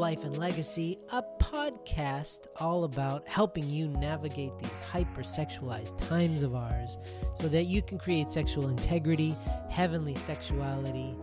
Life 0.00 0.24
and 0.24 0.38
Legacy, 0.38 0.98
a 1.12 1.22
podcast 1.38 2.46
all 2.56 2.84
about 2.84 3.28
helping 3.28 3.68
you 3.68 3.86
navigate 3.86 4.58
these 4.58 4.82
hypersexualized 4.90 6.08
times 6.08 6.42
of 6.42 6.54
ours 6.54 6.96
so 7.34 7.48
that 7.48 7.64
you 7.64 7.82
can 7.82 7.98
create 7.98 8.30
sexual 8.30 8.68
integrity, 8.68 9.36
heavenly 9.68 10.14
sexuality, 10.14 11.14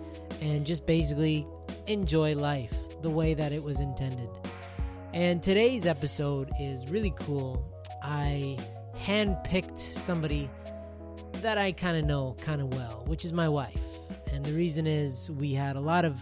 and 0.41 0.63
just 0.63 0.85
basically 0.85 1.47
enjoy 1.87 2.35
life 2.35 2.71
the 3.01 3.09
way 3.09 3.33
that 3.33 3.51
it 3.51 3.63
was 3.63 3.79
intended. 3.79 4.29
And 5.11 5.41
today's 5.41 5.87
episode 5.87 6.51
is 6.59 6.87
really 6.87 7.13
cool. 7.17 7.65
I 8.03 8.59
handpicked 8.95 9.79
somebody 9.79 10.51
that 11.41 11.57
I 11.57 11.71
kind 11.71 11.97
of 11.97 12.05
know 12.05 12.35
kind 12.41 12.61
of 12.61 12.75
well, 12.75 13.05
which 13.07 13.25
is 13.25 13.33
my 13.33 13.49
wife. 13.49 13.81
And 14.31 14.45
the 14.45 14.53
reason 14.53 14.85
is 14.85 15.31
we 15.31 15.55
had 15.55 15.77
a 15.77 15.81
lot 15.81 16.05
of 16.05 16.15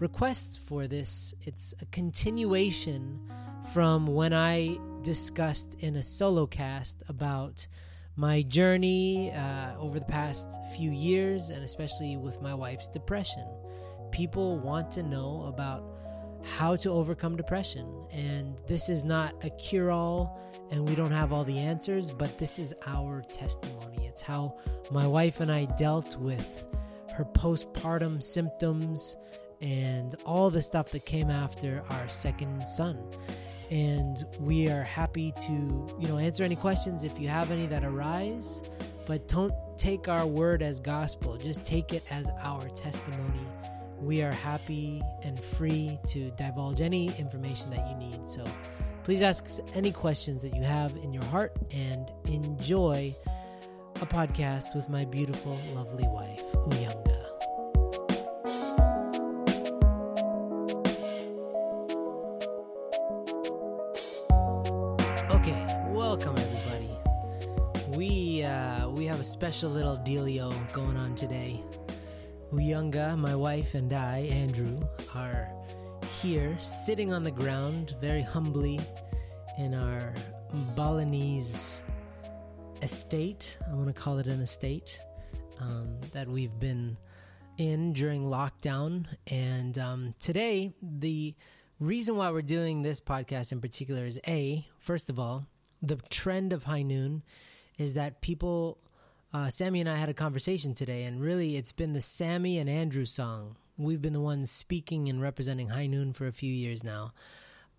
requests 0.00 0.56
for 0.56 0.86
this. 0.86 1.34
It's 1.42 1.74
a 1.80 1.86
continuation 1.86 3.20
from 3.72 4.06
when 4.06 4.32
I 4.32 4.78
discussed 5.02 5.74
in 5.78 5.96
a 5.96 6.02
solo 6.02 6.46
cast 6.46 7.02
about 7.08 7.66
my 8.16 8.42
journey 8.42 9.30
uh, 9.30 9.76
over 9.78 9.98
the 9.98 10.06
past 10.06 10.58
few 10.74 10.90
years, 10.90 11.50
and 11.50 11.62
especially 11.62 12.16
with 12.16 12.40
my 12.42 12.54
wife's 12.54 12.88
depression. 12.88 13.46
People 14.10 14.58
want 14.58 14.90
to 14.92 15.02
know 15.02 15.44
about 15.46 15.84
how 16.42 16.74
to 16.74 16.90
overcome 16.90 17.36
depression. 17.36 17.86
And 18.10 18.56
this 18.66 18.88
is 18.88 19.04
not 19.04 19.34
a 19.44 19.50
cure 19.50 19.90
all, 19.90 20.40
and 20.70 20.88
we 20.88 20.94
don't 20.94 21.12
have 21.12 21.32
all 21.32 21.44
the 21.44 21.58
answers, 21.58 22.10
but 22.10 22.38
this 22.38 22.58
is 22.58 22.74
our 22.86 23.22
testimony. 23.22 24.06
It's 24.06 24.22
how 24.22 24.56
my 24.90 25.06
wife 25.06 25.40
and 25.40 25.52
I 25.52 25.66
dealt 25.66 26.16
with 26.16 26.66
her 27.14 27.24
postpartum 27.24 28.22
symptoms 28.22 29.16
and 29.60 30.14
all 30.24 30.50
the 30.50 30.62
stuff 30.62 30.90
that 30.90 31.04
came 31.04 31.30
after 31.30 31.82
our 31.90 32.08
second 32.08 32.66
son. 32.66 32.98
And 33.70 34.24
we 34.40 34.68
are 34.68 34.82
happy 34.82 35.32
to, 35.42 35.52
you 35.98 36.08
know, 36.08 36.18
answer 36.18 36.42
any 36.42 36.56
questions 36.56 37.04
if 37.04 37.20
you 37.20 37.28
have 37.28 37.50
any 37.50 37.66
that 37.66 37.84
arise, 37.84 38.62
but 39.06 39.28
don't 39.28 39.54
take 39.78 40.08
our 40.08 40.26
word 40.26 40.62
as 40.62 40.80
gospel. 40.80 41.36
Just 41.36 41.64
take 41.64 41.92
it 41.92 42.02
as 42.10 42.30
our 42.42 42.68
testimony. 42.70 43.46
We 44.00 44.22
are 44.22 44.32
happy 44.32 45.02
and 45.22 45.38
free 45.38 45.98
to 46.08 46.30
divulge 46.32 46.80
any 46.80 47.16
information 47.18 47.70
that 47.70 47.88
you 47.90 47.96
need. 47.96 48.26
So 48.26 48.44
please 49.04 49.22
ask 49.22 49.46
any 49.74 49.92
questions 49.92 50.42
that 50.42 50.54
you 50.54 50.62
have 50.62 50.96
in 50.96 51.12
your 51.12 51.24
heart 51.24 51.52
and 51.70 52.10
enjoy 52.26 53.14
a 53.96 54.06
podcast 54.06 54.74
with 54.74 54.88
my 54.88 55.04
beautiful, 55.04 55.58
lovely 55.74 56.08
wife, 56.08 56.42
Uyanga. 56.54 57.29
Special 69.40 69.70
little 69.70 69.96
dealio 69.96 70.52
going 70.74 70.98
on 70.98 71.14
today. 71.14 71.64
Uyanga, 72.52 73.16
my 73.16 73.34
wife, 73.34 73.74
and 73.74 73.90
I, 73.90 74.18
Andrew, 74.30 74.86
are 75.14 75.48
here 76.20 76.54
sitting 76.60 77.10
on 77.10 77.22
the 77.22 77.30
ground 77.30 77.96
very 78.02 78.20
humbly 78.20 78.78
in 79.56 79.72
our 79.72 80.12
Balinese 80.76 81.80
estate. 82.82 83.56
I 83.66 83.74
want 83.74 83.86
to 83.86 83.94
call 83.94 84.18
it 84.18 84.26
an 84.26 84.42
estate 84.42 85.00
um, 85.58 85.96
that 86.12 86.28
we've 86.28 86.60
been 86.60 86.98
in 87.56 87.94
during 87.94 88.24
lockdown. 88.24 89.06
And 89.28 89.78
um, 89.78 90.14
today, 90.20 90.74
the 90.82 91.34
reason 91.78 92.14
why 92.14 92.30
we're 92.30 92.42
doing 92.42 92.82
this 92.82 93.00
podcast 93.00 93.52
in 93.52 93.62
particular 93.62 94.04
is 94.04 94.20
A, 94.28 94.68
first 94.80 95.08
of 95.08 95.18
all, 95.18 95.46
the 95.80 95.96
trend 96.10 96.52
of 96.52 96.64
high 96.64 96.82
noon 96.82 97.22
is 97.78 97.94
that 97.94 98.20
people 98.20 98.76
uh, 99.32 99.48
Sammy 99.48 99.80
and 99.80 99.88
I 99.88 99.96
had 99.96 100.08
a 100.08 100.14
conversation 100.14 100.74
today, 100.74 101.04
and 101.04 101.20
really 101.20 101.56
it's 101.56 101.72
been 101.72 101.92
the 101.92 102.00
Sammy 102.00 102.58
and 102.58 102.68
Andrew 102.68 103.04
song. 103.04 103.56
We've 103.76 104.02
been 104.02 104.12
the 104.12 104.20
ones 104.20 104.50
speaking 104.50 105.08
and 105.08 105.22
representing 105.22 105.68
High 105.68 105.86
Noon 105.86 106.12
for 106.12 106.26
a 106.26 106.32
few 106.32 106.52
years 106.52 106.84
now. 106.84 107.12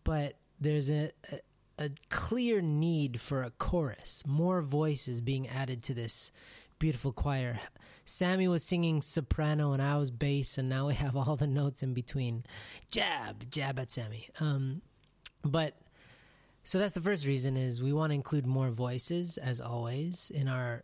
But 0.03 0.35
there's 0.59 0.89
a, 0.89 1.11
a, 1.31 1.85
a 1.85 1.89
clear 2.09 2.61
need 2.61 3.19
for 3.19 3.43
a 3.43 3.51
chorus, 3.51 4.23
more 4.25 4.61
voices 4.61 5.21
being 5.21 5.47
added 5.47 5.83
to 5.83 5.93
this 5.93 6.31
beautiful 6.79 7.11
choir. 7.11 7.59
Sammy 8.05 8.47
was 8.47 8.63
singing 8.63 9.01
soprano 9.01 9.73
and 9.73 9.81
I 9.81 9.97
was 9.97 10.09
bass, 10.09 10.57
and 10.57 10.69
now 10.69 10.87
we 10.87 10.95
have 10.95 11.15
all 11.15 11.35
the 11.35 11.47
notes 11.47 11.83
in 11.83 11.93
between. 11.93 12.43
Jab, 12.89 13.51
jab 13.51 13.77
at 13.77 13.91
Sammy. 13.91 14.29
Um, 14.39 14.81
but 15.43 15.75
so 16.63 16.79
that's 16.79 16.93
the 16.93 17.01
first 17.01 17.25
reason 17.25 17.57
is 17.57 17.81
we 17.81 17.93
want 17.93 18.11
to 18.11 18.15
include 18.15 18.45
more 18.45 18.69
voices 18.69 19.37
as 19.37 19.59
always 19.59 20.31
in 20.33 20.47
our 20.47 20.83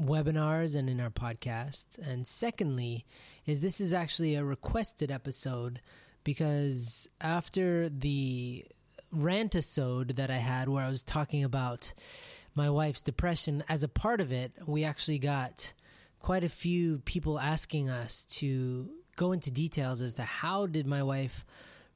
webinars 0.00 0.74
and 0.74 0.88
in 0.88 1.00
our 1.00 1.10
podcast. 1.10 1.98
And 1.98 2.26
secondly, 2.26 3.04
is 3.46 3.60
this 3.60 3.80
is 3.80 3.94
actually 3.94 4.34
a 4.34 4.44
requested 4.44 5.10
episode 5.10 5.80
because 6.24 7.08
after 7.20 7.88
the 7.88 8.64
rant 9.10 9.54
episode 9.54 10.16
that 10.16 10.30
I 10.30 10.38
had 10.38 10.68
where 10.68 10.84
I 10.84 10.88
was 10.88 11.02
talking 11.02 11.44
about 11.44 11.92
my 12.54 12.70
wife's 12.70 13.02
depression, 13.02 13.62
as 13.68 13.82
a 13.82 13.88
part 13.88 14.20
of 14.20 14.32
it, 14.32 14.52
we 14.66 14.84
actually 14.84 15.18
got 15.18 15.72
quite 16.20 16.44
a 16.44 16.48
few 16.48 16.98
people 17.04 17.38
asking 17.38 17.90
us 17.90 18.24
to 18.26 18.88
go 19.16 19.32
into 19.32 19.50
details 19.50 20.00
as 20.00 20.14
to 20.14 20.22
how 20.22 20.66
did 20.66 20.86
my 20.86 21.02
wife 21.02 21.44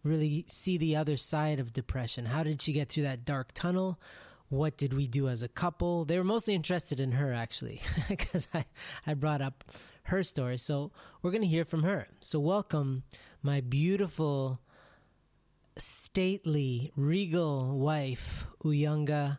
really 0.03 0.45
see 0.49 0.79
the 0.79 0.97
other 0.97 1.17
side 1.17 1.61
of 1.61 1.73
depression? 1.73 2.27
How 2.27 2.43
did 2.43 2.61
she 2.61 2.73
get 2.73 2.89
through 2.89 3.05
that 3.05 3.25
dark 3.25 3.53
tunnel? 3.53 3.99
What 4.49 4.77
did 4.77 4.93
we 4.93 5.07
do 5.07 5.29
as 5.29 5.43
a 5.43 5.49
couple? 5.49 6.05
They 6.05 6.19
were 6.19 6.25
mostly 6.25 6.55
interested 6.55 7.01
in 7.01 7.13
her 7.13 7.33
actually, 7.33 7.81
because 8.09 8.49
I, 8.55 8.65
I 9.07 9.15
brought 9.15 9.43
up 9.43 9.65
her 10.05 10.23
story. 10.23 10.59
So 10.59 10.93
we're 11.23 11.31
going 11.31 11.43
to 11.43 11.49
hear 11.49 11.65
from 11.65 11.83
her. 11.83 12.09
So, 12.21 12.39
welcome, 12.39 13.03
my 13.43 13.61
beautiful, 13.61 14.61
stately, 15.77 16.93
regal 16.97 17.79
wife, 17.79 18.47
Uyanga 18.65 19.39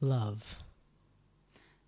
Love. 0.00 0.58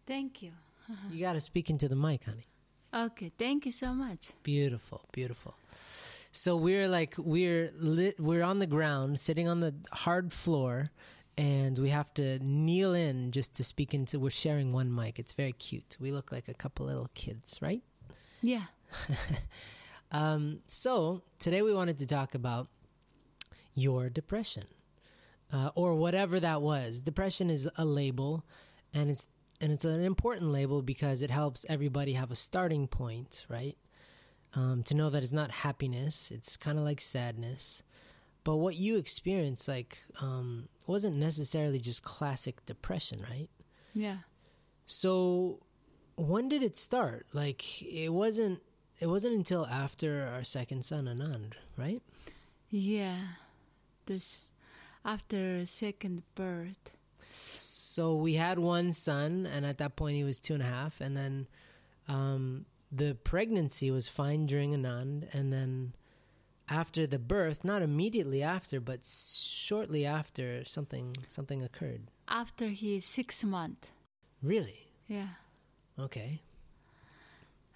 Thank 0.07 0.43
you. 0.43 0.53
you 1.11 1.21
got 1.21 1.35
to 1.35 1.41
speak 1.41 1.71
into 1.71 1.89
the 1.89 1.97
mic, 1.97 2.25
honey. 2.25 2.47
Okay, 2.95 3.33
thank 3.39 3.65
you 3.65 3.73
so 3.73 3.95
much. 3.95 4.31
Beautiful, 4.43 5.03
beautiful. 5.13 5.55
So 6.33 6.57
we're 6.57 6.89
like 6.89 7.15
we're 7.19 7.73
lit, 7.79 8.19
we're 8.19 8.43
on 8.43 8.59
the 8.59 8.67
ground, 8.67 9.21
sitting 9.21 9.49
on 9.49 9.61
the 9.61 9.75
hard 9.93 10.33
floor, 10.33 10.87
and 11.37 11.79
we 11.79 11.89
have 11.89 12.13
to 12.15 12.39
kneel 12.41 12.93
in 12.95 13.33
just 13.33 13.55
to 13.55 13.65
speak 13.65 13.95
into 13.95 14.19
we're 14.19 14.31
sharing 14.31 14.73
one 14.73 14.95
mic. 14.95 15.19
It's 15.19 15.33
very 15.33 15.53
cute. 15.53 15.97
We 15.99 16.13
look 16.13 16.31
like 16.31 16.49
a 16.49 16.55
couple 16.55 16.87
little 16.87 17.11
kids 17.15 17.59
right? 17.63 17.83
Yeah. 18.41 18.65
um, 20.13 20.61
so 20.67 21.23
today 21.39 21.63
we 21.63 21.73
wanted 21.73 21.99
to 21.99 22.07
talk 22.07 22.35
about 22.35 22.69
your 23.75 24.11
depression 24.11 24.65
uh, 25.53 25.71
or 25.75 25.95
whatever 25.95 26.39
that 26.41 26.61
was. 26.61 27.01
Depression 27.01 27.49
is 27.49 27.69
a 27.77 27.85
label 27.85 28.45
and 28.93 29.11
it's 29.11 29.27
and 29.61 29.73
it's 29.73 29.85
an 29.85 30.03
important 30.03 30.51
label 30.51 30.83
because 30.83 31.23
it 31.23 31.31
helps 31.31 31.65
everybody 31.69 32.13
have 32.15 32.31
a 32.31 32.37
starting 32.37 32.87
point 32.87 33.47
right? 33.49 33.77
Um, 34.55 34.83
to 34.83 34.95
know 34.95 35.09
that 35.09 35.23
it's 35.23 35.33
not 35.33 35.51
happiness 35.51 36.31
it's 36.31 36.59
kind 36.59 36.79
of 36.79 36.85
like 36.85 37.01
sadness 37.01 37.83
but 38.45 38.57
what 38.57 38.75
you 38.77 38.97
experienced 38.97 39.69
like 39.69 39.99
um, 40.21 40.69
wasn't 40.87 41.17
necessarily 41.17 41.79
just 41.79 42.03
classic 42.03 42.65
depression 42.67 43.25
right 43.31 43.49
Yeah. 43.95 44.19
so 44.87 45.61
when 46.17 46.49
did 46.49 46.63
it 46.63 46.77
start 46.77 47.27
like 47.33 47.83
it 47.83 48.11
wasn't 48.13 48.61
it 49.01 49.07
wasn't 49.07 49.35
until 49.35 49.67
after 49.67 50.29
our 50.33 50.45
second 50.45 50.85
son 50.85 51.07
anand 51.07 51.55
right 51.77 52.03
Yeah. 52.69 53.19
This 54.07 54.49
after 55.05 55.65
second 55.67 56.23
birth. 56.35 56.91
so 57.55 58.15
we 58.15 58.35
had 58.35 58.59
one 58.59 58.93
son 58.93 59.47
and 59.47 59.65
at 59.67 59.79
that 59.79 59.97
point 59.97 60.17
he 60.17 60.25
was 60.25 60.39
two 60.41 60.55
and 60.55 60.63
a 60.63 60.67
half 60.67 61.01
and 61.01 61.17
then 61.17 61.47
um, 62.09 62.67
the 62.91 63.15
pregnancy 63.25 63.91
was 63.91 64.09
fine 64.09 64.47
during 64.47 64.73
anand 64.75 65.33
and 65.33 65.53
then 65.53 65.93
after 66.81 67.03
the 67.07 67.19
birth 67.19 67.61
not 67.65 67.83
immediately 67.83 68.43
after 68.43 68.81
but 68.81 69.01
shortly 69.05 70.03
after 70.07 70.65
something 70.65 71.09
something 71.29 71.61
occurred 71.63 72.03
After 72.29 72.67
he's 72.81 73.05
six 73.19 73.45
months. 73.45 73.89
really 74.43 74.81
Yeah. 75.09 75.33
okay 75.99 76.41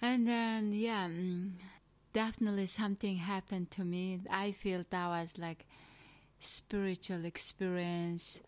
And 0.01 0.27
then 0.27 0.73
yeah, 0.73 1.07
mm, 1.09 1.51
definitely 2.13 2.67
something 2.67 3.17
happened 3.17 3.71
to 3.71 3.83
me. 3.83 4.19
I 4.29 4.51
feel 4.51 4.83
that 4.89 5.07
was 5.07 5.37
like 5.37 5.65
spiritual 6.39 7.25
experience. 7.25 8.39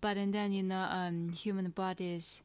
But 0.00 0.16
and 0.16 0.32
then 0.34 0.52
you 0.52 0.62
know, 0.62 0.86
um, 0.90 1.30
human 1.32 1.70
bodies, 1.70 2.42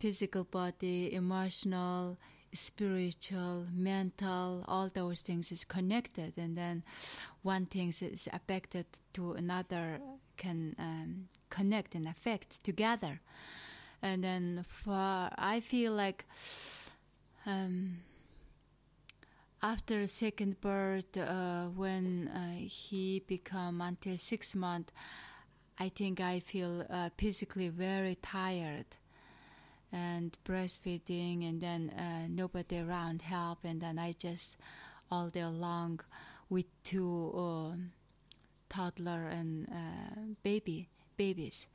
physical 0.00 0.44
body, 0.44 1.12
emotional, 1.12 2.16
spiritual, 2.52 3.66
mental, 3.72 4.64
all 4.68 4.90
those 4.92 5.20
things 5.20 5.52
is 5.52 5.64
connected, 5.64 6.32
and 6.36 6.56
then 6.56 6.82
one 7.42 7.66
thing 7.66 7.88
is 7.88 8.28
affected 8.32 8.86
to 9.14 9.32
another 9.32 10.00
can 10.36 10.74
um, 10.78 11.28
connect 11.50 11.94
and 11.94 12.06
affect 12.08 12.62
together. 12.62 13.20
And 14.02 14.22
then 14.22 14.64
for 14.68 15.30
I 15.36 15.60
feel 15.64 15.92
like 15.92 16.24
um, 17.46 17.96
after 19.62 20.06
second 20.06 20.60
birth, 20.60 21.16
uh, 21.16 21.66
when 21.66 22.28
uh, 22.28 22.66
he 22.68 23.22
become 23.26 23.80
until 23.80 24.16
six 24.16 24.54
months, 24.54 24.92
I 25.78 25.88
think 25.88 26.20
I 26.20 26.40
feel 26.40 26.86
uh, 26.88 27.10
physically 27.16 27.68
very 27.68 28.16
tired 28.22 28.86
and 29.92 30.36
breastfeeding 30.44 31.48
and 31.48 31.60
then 31.60 31.90
uh, 31.90 32.26
nobody 32.28 32.78
around 32.78 33.22
help 33.22 33.58
and 33.64 33.80
then 33.80 33.98
I 33.98 34.12
just 34.18 34.56
all 35.10 35.28
day 35.28 35.44
long 35.44 36.00
with 36.50 36.66
two 36.84 37.32
uh, 37.36 37.76
toddler 38.68 39.28
and 39.28 39.68
uh, 39.70 40.20
baby 40.42 40.88
babies 41.16 41.66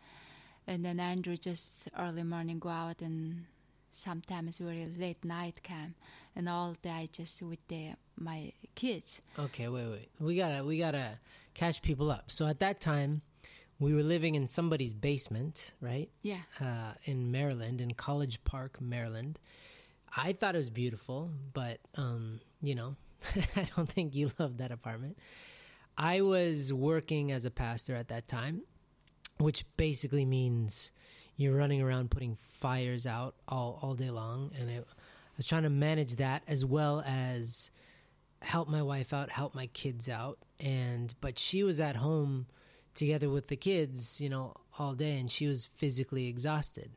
and 0.67 0.85
then 0.85 0.99
Andrew 0.99 1.37
just 1.37 1.87
early 1.97 2.23
morning 2.23 2.59
go 2.59 2.69
out 2.69 3.01
and 3.01 3.45
sometimes 3.91 4.57
very 4.57 4.87
late 4.97 5.23
night 5.25 5.61
come 5.63 5.95
and 6.35 6.47
all 6.47 6.75
day 6.81 7.09
just 7.11 7.41
with 7.41 7.59
the, 7.67 7.91
my 8.17 8.51
kids 8.75 9.21
Okay, 9.37 9.67
wait, 9.67 9.87
wait. 9.87 10.09
We 10.19 10.35
gotta 10.35 10.63
we 10.63 10.77
gotta 10.77 11.19
catch 11.53 11.81
people 11.81 12.11
up. 12.11 12.31
So 12.31 12.47
at 12.47 12.59
that 12.59 12.79
time, 12.81 13.21
we 13.81 13.95
were 13.95 14.03
living 14.03 14.35
in 14.35 14.47
somebody's 14.47 14.93
basement, 14.93 15.71
right? 15.81 16.07
yeah 16.21 16.41
uh, 16.61 16.93
in 17.03 17.31
Maryland, 17.31 17.81
in 17.81 17.95
College 17.95 18.41
Park, 18.43 18.79
Maryland. 18.79 19.39
I 20.15 20.33
thought 20.33 20.55
it 20.55 20.59
was 20.59 20.69
beautiful, 20.69 21.31
but 21.51 21.79
um, 21.95 22.41
you 22.61 22.75
know, 22.75 22.95
I 23.55 23.67
don't 23.75 23.91
think 23.91 24.15
you 24.15 24.31
loved 24.39 24.59
that 24.59 24.71
apartment. 24.71 25.17
I 25.97 26.21
was 26.21 26.71
working 26.71 27.31
as 27.31 27.43
a 27.43 27.51
pastor 27.51 27.95
at 27.95 28.07
that 28.09 28.27
time, 28.27 28.61
which 29.39 29.65
basically 29.77 30.25
means 30.25 30.91
you're 31.35 31.55
running 31.55 31.81
around 31.81 32.11
putting 32.11 32.37
fires 32.59 33.07
out 33.07 33.33
all, 33.47 33.79
all 33.81 33.95
day 33.95 34.11
long, 34.11 34.51
and 34.59 34.69
it, 34.69 34.85
I 34.87 35.37
was 35.37 35.47
trying 35.47 35.63
to 35.63 35.71
manage 35.71 36.17
that 36.17 36.43
as 36.47 36.63
well 36.63 37.03
as 37.05 37.71
help 38.43 38.69
my 38.69 38.83
wife 38.83 39.11
out, 39.11 39.31
help 39.31 39.55
my 39.55 39.65
kids 39.67 40.07
out, 40.07 40.37
and 40.59 41.15
but 41.19 41.39
she 41.39 41.63
was 41.63 41.81
at 41.81 41.95
home 41.95 42.45
together 42.95 43.29
with 43.29 43.47
the 43.47 43.55
kids, 43.55 44.19
you 44.21 44.29
know, 44.29 44.53
all 44.79 44.93
day, 44.93 45.17
and 45.19 45.31
she 45.31 45.47
was 45.47 45.65
physically 45.65 46.27
exhausted. 46.27 46.91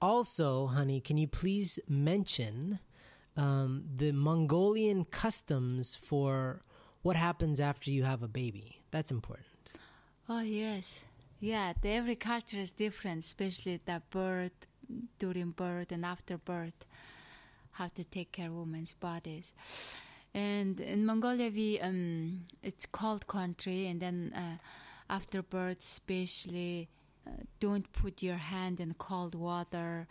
Also, 0.00 0.66
honey, 0.66 1.00
can 1.00 1.16
you 1.16 1.26
please 1.26 1.78
mention 1.88 2.78
um, 3.36 3.84
the 3.96 4.12
Mongolian 4.12 5.04
customs 5.04 5.96
for 5.96 6.62
what 7.02 7.16
happens 7.16 7.60
after 7.60 7.90
you 7.90 8.04
have 8.04 8.22
a 8.22 8.28
baby? 8.28 8.80
That's 8.90 9.10
important. 9.10 9.46
Oh 10.28 10.40
yes, 10.40 11.02
yeah. 11.40 11.72
The, 11.80 11.90
every 11.90 12.16
culture 12.16 12.58
is 12.58 12.70
different, 12.70 13.24
especially 13.24 13.80
the 13.84 14.02
birth, 14.10 14.66
during 15.18 15.50
birth 15.50 15.92
and 15.92 16.04
after 16.04 16.38
birth, 16.38 16.86
how 17.72 17.88
to 17.88 18.04
take 18.04 18.32
care 18.32 18.48
of 18.48 18.54
women's 18.54 18.92
bodies. 18.92 19.52
And 20.34 20.80
in 20.80 21.06
Mongolia, 21.06 21.50
we 21.50 21.80
um, 21.80 22.46
it's 22.62 22.86
cold 22.86 23.26
country, 23.26 23.86
and 23.86 24.00
then 24.00 24.32
uh, 24.34 24.58
after 25.16 25.42
birth, 25.42 25.80
especially, 25.80 26.88
uh, 27.26 27.30
don't 27.60 27.86
put 27.92 28.22
your 28.22 28.36
hand 28.54 28.76
in 28.80 28.94
cold 28.94 29.34
water, 29.34 30.06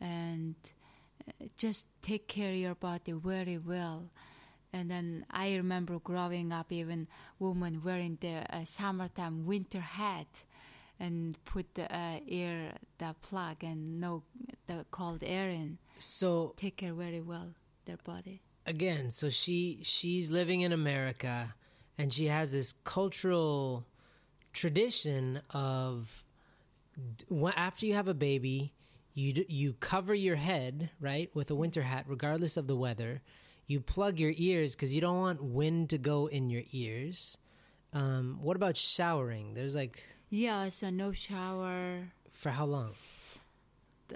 and 0.00 0.54
uh, 1.28 1.46
just 1.56 1.86
take 2.02 2.24
care 2.28 2.50
of 2.50 2.56
your 2.66 2.74
body 2.88 3.12
very 3.12 3.58
well. 3.58 4.00
And 4.74 4.90
then 4.90 5.26
I 5.30 5.46
remember 5.62 5.98
growing 5.98 6.52
up, 6.52 6.72
even 6.72 7.06
women 7.38 7.82
wearing 7.84 8.18
the 8.20 8.36
uh, 8.48 8.64
summertime 8.64 9.44
winter 9.46 9.80
hat 9.80 10.44
and 10.98 11.36
put 11.44 11.66
the 11.74 11.84
uh, 11.94 12.20
air, 12.28 12.72
the 12.98 13.14
plug, 13.20 13.56
and 13.70 14.00
no 14.00 14.22
the 14.66 14.78
cold 14.90 15.22
air 15.24 15.48
in. 15.50 15.78
So 15.98 16.54
Take 16.56 16.76
care 16.82 16.94
very 16.94 17.20
well 17.20 17.48
their 17.86 17.98
body. 18.12 18.40
again, 18.66 19.10
so 19.10 19.28
she 19.30 19.80
she's 19.82 20.30
living 20.30 20.60
in 20.66 20.72
America, 20.72 21.54
and 21.98 22.12
she 22.12 22.26
has 22.26 22.50
this 22.50 22.74
cultural 22.84 23.84
tradition 24.52 25.40
of 25.50 26.24
after 27.56 27.86
you 27.86 27.94
have 27.94 28.08
a 28.08 28.14
baby, 28.14 28.72
you 29.14 29.44
you 29.48 29.74
cover 29.74 30.14
your 30.14 30.36
head 30.36 30.90
right 31.00 31.30
with 31.34 31.50
a 31.50 31.54
winter 31.54 31.82
hat, 31.82 32.04
regardless 32.08 32.56
of 32.56 32.66
the 32.66 32.76
weather. 32.76 33.22
You 33.66 33.80
plug 33.80 34.18
your 34.18 34.32
ears 34.36 34.74
because 34.74 34.92
you 34.92 35.00
don't 35.00 35.18
want 35.20 35.42
wind 35.42 35.90
to 35.90 35.98
go 35.98 36.26
in 36.26 36.50
your 36.50 36.62
ears. 36.72 37.38
Um, 37.92 38.38
what 38.42 38.56
about 38.56 38.76
showering? 38.76 39.54
There's 39.54 39.74
like 39.74 40.02
Yeah, 40.30 40.68
so 40.68 40.90
no 40.90 41.12
shower. 41.12 42.08
for 42.32 42.50
how 42.50 42.64
long? 42.66 42.92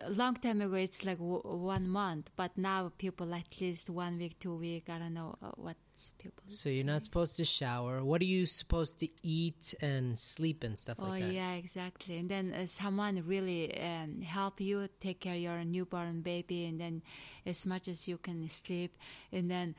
A 0.02 0.10
long 0.10 0.34
time 0.34 0.60
ago, 0.60 0.74
it's 0.74 1.04
like 1.04 1.18
w- 1.18 1.42
one 1.44 1.88
month, 1.88 2.30
but 2.36 2.56
now 2.56 2.92
people 2.98 3.34
at 3.34 3.60
least 3.60 3.88
one 3.90 4.18
week, 4.18 4.38
two 4.38 4.54
week. 4.54 4.88
I 4.88 4.98
don't 4.98 5.14
know 5.14 5.36
uh, 5.42 5.50
what 5.56 5.76
people. 6.18 6.42
So 6.46 6.68
you're 6.68 6.84
not 6.84 7.02
supposed 7.02 7.36
to 7.36 7.44
shower. 7.44 8.04
What 8.04 8.20
are 8.20 8.26
you 8.26 8.46
supposed 8.46 8.98
to 9.00 9.08
eat 9.22 9.74
and 9.80 10.18
sleep 10.18 10.64
and 10.64 10.78
stuff 10.78 10.98
Oh 11.00 11.04
like 11.08 11.20
that? 11.20 11.26
Oh 11.26 11.30
yeah, 11.30 11.52
exactly. 11.52 12.18
And 12.18 12.28
then 12.28 12.52
uh, 12.52 12.66
someone 12.66 13.22
really 13.26 13.78
um, 13.80 14.20
help 14.22 14.60
you 14.60 14.88
take 15.00 15.20
care 15.20 15.34
of 15.34 15.40
your 15.40 15.64
newborn 15.64 16.20
baby, 16.20 16.66
and 16.66 16.80
then 16.80 17.02
as 17.44 17.64
much 17.66 17.88
as 17.88 18.06
you 18.08 18.18
can 18.18 18.48
sleep. 18.48 18.96
And 19.32 19.50
then 19.50 19.74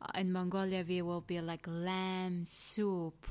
uh, 0.00 0.18
in 0.18 0.32
Mongolia, 0.32 0.84
we 0.86 1.02
will 1.02 1.22
be 1.22 1.40
like 1.40 1.66
lamb 1.66 2.44
soup, 2.44 3.26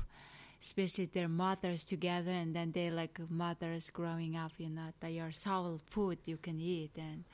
especially 0.62 1.06
their 1.06 1.28
mothers 1.28 1.84
together, 1.84 2.30
and 2.30 2.54
then 2.54 2.72
they 2.72 2.90
like 2.90 3.18
mothers 3.28 3.90
growing 3.90 4.36
up. 4.36 4.52
You 4.58 4.70
know, 4.70 4.92
that 5.00 5.12
your 5.12 5.32
soul 5.32 5.80
food 5.90 6.18
you 6.24 6.36
can 6.36 6.60
eat, 6.60 6.92
and 6.96 7.24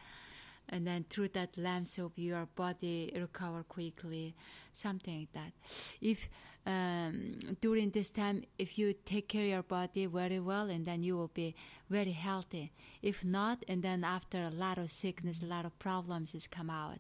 and 0.69 0.87
then 0.87 1.05
through 1.09 1.29
that 1.29 1.57
lamb 1.57 1.85
soup, 1.85 2.13
your 2.17 2.47
body 2.55 3.13
recover 3.15 3.63
quickly, 3.63 4.35
something 4.73 5.21
like 5.21 5.33
that. 5.33 5.53
If 6.01 6.29
um, 6.67 7.39
during 7.63 7.91
this 7.91 8.11
time, 8.11 8.45
if 8.59 8.79
you 8.79 8.95
take 9.07 9.29
care 9.29 9.45
of 9.45 9.49
your 9.49 9.63
body 9.63 10.07
very 10.07 10.41
well, 10.41 10.69
and 10.69 10.85
then 10.85 11.03
you 11.03 11.17
will 11.17 11.31
be 11.33 11.55
very 11.89 12.13
healthy. 12.13 12.73
If 13.01 13.25
not, 13.25 13.65
and 13.69 13.83
then 13.83 14.05
after 14.05 14.43
a 14.43 14.51
lot 14.51 14.77
of 14.77 14.91
sickness, 14.91 15.41
a 15.43 15.47
lot 15.47 15.65
of 15.65 15.79
problems 15.79 16.35
is 16.35 16.47
come 16.47 16.69
out. 16.69 16.99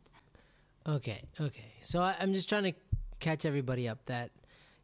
Okay, 0.86 1.22
okay. 1.38 1.74
So 1.82 2.00
I, 2.00 2.16
I'm 2.18 2.32
just 2.32 2.48
trying 2.48 2.64
to 2.64 2.72
catch 3.20 3.44
everybody 3.44 3.86
up 3.86 3.98
that, 4.06 4.30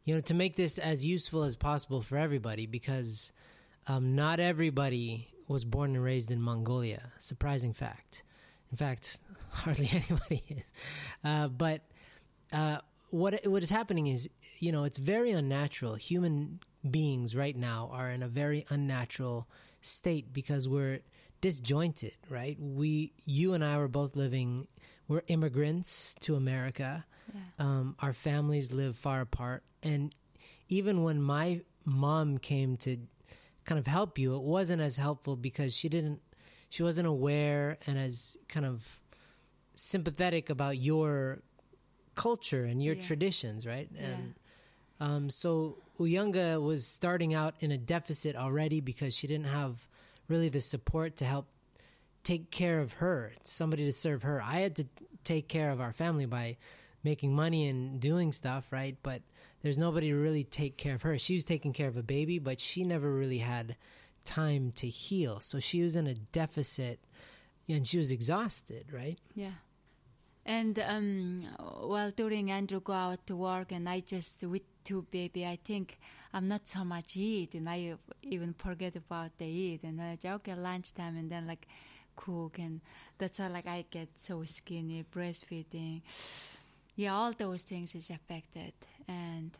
you 0.05 0.13
know, 0.13 0.21
to 0.21 0.33
make 0.33 0.55
this 0.55 0.77
as 0.77 1.05
useful 1.05 1.43
as 1.43 1.55
possible 1.55 2.01
for 2.01 2.17
everybody 2.17 2.65
because 2.67 3.31
um, 3.87 4.15
not 4.15 4.39
everybody 4.39 5.29
was 5.47 5.65
born 5.65 5.95
and 5.95 6.03
raised 6.03 6.31
in 6.31 6.41
Mongolia. 6.41 7.11
Surprising 7.17 7.73
fact. 7.73 8.23
In 8.71 8.77
fact, 8.77 9.19
hardly 9.49 9.89
anybody 9.91 10.43
is. 10.49 10.63
Uh, 11.23 11.47
but 11.47 11.81
uh, 12.53 12.77
what 13.09 13.45
what 13.45 13.63
is 13.63 13.69
happening 13.69 14.07
is, 14.07 14.29
you 14.59 14.71
know, 14.71 14.83
it's 14.83 14.97
very 14.97 15.31
unnatural. 15.31 15.95
Human 15.95 16.59
beings 16.89 17.35
right 17.35 17.55
now 17.55 17.89
are 17.91 18.11
in 18.11 18.21
a 18.21 18.27
very 18.27 18.65
unnatural 18.69 19.47
state 19.81 20.31
because 20.31 20.67
we're 20.67 20.99
disjointed, 21.41 22.13
right? 22.29 22.57
We, 22.59 23.13
you 23.25 23.53
and 23.53 23.63
I 23.63 23.77
were 23.77 23.87
both 23.87 24.15
living. 24.15 24.67
We're 25.07 25.23
immigrants 25.27 26.15
to 26.21 26.35
America. 26.35 27.05
Yeah. 27.33 27.41
Um, 27.59 27.95
our 27.99 28.13
families 28.13 28.71
live 28.71 28.95
far 28.95 29.21
apart, 29.21 29.63
and 29.83 30.13
even 30.69 31.03
when 31.03 31.21
my 31.21 31.61
mom 31.85 32.37
came 32.37 32.77
to 32.77 32.97
kind 33.65 33.79
of 33.79 33.87
help 33.87 34.17
you, 34.17 34.35
it 34.35 34.41
wasn't 34.43 34.81
as 34.81 34.97
helpful 34.97 35.35
because 35.35 35.75
she 35.75 35.89
didn't, 35.89 36.19
she 36.69 36.83
wasn't 36.83 37.07
aware 37.07 37.77
and 37.87 37.97
as 37.97 38.37
kind 38.47 38.65
of 38.65 38.99
sympathetic 39.73 40.49
about 40.49 40.77
your 40.77 41.39
culture 42.15 42.65
and 42.65 42.81
your 42.83 42.95
Yeah. 42.95 43.01
traditions, 43.01 43.65
right? 43.65 43.89
Yeah. 43.93 44.01
And 44.05 44.33
um, 44.99 45.29
so 45.29 45.77
Uyanga 45.99 46.61
was 46.61 46.85
starting 46.85 47.33
out 47.33 47.55
in 47.59 47.71
a 47.71 47.77
deficit 47.77 48.35
already 48.35 48.79
because 48.81 49.15
she 49.15 49.27
didn't 49.27 49.47
have 49.47 49.87
really 50.27 50.49
the 50.49 50.61
support 50.61 51.15
to 51.17 51.25
help 51.25 51.47
take 52.23 52.49
care 52.51 52.79
of 52.79 52.93
her, 52.93 53.33
somebody 53.43 53.83
to 53.85 53.91
serve 53.91 54.23
her. 54.23 54.41
I 54.41 54.59
had 54.59 54.75
to 54.77 54.87
take 55.23 55.47
care 55.47 55.71
of 55.71 55.79
our 55.81 55.93
family 55.93 56.25
by 56.25 56.57
making 57.05 57.33
money 57.33 57.69
and 57.69 58.01
doing 58.01 58.33
stuff, 58.33 58.71
right? 58.71 58.97
But 59.01 59.21
there's 59.61 59.77
nobody 59.77 60.09
to 60.09 60.15
really 60.15 60.43
take 60.43 60.75
care 60.75 60.95
of 60.95 61.03
her. 61.03 61.17
She 61.17 61.35
was 61.35 61.45
taking 61.45 61.71
care 61.71 61.87
of 61.87 61.95
a 61.95 62.03
baby, 62.03 62.39
but 62.39 62.59
she 62.59 62.83
never 62.83 63.09
really 63.13 63.37
had 63.37 63.77
time 64.25 64.71
to 64.71 64.87
heal. 64.89 65.39
So 65.39 65.59
she 65.59 65.81
was 65.81 65.95
in 65.95 66.07
a 66.07 66.15
deficit 66.15 66.99
and 67.69 67.87
she 67.87 67.97
was 67.97 68.11
exhausted, 68.11 68.91
right? 68.91 69.19
Yeah. 69.35 69.57
And 70.45 70.77
um, 70.79 71.47
well, 71.83 72.11
during 72.11 72.51
Andrew 72.51 72.79
go 72.79 72.93
out 72.93 73.25
to 73.27 73.35
work, 73.35 73.71
and 73.71 73.89
I 73.89 74.01
just 74.01 74.43
with 74.43 74.61
two 74.83 75.07
baby, 75.09 75.43
I 75.45 75.57
think 75.63 75.97
I'm 76.33 76.47
not 76.47 76.67
so 76.69 76.83
much 76.83 77.17
eat, 77.17 77.55
and 77.55 77.67
I 77.67 77.95
even 78.21 78.53
forget 78.53 78.95
about 78.95 79.31
the 79.39 79.45
eat, 79.45 79.81
and 79.83 79.99
I 79.99 80.17
say, 80.21 80.29
okay, 80.29 80.53
lunchtime, 80.53 81.17
and 81.17 81.31
then 81.31 81.47
like 81.47 81.65
cook, 82.15 82.59
and 82.59 82.81
that's 83.17 83.39
why 83.39 83.47
like 83.47 83.65
I 83.65 83.85
get 83.89 84.09
so 84.17 84.43
skinny, 84.45 85.03
breastfeeding. 85.11 86.01
Yeah, 86.95 87.13
all 87.13 87.33
those 87.33 87.63
things 87.63 87.93
is 87.93 88.09
affected, 88.09 88.73
and 89.07 89.51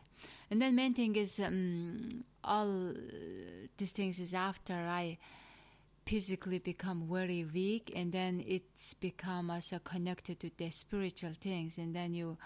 and 0.50 0.62
then 0.62 0.74
main 0.74 0.94
thing 0.94 1.16
is 1.16 1.38
um, 1.38 2.24
all 2.42 2.94
these 3.76 3.90
things 3.92 4.18
is 4.20 4.32
after 4.32 4.74
I 4.74 5.18
physically 6.06 6.58
become 6.58 7.08
very 7.10 7.44
weak, 7.44 7.92
and 7.94 8.12
then 8.12 8.42
it's 8.46 8.94
become 8.94 9.50
also 9.50 9.78
connected 9.80 10.40
to 10.40 10.50
the 10.56 10.70
spiritual 10.70 11.32
things, 11.38 11.76
and 11.76 11.94
then 11.94 12.14
you 12.14 12.38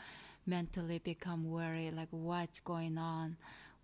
mentally 0.46 0.98
become 0.98 1.48
worried, 1.48 1.94
like 1.94 2.08
what's 2.10 2.60
going 2.60 2.98
on 2.98 3.36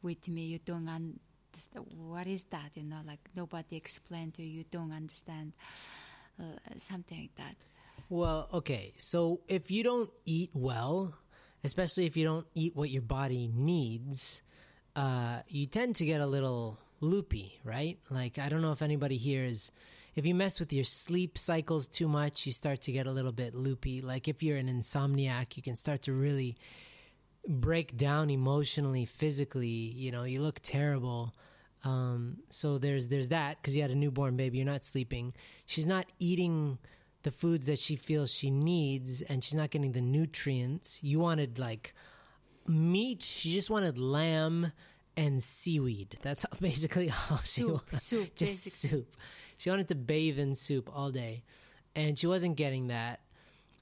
with 0.02 0.26
me. 0.26 0.46
You 0.46 0.58
don't 0.64 0.88
understand 0.88 1.86
what 1.94 2.26
is 2.26 2.44
that. 2.44 2.70
You 2.74 2.84
know, 2.84 3.00
like 3.06 3.20
nobody 3.36 3.76
explained 3.76 4.34
to 4.34 4.42
you. 4.42 4.58
You 4.58 4.64
don't 4.70 4.92
understand 4.92 5.52
uh, 6.40 6.58
something 6.78 7.20
like 7.20 7.36
that. 7.36 7.56
Well, 8.08 8.48
okay. 8.52 8.92
So 8.98 9.40
if 9.48 9.70
you 9.70 9.82
don't 9.82 10.10
eat 10.24 10.50
well, 10.54 11.14
especially 11.64 12.06
if 12.06 12.16
you 12.16 12.24
don't 12.24 12.46
eat 12.54 12.76
what 12.76 12.90
your 12.90 13.02
body 13.02 13.50
needs, 13.52 14.42
uh, 14.94 15.40
you 15.48 15.66
tend 15.66 15.96
to 15.96 16.06
get 16.06 16.20
a 16.20 16.26
little 16.26 16.78
loopy, 17.00 17.58
right? 17.64 17.98
Like 18.10 18.38
I 18.38 18.48
don't 18.48 18.62
know 18.62 18.72
if 18.72 18.82
anybody 18.82 19.16
here 19.16 19.44
is. 19.44 19.70
If 20.14 20.24
you 20.24 20.34
mess 20.34 20.58
with 20.58 20.72
your 20.72 20.84
sleep 20.84 21.36
cycles 21.36 21.88
too 21.88 22.08
much, 22.08 22.46
you 22.46 22.52
start 22.52 22.80
to 22.82 22.92
get 22.92 23.06
a 23.06 23.10
little 23.10 23.32
bit 23.32 23.54
loopy. 23.54 24.00
Like 24.00 24.28
if 24.28 24.42
you're 24.42 24.56
an 24.56 24.68
insomniac, 24.68 25.58
you 25.58 25.62
can 25.62 25.76
start 25.76 26.02
to 26.02 26.12
really 26.14 26.56
break 27.46 27.98
down 27.98 28.30
emotionally, 28.30 29.04
physically. 29.04 29.66
You 29.66 30.12
know, 30.12 30.24
you 30.24 30.40
look 30.40 30.60
terrible. 30.62 31.34
Um, 31.84 32.38
so 32.48 32.78
there's 32.78 33.08
there's 33.08 33.28
that 33.28 33.60
because 33.60 33.76
you 33.76 33.82
had 33.82 33.90
a 33.90 33.94
newborn 33.94 34.36
baby. 34.36 34.58
You're 34.58 34.66
not 34.66 34.84
sleeping. 34.84 35.34
She's 35.66 35.86
not 35.86 36.06
eating 36.18 36.78
the 37.26 37.32
foods 37.32 37.66
that 37.66 37.80
she 37.80 37.96
feels 37.96 38.32
she 38.32 38.50
needs, 38.50 39.20
and 39.20 39.42
she's 39.42 39.56
not 39.56 39.70
getting 39.70 39.90
the 39.90 40.00
nutrients. 40.00 41.02
You 41.02 41.18
wanted 41.18 41.58
like 41.58 41.92
meat. 42.68 43.24
She 43.24 43.52
just 43.52 43.68
wanted 43.68 43.98
lamb 43.98 44.70
and 45.16 45.42
seaweed. 45.42 46.18
That's 46.22 46.46
basically 46.60 47.12
all 47.28 47.38
she 47.38 47.64
wanted. 47.64 47.96
soup, 47.96 48.36
just 48.36 48.64
basically. 48.64 48.98
soup. 48.98 49.16
She 49.56 49.70
wanted 49.70 49.88
to 49.88 49.96
bathe 49.96 50.38
in 50.38 50.54
soup 50.54 50.88
all 50.94 51.10
day, 51.10 51.42
and 51.96 52.16
she 52.16 52.28
wasn't 52.28 52.54
getting 52.54 52.86
that. 52.86 53.18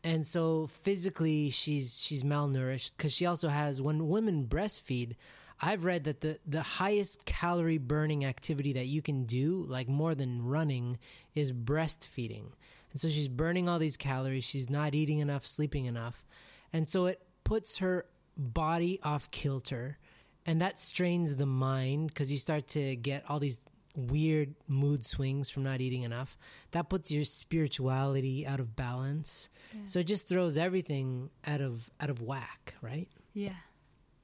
And 0.02 0.26
so 0.26 0.70
physically, 0.82 1.50
she's 1.50 2.02
she's 2.02 2.22
malnourished 2.22 2.94
because 2.96 3.12
she 3.12 3.26
also 3.26 3.48
has 3.48 3.82
when 3.82 4.08
women 4.08 4.46
breastfeed. 4.46 5.16
I've 5.60 5.84
read 5.84 6.04
that 6.04 6.22
the 6.22 6.38
the 6.46 6.62
highest 6.62 7.26
calorie 7.26 7.76
burning 7.76 8.24
activity 8.24 8.72
that 8.72 8.86
you 8.86 9.02
can 9.02 9.26
do, 9.26 9.66
like 9.68 9.86
more 9.86 10.14
than 10.14 10.46
running, 10.46 10.96
is 11.34 11.52
breastfeeding. 11.52 12.46
And 12.94 13.00
so 13.00 13.08
she's 13.08 13.28
burning 13.28 13.68
all 13.68 13.78
these 13.78 13.98
calories. 13.98 14.44
She's 14.44 14.70
not 14.70 14.94
eating 14.94 15.18
enough, 15.18 15.46
sleeping 15.46 15.84
enough, 15.84 16.24
and 16.72 16.88
so 16.88 17.06
it 17.06 17.20
puts 17.44 17.78
her 17.78 18.06
body 18.36 19.00
off 19.02 19.30
kilter. 19.30 19.98
And 20.46 20.60
that 20.60 20.78
strains 20.78 21.36
the 21.36 21.46
mind 21.46 22.08
because 22.08 22.30
you 22.30 22.38
start 22.38 22.68
to 22.68 22.96
get 22.96 23.24
all 23.28 23.38
these 23.38 23.60
weird 23.96 24.54
mood 24.68 25.06
swings 25.06 25.48
from 25.48 25.62
not 25.62 25.80
eating 25.80 26.02
enough. 26.02 26.36
That 26.72 26.88
puts 26.88 27.10
your 27.10 27.24
spirituality 27.24 28.46
out 28.46 28.60
of 28.60 28.76
balance. 28.76 29.48
So 29.86 30.00
it 30.00 30.04
just 30.04 30.28
throws 30.28 30.58
everything 30.58 31.30
out 31.46 31.60
of 31.60 31.90
out 32.00 32.10
of 32.10 32.22
whack 32.22 32.64
right? 32.84 33.08
Yeah, 33.32 33.60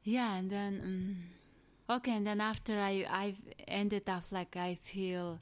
yeah, 0.04 0.36
and 0.36 0.50
then 0.50 0.80
um, 1.88 1.96
okay, 1.96 2.12
and 2.12 2.26
then 2.26 2.40
after 2.40 2.78
I 2.78 3.06
I've 3.10 3.40
ended 3.66 4.08
up 4.08 4.24
like 4.30 4.56
I 4.56 4.76
feel 4.84 5.40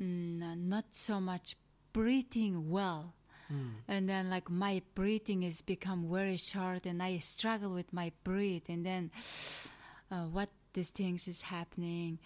mm, 0.00 0.40
not 0.56 0.86
so 0.92 1.20
much 1.20 1.56
breathing 1.96 2.54
well, 2.76 3.14
and 3.88 4.08
then 4.08 4.28
like 4.28 4.50
my 4.50 4.82
breathing 4.94 5.40
has 5.48 5.62
become 5.62 6.00
very 6.10 6.36
short, 6.36 6.84
and 6.84 7.02
I 7.02 7.18
struggle 7.18 7.72
with 7.78 7.90
my 7.92 8.08
breath, 8.24 8.68
and 8.68 8.84
then 8.84 9.10
uh, 10.10 10.24
what 10.36 10.50
these 10.74 10.90
things 10.90 11.26
is 11.28 11.42
happening. 11.42 12.18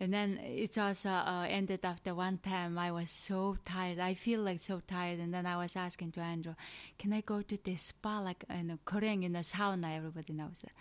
And 0.00 0.12
then 0.12 0.40
it's 0.42 0.76
also 0.76 1.08
uh, 1.08 1.46
ended 1.48 1.80
after 1.84 2.14
one 2.14 2.38
time 2.38 2.76
I 2.78 2.90
was 2.90 3.10
so 3.10 3.56
tired. 3.64 4.00
I 4.00 4.14
feel 4.14 4.40
like 4.40 4.60
so 4.60 4.82
tired. 4.86 5.20
And 5.20 5.32
then 5.32 5.46
I 5.46 5.56
was 5.56 5.76
asking 5.76 6.10
to 6.12 6.20
Andrew, 6.20 6.54
can 6.98 7.12
I 7.12 7.20
go 7.22 7.42
to 7.42 7.56
the 7.62 7.76
spa 7.76 8.18
like 8.18 8.44
in 8.50 8.76
Korean 8.84 9.22
in 9.22 9.32
the 9.32 9.44
sauna? 9.52 9.96
Everybody 9.96 10.32
knows 10.32 10.58
that. 10.62 10.72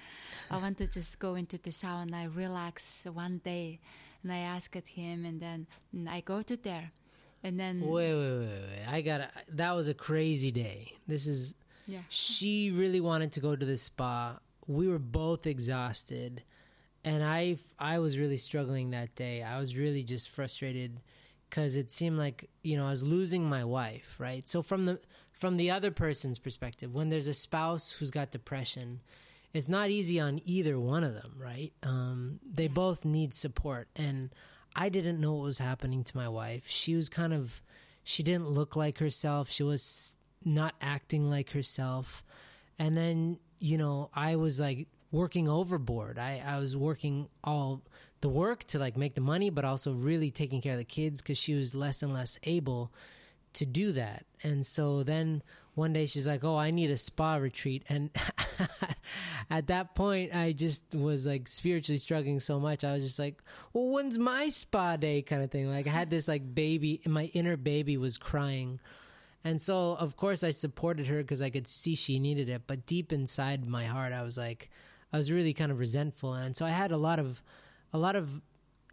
I 0.50 0.58
want 0.58 0.78
to 0.80 0.88
just 0.88 1.20
go 1.20 1.36
into 1.36 1.58
the 1.58 1.70
sauna, 1.70 2.36
relax 2.36 3.06
one 3.06 3.40
day. 3.44 3.80
And 4.24 4.32
I 4.34 4.40
asked 4.40 4.90
him 4.90 5.26
and 5.26 5.40
then 5.40 5.68
mm, 5.96 6.10
I 6.10 6.22
go 6.22 6.42
to 6.42 6.58
there. 6.58 6.92
And 7.44 7.60
then, 7.60 7.82
wait 7.82 8.14
wait 8.14 8.40
wait 8.40 8.48
wait 8.48 8.88
i 8.88 9.02
gotta 9.02 9.30
that 9.50 9.72
was 9.72 9.88
a 9.88 9.94
crazy 9.94 10.52
day. 10.52 10.94
This 11.08 11.28
is 11.28 11.54
yeah. 11.88 12.00
she 12.10 12.72
really 12.72 13.02
wanted 13.02 13.34
to 13.34 13.40
go 13.42 13.56
to 13.56 13.66
the 13.66 13.78
spa. 13.78 14.38
We 14.68 14.88
were 14.88 15.00
both 15.00 15.46
exhausted. 15.46 16.44
And 17.04 17.22
i 17.24 17.58
i 17.80 18.00
was 18.00 18.18
really 18.18 18.38
struggling 18.38 18.92
that 18.92 19.14
day. 19.16 19.44
I 19.44 19.60
was 19.60 19.76
really 19.76 20.04
just 20.04 20.30
frustrated 20.30 21.02
because 21.50 21.76
it 21.76 21.92
seemed 21.92 22.18
like 22.18 22.50
you 22.64 22.78
know 22.78 22.88
i 22.88 22.90
was 22.90 23.04
losing 23.04 23.44
my 23.44 23.64
wife 23.64 24.16
right? 24.18 24.48
So 24.48 24.62
from 24.62 24.86
the 24.86 25.00
from 25.32 25.58
the 25.58 25.70
other 25.70 25.92
person's 25.92 26.40
perspective 26.40 26.94
when 26.94 27.10
there's 27.10 27.28
a 27.28 27.34
spouse 27.34 27.92
who's 27.92 28.10
got 28.10 28.32
depression 28.32 29.02
it's 29.54 29.70
not 29.70 29.90
easy 29.90 30.20
on 30.20 30.42
either 30.46 30.80
one 30.80 31.04
of 31.04 31.14
them 31.14 31.34
right? 31.38 31.74
Um, 31.84 32.40
they 32.44 32.68
both 32.68 33.06
need 33.06 33.34
support. 33.34 33.88
And 33.96 34.32
i 34.76 34.90
didn't 34.90 35.20
know 35.20 35.34
what 35.34 35.44
was 35.44 35.58
happening 35.58 36.04
to 36.04 36.18
my 36.18 36.30
wife. 36.30 36.68
She 36.68 36.96
was 36.96 37.10
kind 37.10 37.34
of 37.34 37.62
she 38.04 38.24
didn't 38.24 38.50
look 38.50 38.76
like 38.76 38.98
herself. 38.98 39.50
She 39.50 39.64
was 39.64 40.18
not 40.44 40.76
acting 40.82 41.30
like 41.30 41.52
herself. 41.52 42.24
And 42.80 42.98
then 42.98 43.40
you 43.60 43.78
know 43.78 44.10
i 44.14 44.36
was 44.36 44.60
like 44.60 44.88
working 45.12 45.48
overboard. 45.48 46.18
I, 46.18 46.42
I 46.46 46.60
was 46.60 46.76
working 46.76 47.30
all 47.44 47.82
the 48.22 48.30
work 48.30 48.64
to 48.66 48.80
like 48.80 48.98
make 48.98 49.16
the 49.16 49.22
money 49.22 49.50
but 49.50 49.64
also 49.64 49.94
really 49.94 50.32
taking 50.32 50.60
care 50.62 50.74
of 50.74 50.80
the 50.80 50.84
kids 50.84 51.22
because 51.22 51.38
she 51.38 51.54
was 51.54 51.76
less 51.76 52.02
and 52.02 52.14
less 52.14 52.40
able 52.44 52.92
to 53.54 53.66
do 53.66 53.92
that. 53.92 54.26
And 54.42 54.66
so 54.66 55.04
then 55.04 55.44
one 55.76 55.94
day 55.94 56.06
she's 56.06 56.28
like 56.28 56.44
oh 56.44 56.58
i 56.58 56.72
need 56.72 56.92
a 56.92 56.98
spa 56.98 57.36
retreat. 57.36 57.84
And 57.90 58.10
at 59.50 59.68
that 59.68 59.96
point 59.96 60.34
i 60.36 60.52
just 60.52 60.84
was 60.94 61.26
like 61.26 61.48
spiritually 61.48 61.98
struggling 61.98 62.40
so 62.40 62.60
much. 62.60 62.84
I 62.84 62.94
was 62.94 63.04
just 63.04 63.20
like 63.20 63.42
well 63.74 63.90
when's 63.90 64.18
my 64.18 64.50
spa 64.50 64.96
day? 64.96 65.22
kind 65.22 65.44
of 65.44 65.52
thing. 65.52 65.70
Like 65.70 65.88
i 65.88 65.92
had 65.92 66.10
this 66.10 66.28
like 66.28 66.54
baby 66.54 67.02
my 67.06 67.26
inner 67.34 67.58
baby 67.58 67.98
was 67.98 68.18
crying. 68.18 68.80
And 69.46 69.62
so, 69.62 69.96
of 70.00 70.16
course, 70.16 70.44
I 70.44 70.52
supported 70.52 71.08
her 71.08 71.18
because 71.22 71.42
I 71.42 71.50
could 71.50 71.68
see 71.68 71.96
she 71.96 72.18
needed 72.18 72.48
it. 72.48 72.62
But 72.66 72.86
deep 72.86 73.12
inside 73.12 73.68
my 73.68 73.86
heart, 73.86 74.14
I 74.14 74.22
was 74.24 74.38
like, 74.38 74.70
I 75.12 75.18
was 75.18 75.32
really 75.32 75.54
kind 75.54 75.72
of 75.72 75.80
resentful, 75.80 76.34
and 76.34 76.58
so 76.58 76.66
I 76.66 76.70
had 76.72 76.92
a 76.92 76.98
lot 76.98 77.20
of, 77.20 77.44
a 77.94 77.98
lot 78.00 78.16
of 78.16 78.42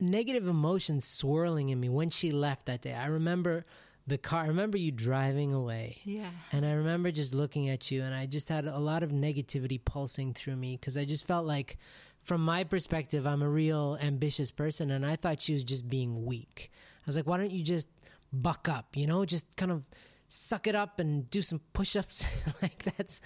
negative 0.00 0.46
emotions 0.48 1.04
swirling 1.04 1.70
in 1.70 1.80
me 1.80 1.88
when 1.88 2.10
she 2.10 2.30
left 2.30 2.66
that 2.66 2.82
day. 2.82 2.92
I 2.92 3.06
remember 3.06 3.64
the 4.06 4.18
car. 4.18 4.44
I 4.44 4.46
remember 4.46 4.78
you 4.78 4.90
driving 4.90 5.52
away, 5.52 5.98
Yeah. 6.04 6.30
and 6.52 6.64
I 6.66 6.72
remember 6.72 7.10
just 7.10 7.34
looking 7.34 7.68
at 7.68 7.90
you, 7.90 8.02
and 8.02 8.14
I 8.14 8.26
just 8.26 8.48
had 8.48 8.66
a 8.66 8.78
lot 8.78 9.02
of 9.02 9.10
negativity 9.10 9.80
pulsing 9.84 10.34
through 10.34 10.56
me 10.56 10.76
because 10.76 10.96
I 10.96 11.04
just 11.04 11.26
felt 11.26 11.46
like, 11.46 11.78
from 12.22 12.44
my 12.44 12.64
perspective, 12.64 13.26
I'm 13.26 13.42
a 13.42 13.48
real 13.48 13.96
ambitious 14.00 14.50
person, 14.50 14.90
and 14.90 15.06
I 15.06 15.16
thought 15.16 15.40
she 15.40 15.52
was 15.52 15.64
just 15.64 15.88
being 15.88 16.24
weak. 16.24 16.70
I 16.72 17.02
was 17.06 17.16
like, 17.16 17.26
why 17.26 17.36
don't 17.38 17.50
you 17.52 17.62
just 17.62 17.88
buck 18.32 18.68
up, 18.68 18.96
you 18.96 19.06
know, 19.06 19.24
just 19.24 19.56
kind 19.56 19.72
of 19.72 19.84
suck 20.32 20.66
it 20.68 20.76
up 20.76 21.00
and 21.00 21.28
do 21.28 21.42
some 21.42 21.60
push-ups 21.72 22.24
like 22.62 22.84
that's 22.96 23.20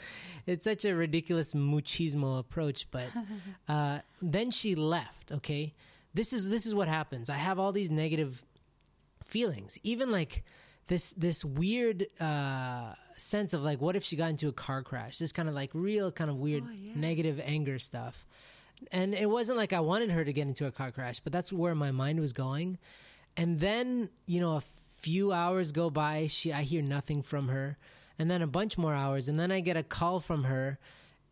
it's 0.46 0.64
such 0.64 0.86
a 0.86 0.94
ridiculous 0.94 1.52
machismo 1.52 2.38
approach 2.38 2.90
but 2.90 3.08
uh, 3.68 3.98
then 4.22 4.50
she 4.50 4.74
left 4.74 5.30
okay 5.30 5.74
this 6.14 6.32
is 6.32 6.48
this 6.48 6.64
is 6.64 6.74
what 6.74 6.88
happens 6.88 7.28
i 7.28 7.36
have 7.36 7.58
all 7.58 7.72
these 7.72 7.90
negative 7.90 8.42
feelings 9.22 9.78
even 9.82 10.10
like 10.10 10.44
this 10.88 11.12
this 11.16 11.44
weird 11.44 12.06
uh 12.20 12.92
sense 13.16 13.54
of 13.54 13.62
like 13.62 13.80
what 13.80 13.96
if 13.96 14.02
she 14.04 14.16
got 14.16 14.30
into 14.30 14.48
a 14.48 14.52
car 14.52 14.82
crash? 14.82 15.18
This 15.18 15.32
kind 15.32 15.48
of 15.48 15.54
like 15.54 15.70
real 15.72 16.10
kind 16.12 16.30
of 16.30 16.36
weird 16.36 16.64
Oh, 16.66 16.72
yeah. 16.78 16.92
negative 16.96 17.40
anger 17.44 17.78
stuff. 17.78 18.26
And 18.92 19.14
it 19.14 19.30
wasn't 19.30 19.56
like 19.56 19.72
i 19.72 19.80
wanted 19.80 20.10
her 20.10 20.24
to 20.24 20.32
get 20.32 20.46
into 20.46 20.66
a 20.66 20.72
car 20.72 20.90
crash 20.90 21.20
but 21.20 21.32
that's 21.32 21.52
where 21.52 21.74
my 21.74 21.90
mind 21.90 22.20
was 22.20 22.32
going. 22.32 22.78
And 23.36 23.60
then 23.60 24.10
you 24.26 24.40
know 24.40 24.56
a 24.56 24.62
few 24.98 25.32
hours 25.32 25.72
go 25.72 25.90
by 25.90 26.26
she 26.28 26.52
i 26.52 26.62
hear 26.62 26.82
nothing 26.82 27.22
from 27.22 27.48
her. 27.48 27.78
And 28.18 28.30
then 28.30 28.42
a 28.42 28.46
bunch 28.46 28.76
more 28.78 28.94
hours 28.94 29.28
and 29.28 29.38
then 29.38 29.50
i 29.52 29.60
get 29.60 29.76
a 29.76 29.82
call 29.82 30.20
from 30.20 30.44
her. 30.44 30.78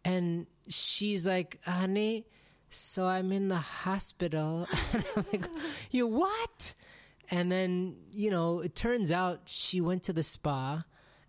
And 0.04 0.46
she's 0.68 1.26
like 1.26 1.58
honey 1.64 2.26
so 2.70 3.04
i'm 3.06 3.32
in 3.32 3.48
the 3.48 3.56
hospital. 3.56 4.66
And 4.92 5.04
i'm 5.16 5.26
like 5.32 5.46
you 5.90 6.06
what 6.06 6.74
and 7.30 7.50
then 7.50 7.96
you 8.12 8.30
know 8.30 8.60
it 8.60 8.74
turns 8.74 9.10
out 9.12 9.42
she 9.46 9.80
went 9.80 10.02
to 10.04 10.12
the 10.12 10.22
spa. 10.22 10.84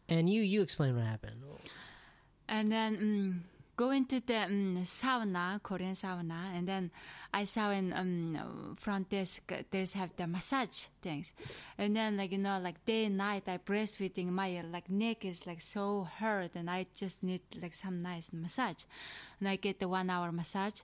And 0.10 0.30
you 0.30 0.42
you 0.42 0.62
explain 0.62 0.96
what 0.96 1.06
happened. 1.06 1.42
And 2.50 2.70
then 2.70 2.98
mm, 2.98 3.40
go 3.78 3.92
into 3.92 4.20
the 4.20 4.44
um, 4.44 4.80
sauna, 4.84 5.64
Korean 5.64 5.96
sauna, 5.96 6.54
and 6.54 6.68
then 6.68 6.92
I 7.34 7.46
saw 7.46 7.72
in 7.72 7.94
um, 7.94 8.76
front 8.78 9.10
desk 9.10 9.52
there's 9.72 9.94
have 9.94 10.12
the 10.18 10.28
massage 10.28 10.84
things, 11.02 11.34
and 11.78 11.96
then 11.96 12.18
like 12.18 12.34
you 12.34 12.38
know 12.38 12.60
like 12.60 12.86
day 12.86 13.06
and 13.06 13.18
night 13.18 13.44
I 13.48 13.58
breastfeeding 13.58 14.28
my 14.28 14.62
like 14.72 14.90
neck 14.90 15.24
is 15.24 15.48
like 15.48 15.62
so 15.62 16.04
hurt. 16.20 16.56
And 16.56 16.70
I 16.70 16.86
just 16.94 17.24
need 17.24 17.42
like 17.62 17.74
some 17.74 18.02
nice 18.02 18.30
massage, 18.34 18.84
and 19.40 19.48
I 19.48 19.56
get 19.56 19.80
the 19.80 19.88
one 19.88 20.10
hour 20.10 20.32
massage, 20.34 20.82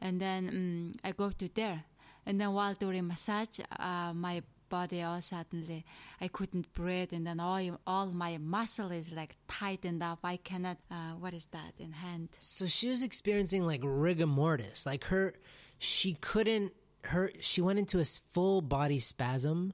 and 0.00 0.20
then 0.20 0.48
um, 0.48 0.92
I 1.02 1.12
go 1.12 1.30
to 1.30 1.48
there, 1.54 1.84
and 2.28 2.38
then 2.40 2.52
while 2.52 2.74
doing 2.74 3.06
massage, 3.08 3.58
uh, 3.78 4.12
my 4.12 4.42
body 4.68 5.02
all 5.02 5.20
suddenly 5.22 5.84
I 6.20 6.28
couldn't 6.28 6.72
breathe 6.74 7.12
and 7.12 7.26
then 7.26 7.40
all 7.40 7.80
all 7.86 8.06
my 8.06 8.36
muscle 8.36 8.90
is 8.90 9.10
like 9.10 9.36
tightened 9.48 10.02
up. 10.02 10.20
I 10.22 10.36
cannot 10.36 10.76
uh, 10.90 11.12
what 11.18 11.34
is 11.34 11.46
that 11.52 11.72
in 11.78 11.92
hand? 11.92 12.28
So 12.38 12.66
she 12.66 12.88
was 12.88 13.02
experiencing 13.02 13.66
like 13.66 13.80
rigor 13.82 14.26
mortis, 14.26 14.84
like 14.84 15.04
her 15.04 15.34
she 15.78 16.14
couldn't 16.20 16.72
her 17.04 17.32
she 17.40 17.60
went 17.62 17.78
into 17.78 17.98
a 17.98 18.04
full 18.04 18.60
body 18.60 18.98
spasm 18.98 19.72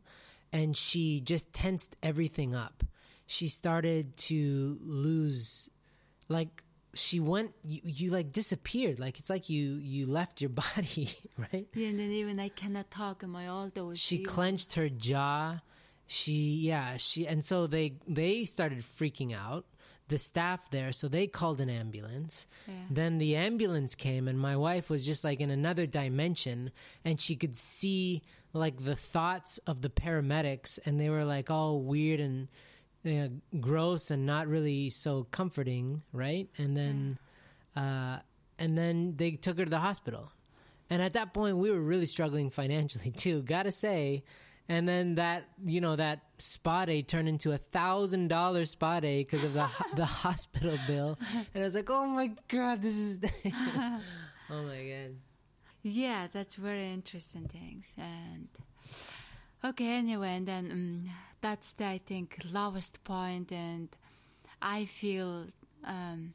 and 0.52 0.76
she 0.76 1.20
just 1.20 1.52
tensed 1.52 1.96
everything 2.02 2.54
up. 2.54 2.84
She 3.26 3.48
started 3.48 4.16
to 4.28 4.78
lose 4.80 5.68
like 6.28 6.62
she 6.94 7.20
went 7.20 7.52
you, 7.64 7.80
you 7.84 8.10
like 8.10 8.32
disappeared. 8.32 8.98
Like 9.00 9.18
it's 9.18 9.30
like 9.30 9.48
you 9.48 9.74
you 9.76 10.06
left 10.06 10.40
your 10.40 10.50
body 10.74 11.10
right? 11.36 11.66
Yeah, 11.74 11.88
and 11.88 11.98
then 11.98 12.10
even 12.10 12.40
I 12.40 12.48
cannot 12.48 12.90
talk 12.90 13.22
and 13.22 13.32
my 13.32 13.46
all 13.48 13.70
those. 13.74 13.98
she 14.00 14.16
even- 14.16 14.26
clenched 14.26 14.74
her 14.74 14.88
jaw. 14.88 15.60
She 16.06 16.58
yeah 16.62 16.96
she 16.98 17.26
and 17.26 17.44
so 17.44 17.66
they 17.66 17.94
they 18.06 18.44
started 18.44 18.80
freaking 18.80 19.34
out. 19.34 19.64
The 20.08 20.18
staff 20.18 20.70
there 20.70 20.92
so 20.92 21.08
they 21.08 21.26
called 21.26 21.62
an 21.62 21.70
ambulance. 21.70 22.46
Yeah. 22.68 22.74
then 22.90 23.16
the 23.16 23.36
ambulance 23.36 23.94
came 23.94 24.28
and 24.28 24.38
my 24.38 24.54
wife 24.54 24.90
was 24.90 25.06
just 25.06 25.24
like 25.24 25.40
in 25.40 25.48
another 25.48 25.86
dimension 25.86 26.72
and 27.06 27.18
she 27.18 27.36
could 27.36 27.56
see 27.56 28.22
like 28.52 28.84
the 28.84 28.96
thoughts 28.96 29.56
of 29.66 29.80
the 29.80 29.88
paramedics 29.88 30.78
and 30.84 31.00
they 31.00 31.08
were 31.08 31.24
like 31.24 31.50
all 31.50 31.80
weird 31.80 32.20
and 32.20 32.48
know, 33.04 33.30
gross 33.60 34.10
and 34.10 34.24
not 34.24 34.48
really 34.48 34.88
so 34.90 35.26
comforting 35.30 36.02
right 36.12 36.48
and 36.56 36.76
then 36.76 37.18
uh 37.76 38.18
and 38.58 38.78
then 38.78 39.14
they 39.16 39.32
took 39.32 39.58
her 39.58 39.64
to 39.64 39.70
the 39.70 39.78
hospital 39.78 40.32
and 40.90 41.02
at 41.02 41.14
that 41.14 41.32
point, 41.32 41.56
we 41.56 41.70
were 41.70 41.80
really 41.80 42.06
struggling 42.06 42.50
financially 42.50 43.10
too, 43.16 43.42
gotta 43.42 43.72
say. 43.72 44.22
And 44.68 44.88
then 44.88 45.16
that, 45.16 45.44
you 45.64 45.80
know, 45.80 45.94
that 45.96 46.20
spa 46.38 46.86
day 46.86 47.02
turned 47.02 47.28
into 47.28 47.52
a 47.52 47.58
thousand 47.58 48.28
dollar 48.28 48.64
spa 48.64 49.00
day 49.00 49.18
because 49.18 49.44
of 49.44 49.52
the 49.52 49.68
the 49.94 50.04
hospital 50.24 50.78
bill. 50.86 51.18
And 51.54 51.62
I 51.62 51.66
was 51.66 51.74
like, 51.74 51.90
oh 51.90 52.06
my 52.06 52.30
god, 52.48 52.80
this 52.80 52.96
is. 52.96 53.18
oh 53.44 54.00
my 54.62 54.84
god. 54.88 55.16
Yeah, 55.82 56.28
that's 56.32 56.54
very 56.54 56.90
interesting 56.92 57.46
things. 57.46 57.94
And 57.98 58.48
okay, 59.64 59.96
anyway, 59.96 60.36
and 60.36 60.46
then 60.46 60.70
um, 60.70 61.10
that's 61.40 61.72
the 61.72 61.86
I 61.86 62.00
think 62.04 62.38
lowest 62.50 63.02
point, 63.04 63.50
and 63.52 63.88
I 64.60 64.86
feel 64.86 65.46
um, 65.84 66.34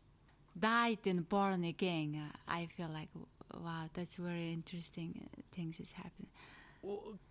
died 0.60 1.00
and 1.06 1.28
born 1.28 1.64
again. 1.64 2.20
Uh, 2.22 2.52
I 2.52 2.68
feel 2.76 2.90
like 2.94 3.10
wow, 3.54 3.90
that's 3.94 4.16
very 4.16 4.52
interesting. 4.52 5.22
Uh, 5.24 5.42
things 5.54 5.80
is 5.80 5.92
happening. 5.92 6.30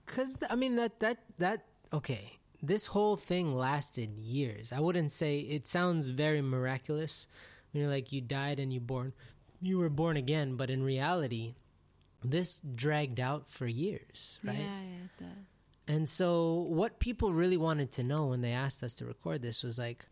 Because 0.06 0.38
I 0.48 0.54
mean 0.56 0.76
that 0.76 1.00
that 1.00 1.18
that 1.38 1.64
okay. 1.92 2.32
This 2.60 2.86
whole 2.86 3.16
thing 3.16 3.54
lasted 3.54 4.18
years. 4.18 4.72
I 4.72 4.80
wouldn't 4.80 5.12
say 5.12 5.38
it 5.38 5.68
sounds 5.68 6.08
very 6.08 6.42
miraculous. 6.42 7.28
When 7.70 7.82
you're 7.82 7.90
like 7.90 8.10
you 8.10 8.20
died 8.20 8.58
and 8.58 8.72
you 8.72 8.80
born, 8.80 9.12
you 9.62 9.78
were 9.78 9.88
born 9.88 10.16
again. 10.16 10.56
But 10.56 10.68
in 10.68 10.82
reality, 10.82 11.54
this 12.24 12.60
dragged 12.74 13.20
out 13.20 13.48
for 13.48 13.68
years, 13.68 14.40
right? 14.42 14.58
Yeah, 14.58 14.80
yeah. 15.20 15.26
And 15.88 16.06
so, 16.06 16.66
what 16.68 16.98
people 16.98 17.32
really 17.32 17.56
wanted 17.56 17.92
to 17.92 18.02
know 18.02 18.26
when 18.26 18.42
they 18.42 18.52
asked 18.52 18.84
us 18.84 18.94
to 18.96 19.06
record 19.06 19.40
this 19.40 19.62
was 19.62 19.78
like, 19.78 20.06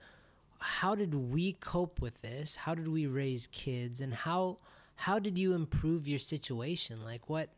how 0.58 0.94
did 0.94 1.14
we 1.14 1.52
cope 1.52 2.00
with 2.00 2.20
this? 2.22 2.56
How 2.56 2.74
did 2.74 2.88
we 2.88 3.06
raise 3.06 3.46
kids? 3.48 4.00
And 4.00 4.12
how 4.12 4.56
how 4.96 5.18
did 5.18 5.38
you 5.38 5.52
improve 5.52 6.08
your 6.08 6.18
situation? 6.18 7.04
Like, 7.04 7.28
what, 7.28 7.50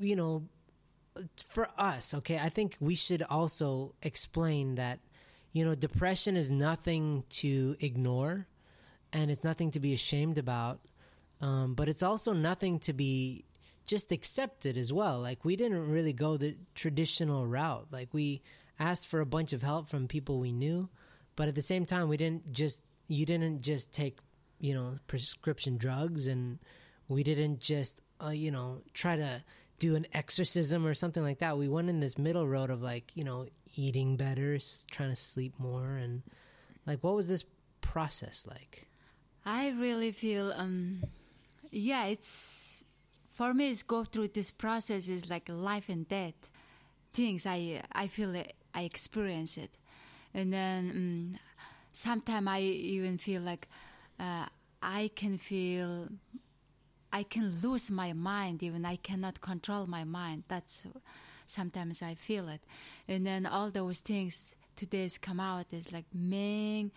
you 0.00 0.16
know, 0.16 0.44
for 1.46 1.68
us, 1.78 2.14
okay? 2.14 2.38
I 2.38 2.48
think 2.48 2.76
we 2.80 2.94
should 2.94 3.22
also 3.22 3.94
explain 4.02 4.76
that, 4.76 4.98
you 5.52 5.64
know, 5.64 5.74
depression 5.74 6.36
is 6.36 6.50
nothing 6.50 7.24
to 7.30 7.76
ignore, 7.80 8.46
and 9.12 9.30
it's 9.30 9.44
nothing 9.44 9.70
to 9.72 9.80
be 9.80 9.92
ashamed 9.92 10.38
about, 10.38 10.80
um, 11.42 11.74
but 11.74 11.88
it's 11.88 12.02
also 12.02 12.32
nothing 12.32 12.78
to 12.80 12.94
be 12.94 13.44
just 13.86 14.12
accepted 14.12 14.76
as 14.76 14.92
well. 14.92 15.20
Like 15.20 15.44
we 15.44 15.56
didn't 15.56 15.90
really 15.90 16.12
go 16.12 16.36
the 16.36 16.56
traditional 16.74 17.46
route. 17.46 17.86
Like 17.90 18.08
we 18.12 18.42
asked 18.78 19.06
for 19.06 19.20
a 19.20 19.26
bunch 19.26 19.52
of 19.52 19.62
help 19.62 19.88
from 19.88 20.08
people 20.08 20.38
we 20.38 20.52
knew, 20.52 20.88
but 21.36 21.48
at 21.48 21.54
the 21.54 21.62
same 21.62 21.84
time 21.84 22.08
we 22.08 22.16
didn't 22.16 22.52
just 22.52 22.82
you 23.06 23.26
didn't 23.26 23.60
just 23.60 23.92
take, 23.92 24.18
you 24.58 24.74
know, 24.74 24.98
prescription 25.06 25.76
drugs 25.76 26.26
and 26.26 26.58
we 27.08 27.22
didn't 27.22 27.60
just 27.60 28.00
uh, 28.24 28.30
you 28.30 28.50
know, 28.50 28.80
try 28.94 29.16
to 29.16 29.42
do 29.78 29.96
an 29.96 30.06
exorcism 30.12 30.86
or 30.86 30.94
something 30.94 31.22
like 31.22 31.40
that. 31.40 31.58
We 31.58 31.68
went 31.68 31.90
in 31.90 32.00
this 32.00 32.16
middle 32.16 32.46
road 32.46 32.70
of 32.70 32.80
like, 32.80 33.10
you 33.14 33.24
know, 33.24 33.46
eating 33.76 34.16
better, 34.16 34.58
trying 34.90 35.10
to 35.10 35.16
sleep 35.16 35.54
more 35.58 35.96
and 35.96 36.22
like 36.86 37.02
what 37.02 37.14
was 37.14 37.28
this 37.28 37.44
process 37.80 38.44
like? 38.48 38.86
I 39.44 39.70
really 39.70 40.12
feel, 40.12 40.52
um, 40.52 41.02
yeah, 41.70 42.06
it's 42.06 42.73
for 43.34 43.52
me. 43.52 43.70
It's 43.70 43.82
go 43.82 44.04
through 44.04 44.28
this 44.28 44.50
process 44.50 45.08
is 45.08 45.28
like 45.28 45.48
life 45.48 45.88
and 45.88 46.08
death 46.08 46.34
things. 47.12 47.46
I 47.46 47.82
I 47.92 48.06
feel 48.08 48.34
I 48.74 48.82
experience 48.82 49.58
it, 49.58 49.70
and 50.32 50.52
then 50.52 50.90
um, 50.90 51.32
sometimes 51.92 52.48
I 52.48 52.60
even 52.60 53.18
feel 53.18 53.42
like 53.42 53.68
uh, 54.18 54.46
I 54.82 55.10
can 55.14 55.38
feel. 55.38 56.08
I 57.12 57.22
can 57.22 57.60
lose 57.62 57.92
my 57.92 58.12
mind 58.12 58.60
even 58.64 58.84
I 58.84 58.96
cannot 58.96 59.40
control 59.40 59.86
my 59.86 60.02
mind. 60.02 60.44
That's 60.48 60.84
sometimes 61.46 62.02
I 62.02 62.14
feel 62.16 62.48
it, 62.48 62.62
and 63.06 63.24
then 63.24 63.46
all 63.46 63.70
those 63.70 64.00
things 64.00 64.52
today's 64.76 65.18
come 65.18 65.40
out 65.40 65.66
is 65.70 65.92
like 65.92 66.06
main 66.12 66.90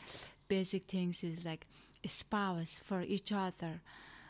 basic 0.48 0.88
things 0.88 1.24
is 1.24 1.44
like 1.46 1.68
spouse 2.06 2.80
for 2.84 3.02
each 3.02 3.32
other. 3.32 3.82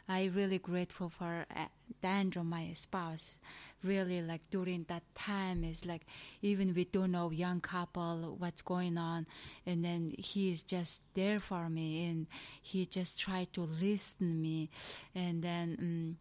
I 0.09 0.25
really 0.25 0.57
grateful 0.59 1.09
for 1.09 1.45
uh, 1.55 1.65
Andrew, 2.03 2.43
my 2.43 2.71
spouse. 2.73 3.37
Really, 3.83 4.21
like 4.21 4.41
during 4.49 4.85
that 4.87 5.03
time, 5.13 5.63
is 5.63 5.85
like 5.85 6.05
even 6.41 6.73
we 6.73 6.85
don't 6.85 7.11
know 7.11 7.29
young 7.29 7.61
couple 7.61 8.35
what's 8.39 8.61
going 8.61 8.97
on, 8.97 9.27
and 9.65 9.83
then 9.85 10.13
he 10.17 10.51
is 10.51 10.63
just 10.63 11.01
there 11.13 11.39
for 11.39 11.69
me, 11.69 12.05
and 12.05 12.27
he 12.61 12.85
just 12.85 13.19
tried 13.19 13.53
to 13.53 13.61
listen 13.61 14.41
me, 14.41 14.69
and 15.13 15.43
then. 15.43 15.77
Um, 15.79 16.17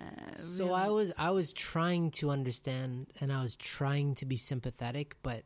uh, 0.00 0.36
So 0.36 0.72
I 0.72 0.88
was 0.88 1.12
I 1.16 1.30
was 1.30 1.52
trying 1.52 2.10
to 2.12 2.30
understand 2.30 3.06
and 3.20 3.30
I 3.32 3.42
was 3.42 3.56
trying 3.56 4.14
to 4.16 4.26
be 4.26 4.36
sympathetic, 4.36 5.16
but 5.22 5.44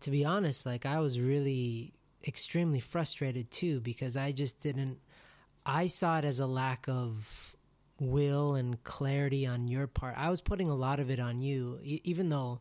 to 0.00 0.10
be 0.10 0.24
honest, 0.24 0.66
like 0.66 0.84
I 0.84 0.98
was 1.00 1.20
really 1.20 1.92
extremely 2.26 2.80
frustrated 2.80 3.50
too 3.50 3.80
because 3.80 4.16
I 4.16 4.32
just 4.32 4.60
didn't 4.60 4.98
I 5.66 5.86
saw 5.86 6.18
it 6.18 6.24
as 6.24 6.40
a 6.40 6.46
lack 6.46 6.88
of 6.88 7.56
will 7.98 8.54
and 8.54 8.82
clarity 8.84 9.46
on 9.46 9.68
your 9.68 9.86
part. 9.86 10.14
I 10.16 10.30
was 10.30 10.40
putting 10.40 10.68
a 10.68 10.74
lot 10.74 11.00
of 11.00 11.10
it 11.10 11.20
on 11.20 11.40
you 11.40 11.78
e- 11.82 12.00
even 12.04 12.28
though 12.28 12.60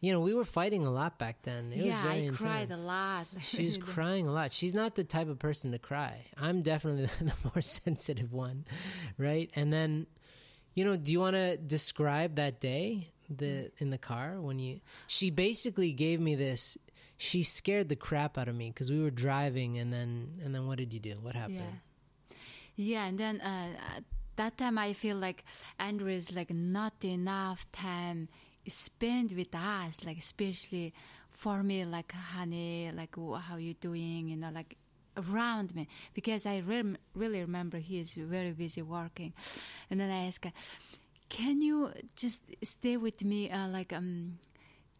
you 0.00 0.12
know, 0.12 0.20
we 0.20 0.32
were 0.32 0.46
fighting 0.46 0.86
a 0.86 0.90
lot 0.90 1.18
back 1.18 1.42
then. 1.42 1.72
It 1.72 1.78
was 1.78 1.86
yeah, 1.86 2.02
very 2.02 2.14
I 2.14 2.18
intense. 2.18 2.40
cried 2.40 2.70
a 2.70 2.76
lot. 2.78 3.26
She 3.40 3.64
was 3.64 3.76
crying 3.94 4.26
a 4.26 4.32
lot. 4.32 4.50
She's 4.52 4.74
not 4.74 4.94
the 4.94 5.04
type 5.04 5.28
of 5.28 5.38
person 5.38 5.72
to 5.72 5.78
cry. 5.78 6.24
I'm 6.38 6.62
definitely 6.62 7.04
the 7.20 7.34
more 7.44 7.60
sensitive 7.60 8.32
one, 8.32 8.64
right? 9.18 9.50
And 9.54 9.70
then, 9.70 10.06
you 10.74 10.84
know, 10.84 10.96
do 10.96 11.12
you 11.12 11.20
want 11.20 11.36
to 11.36 11.58
describe 11.58 12.36
that 12.36 12.60
day 12.60 13.08
the 13.28 13.70
in 13.76 13.90
the 13.90 13.98
car 13.98 14.40
when 14.40 14.58
you? 14.58 14.80
She 15.06 15.28
basically 15.30 15.92
gave 15.92 16.18
me 16.18 16.34
this. 16.34 16.78
She 17.18 17.42
scared 17.42 17.90
the 17.90 17.96
crap 17.96 18.38
out 18.38 18.48
of 18.48 18.54
me 18.54 18.70
because 18.70 18.90
we 18.90 19.02
were 19.02 19.10
driving, 19.10 19.76
and 19.76 19.92
then 19.92 20.40
and 20.42 20.54
then 20.54 20.66
what 20.66 20.78
did 20.78 20.94
you 20.94 21.00
do? 21.00 21.18
What 21.20 21.34
happened? 21.34 21.58
Yeah. 21.58 21.89
Yeah, 22.82 23.04
and 23.04 23.18
then 23.18 23.42
uh, 23.42 24.00
that 24.36 24.56
time 24.56 24.78
I 24.78 24.94
feel 24.94 25.18
like 25.18 25.44
Andrew 25.78 26.10
is 26.10 26.32
like 26.32 26.50
not 26.50 26.94
enough 27.04 27.70
time 27.72 28.28
spent 28.68 29.36
with 29.36 29.54
us, 29.54 29.98
like 30.02 30.16
especially 30.16 30.94
for 31.30 31.62
me, 31.62 31.84
like 31.84 32.12
honey, 32.12 32.90
like 32.96 33.14
how 33.16 33.56
you 33.56 33.74
doing, 33.74 34.28
you 34.28 34.36
know, 34.36 34.50
like 34.54 34.78
around 35.18 35.74
me. 35.74 35.88
Because 36.14 36.46
I 36.46 36.62
really 37.14 37.40
remember 37.40 37.76
he 37.76 37.98
is 38.00 38.14
very 38.14 38.52
busy 38.52 38.80
working, 38.80 39.34
and 39.90 40.00
then 40.00 40.10
I 40.10 40.28
ask, 40.28 40.46
can 41.28 41.60
you 41.60 41.90
just 42.16 42.40
stay 42.62 42.96
with 42.96 43.22
me, 43.22 43.50
uh, 43.50 43.68
like 43.68 43.92
um, 43.92 44.38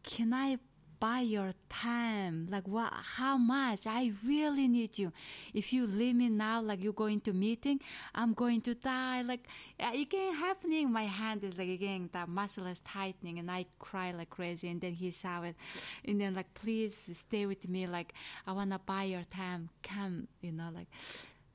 can 0.02 0.34
I 0.34 0.58
buy 1.00 1.20
your 1.20 1.52
time. 1.68 2.46
Like, 2.50 2.68
what? 2.68 2.92
How 2.92 3.36
much? 3.36 3.86
I 3.86 4.12
really 4.24 4.68
need 4.68 4.98
you. 4.98 5.12
If 5.54 5.72
you 5.72 5.86
leave 5.86 6.14
me 6.14 6.28
now, 6.28 6.60
like 6.60 6.82
you're 6.82 6.92
going 6.92 7.20
to 7.22 7.32
meeting, 7.32 7.80
I'm 8.14 8.34
going 8.34 8.60
to 8.62 8.74
die. 8.74 9.22
Like, 9.22 9.48
uh, 9.80 9.90
again 9.94 10.34
happening. 10.34 10.92
My 10.92 11.06
hand 11.06 11.42
is 11.42 11.56
like 11.58 11.70
again 11.70 12.10
that 12.12 12.28
muscle 12.28 12.66
is 12.66 12.80
tightening, 12.80 13.38
and 13.38 13.50
I 13.50 13.66
cry 13.78 14.12
like 14.12 14.30
crazy. 14.30 14.68
And 14.68 14.80
then 14.80 14.92
he 14.92 15.10
saw 15.10 15.42
it, 15.42 15.56
and 16.04 16.20
then 16.20 16.34
like, 16.34 16.52
please 16.54 17.10
stay 17.14 17.46
with 17.46 17.68
me. 17.68 17.86
Like, 17.86 18.12
I 18.46 18.52
wanna 18.52 18.78
buy 18.78 19.04
your 19.04 19.24
time. 19.24 19.70
Come, 19.82 20.28
you 20.40 20.52
know, 20.52 20.70
like. 20.74 20.88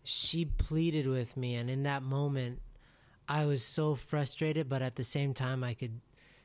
She 0.04 0.46
pleaded 0.46 1.08
with 1.08 1.36
me, 1.38 1.56
and 1.56 1.70
in 1.70 1.84
that 1.84 2.04
moment, 2.04 2.60
I 3.28 3.46
was 3.46 3.64
so 3.64 3.96
frustrated, 3.96 4.70
but 4.70 4.84
at 4.84 4.98
the 4.98 5.04
same 5.04 5.34
time, 5.34 5.64
I 5.64 5.74
could 5.74 6.00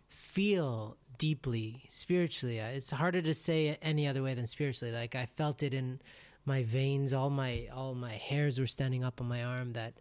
feel 0.08 0.96
deeply 1.20 1.84
spiritually. 1.90 2.58
It's 2.58 2.90
harder 2.90 3.20
to 3.20 3.34
say 3.34 3.66
it 3.68 3.78
any 3.82 4.08
other 4.08 4.22
way 4.22 4.32
than 4.32 4.46
spiritually. 4.46 4.92
Like 4.92 5.14
I 5.14 5.26
felt 5.26 5.62
it 5.62 5.74
in 5.74 6.00
my 6.46 6.62
veins, 6.62 7.12
all 7.12 7.28
my 7.28 7.68
all 7.72 7.94
my 7.94 8.14
hairs 8.14 8.58
were 8.58 8.66
standing 8.66 9.04
up 9.04 9.20
on 9.20 9.28
my 9.28 9.44
arm. 9.44 9.74
That 9.74 10.00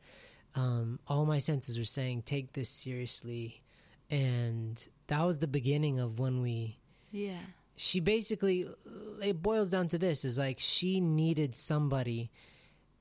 um, 0.55 0.99
all 1.07 1.25
my 1.25 1.37
senses 1.39 1.77
were 1.77 1.83
saying, 1.83 2.23
"Take 2.23 2.53
this 2.53 2.69
seriously," 2.69 3.61
and 4.09 4.87
that 5.07 5.21
was 5.23 5.39
the 5.39 5.47
beginning 5.47 5.99
of 5.99 6.19
when 6.19 6.41
we. 6.41 6.79
Yeah. 7.11 7.41
She 7.75 7.99
basically, 8.01 8.67
it 9.21 9.41
boils 9.41 9.69
down 9.69 9.89
to 9.89 9.97
this: 9.97 10.23
is 10.23 10.37
like 10.37 10.57
she 10.59 11.01
needed 11.01 11.53
somebody. 11.53 12.31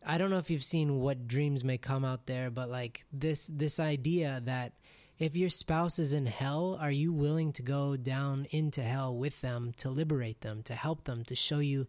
I 0.05 0.19
don't 0.19 0.31
know 0.31 0.39
if 0.39 0.51
you've 0.51 0.65
seen 0.65 0.99
what 0.99 1.29
dreams 1.29 1.63
may 1.63 1.79
come 1.79 2.05
out 2.05 2.27
there, 2.27 2.51
but 2.51 2.69
like 2.69 3.05
this 3.13 3.49
this 3.51 3.79
idea 3.79 4.43
that 4.45 4.73
if 5.19 5.35
your 5.35 5.49
spouse 5.51 5.99
is 5.99 6.13
in 6.13 6.27
hell, 6.27 6.79
are 6.81 6.91
you 6.91 7.13
willing 7.13 7.53
to 7.55 7.63
go 7.63 7.97
down 7.97 8.47
into 8.51 8.83
hell 8.83 9.17
with 9.17 9.41
them 9.41 9.73
to 9.79 9.91
liberate 9.91 10.41
them, 10.43 10.63
to 10.65 10.75
help 10.75 11.05
them, 11.05 11.25
to 11.25 11.35
show 11.35 11.59
you, 11.59 11.87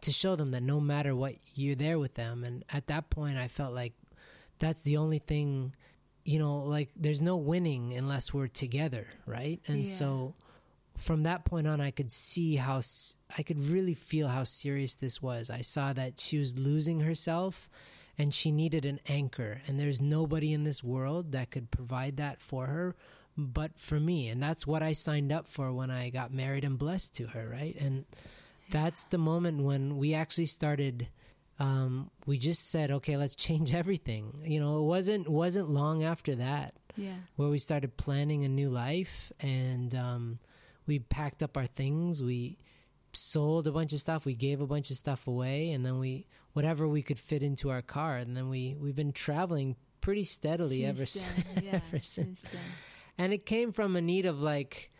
to 0.00 0.12
show 0.12 0.34
them 0.36 0.50
that 0.50 0.62
no 0.62 0.80
matter 0.80 1.14
what, 1.14 1.36
you're 1.54 1.76
there 1.76 1.98
with 1.98 2.14
them? 2.14 2.42
And 2.44 2.64
at 2.72 2.88
that 2.88 3.08
point, 3.10 3.36
I 3.38 3.48
felt 3.48 3.72
like 3.72 3.92
that's 4.58 4.82
the 4.82 4.96
only 4.96 5.18
thing, 5.20 5.74
you 6.24 6.38
know, 6.38 6.58
like 6.58 6.90
there's 6.96 7.22
no 7.22 7.36
winning 7.36 7.94
unless 7.94 8.34
we're 8.34 8.48
together, 8.48 9.06
right? 9.26 9.60
And 9.68 9.86
Yeah. 9.86 9.92
so 9.92 10.34
from 10.98 11.22
that 11.22 11.44
point 11.44 11.66
on, 11.66 11.80
I 11.80 11.90
could 11.92 12.10
see 12.12 12.56
how, 12.56 12.80
I 13.36 13.42
could 13.42 13.64
really 13.64 13.94
feel 13.94 14.28
how 14.28 14.44
serious 14.44 14.96
this 14.96 15.22
was. 15.22 15.50
I 15.50 15.60
saw 15.62 15.92
that 15.92 16.20
she 16.20 16.38
was 16.38 16.58
losing 16.58 17.00
herself 17.00 17.68
and 18.18 18.32
she 18.34 18.52
needed 18.52 18.84
an 18.84 19.00
anchor. 19.08 19.60
And 19.66 19.78
there's 19.80 20.00
nobody 20.00 20.52
in 20.52 20.64
this 20.64 20.82
world 20.84 21.32
that 21.32 21.50
could 21.50 21.70
provide 21.70 22.16
that 22.18 22.40
for 22.40 22.66
her 22.66 22.94
but 23.36 23.78
for 23.78 23.98
me. 23.98 24.28
And 24.28 24.42
that's 24.42 24.66
what 24.66 24.82
I 24.82 24.92
signed 24.92 25.32
up 25.32 25.46
for 25.48 25.72
when 25.72 25.90
I 25.90 26.10
got 26.10 26.34
married 26.34 26.64
and 26.64 26.78
blessed 26.78 27.14
to 27.16 27.28
her 27.28 27.48
right? 27.48 27.74
And 27.80 28.04
that's 28.70 29.04
the 29.04 29.18
moment 29.18 29.62
when 29.62 29.96
we 29.96 30.12
actually 30.14 30.46
started 30.46 31.08
um, 31.58 32.10
we 32.26 32.38
just 32.38 32.70
said 32.70 32.90
okay 32.90 33.16
let's 33.16 33.34
change 33.34 33.74
everything. 33.82 34.42
You 34.44 34.60
know 34.60 34.78
it 34.80 34.86
wasn't 34.86 35.28
wasn't 35.28 35.70
long 35.70 36.02
after 36.02 36.34
that 36.36 36.74
Yeah. 36.96 37.16
where 37.36 37.48
we 37.48 37.58
started 37.58 37.96
planning 37.96 38.44
a 38.44 38.48
new 38.48 38.68
life 38.70 39.32
and 39.40 39.94
um, 39.94 40.38
we 40.86 40.98
packed 40.98 41.42
up 41.42 41.56
our 41.56 41.66
things. 41.66 42.22
We 42.22 42.58
sold 43.12 43.66
a 43.66 43.72
bunch 43.72 43.92
of 43.92 44.00
stuff. 44.00 44.24
We 44.26 44.34
gave 44.34 44.60
a 44.60 44.66
bunch 44.66 44.90
of 44.90 44.96
stuff 44.96 45.26
away 45.26 45.70
and 45.72 45.84
then 45.86 45.98
we 45.98 46.26
whatever 46.52 46.86
we 46.88 47.02
could 47.02 47.18
fit 47.18 47.42
into 47.42 47.70
our 47.70 47.82
car. 47.82 48.16
And 48.16 48.36
then 48.36 48.48
we 48.48 48.76
we've 48.78 48.96
been 48.96 49.12
traveling 49.12 49.76
pretty 50.00 50.24
steadily 50.24 50.84
ever 50.84 51.06
Since 51.06 51.24
since 51.26 51.46
then, 51.54 51.64
yeah, 51.64 51.80
ever 51.88 52.00
since 52.00 52.40
since. 52.40 52.42
then. 52.42 52.60
and 53.18 53.32
it 53.32 53.46
came 53.46 53.72
from 53.72 53.94
a 53.96 54.00
need 54.00 54.26
of 54.26 54.40
like 54.40 54.90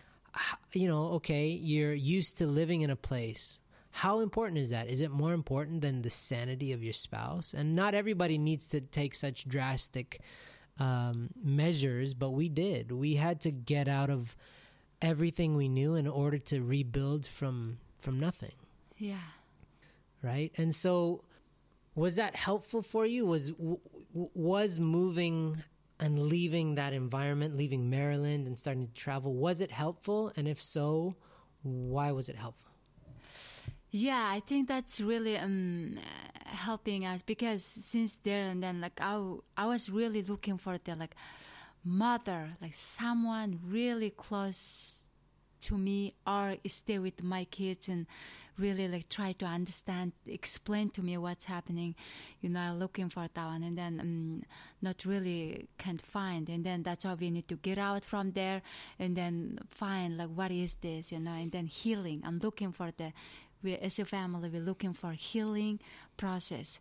you 0.73 0.88
know 0.88 1.12
okay 1.15 1.49
you're 1.49 1.93
used 1.93 2.38
to 2.38 2.47
living 2.47 2.83
in 2.83 2.91
a 2.91 2.97
place. 2.97 3.59
How 3.91 4.21
important 4.21 4.59
is 4.59 4.71
that? 4.71 4.88
Is 4.88 5.03
it 5.03 5.11
more 5.11 5.35
important 5.35 5.83
than 5.83 6.01
the 6.01 6.09
sanity 6.09 6.73
of 6.73 6.83
your 6.83 6.95
spouse? 6.95 7.53
And 7.53 7.77
not 7.77 7.95
everybody 7.95 8.38
needs 8.38 8.67
to 8.69 8.81
take 8.81 9.15
such 9.15 9.47
drastic 9.47 10.21
um, 10.79 11.29
measures 11.43 12.15
but 12.15 12.31
we 12.31 12.49
did. 12.49 12.91
We 12.93 13.17
had 13.17 13.41
to 13.43 13.51
get 13.51 13.88
out 13.88 14.09
of 14.09 14.35
everything 15.03 15.57
we 15.57 15.69
knew 15.69 15.95
in 15.97 16.07
order 16.07 16.38
to 16.38 16.62
rebuild 16.62 17.27
from 17.27 17.79
from 17.99 18.19
nothing. 18.19 18.55
Yeah. 18.97 19.19
right? 20.23 20.53
And 20.57 20.75
so 20.75 21.25
was 21.95 22.17
that 22.17 22.35
helpful 22.35 22.83
for 22.83 23.07
you? 23.07 23.27
Was 23.27 23.53
was 24.13 24.79
moving 24.79 25.63
and 26.01 26.19
leaving 26.19 26.75
that 26.75 26.93
environment 26.93 27.57
leaving 27.57 27.89
maryland 27.89 28.47
and 28.47 28.59
starting 28.59 28.89
to 28.89 28.95
travel 28.95 29.35
was 29.35 29.61
it 29.61 29.71
helpful? 29.71 30.33
And 30.37 30.49
if 30.49 30.63
so 30.63 31.17
why 31.63 32.13
was 32.13 32.29
it 32.29 32.37
helpful? 32.37 32.73
Yeah, 33.91 34.27
I 34.27 34.41
think 34.41 34.69
that's 34.69 35.03
really 35.03 35.37
um, 35.37 35.99
helping 36.47 37.05
us 37.05 37.21
because 37.21 37.63
since 37.63 38.17
there 38.23 38.47
and 38.47 38.63
then, 38.63 38.81
like 38.81 38.99
I, 38.99 39.21
I 39.57 39.67
was 39.67 39.91
really 39.91 40.23
looking 40.23 40.57
for 40.57 40.79
the 40.83 40.97
like 40.97 41.15
mother, 41.85 42.57
like 42.63 42.73
someone 42.73 43.61
really 43.69 44.09
close 44.09 45.11
to 45.63 45.77
me, 45.77 46.15
or 46.27 46.57
stay 46.67 46.99
with 46.99 47.23
my 47.23 47.45
kids 47.45 47.89
and 47.89 48.07
really 48.59 48.88
like 48.88 49.09
try 49.09 49.33
to 49.33 49.45
understand, 49.45 50.12
explain 50.27 50.91
to 50.91 51.03
me 51.03 51.17
what's 51.19 51.45
happening. 51.45 51.95
You 52.41 52.51
know, 52.51 52.61
I'm 52.61 52.79
looking 52.79 53.09
for 53.09 53.29
that 53.33 53.47
one, 53.47 53.62
and 53.62 53.77
then 53.77 54.01
um, 54.01 54.43
not 54.81 55.05
really 55.05 55.69
can't 55.79 56.03
find, 56.03 56.49
and 56.49 56.65
then 56.65 56.83
that's 56.83 57.05
why 57.05 57.15
we 57.15 57.31
need 57.31 57.49
to 57.49 57.57
get 57.57 57.79
out 57.79 58.05
from 58.05 58.33
there 58.33 58.62
and 58.99 59.17
then 59.17 59.59
find 59.71 60.17
like 60.17 60.31
what 60.35 60.51
is 60.51 60.75
this, 60.81 61.12
you 61.12 61.19
know, 61.19 61.33
and 61.33 61.53
then 61.53 61.67
healing. 61.67 62.23
I'm 62.25 62.38
looking 62.38 62.73
for 62.73 62.93
the 62.97 63.12
we 63.62 63.77
as 63.77 63.98
a 63.98 64.05
family 64.05 64.48
we're 64.48 64.61
looking 64.61 64.92
for 64.92 65.12
healing 65.12 65.81
process. 66.16 66.79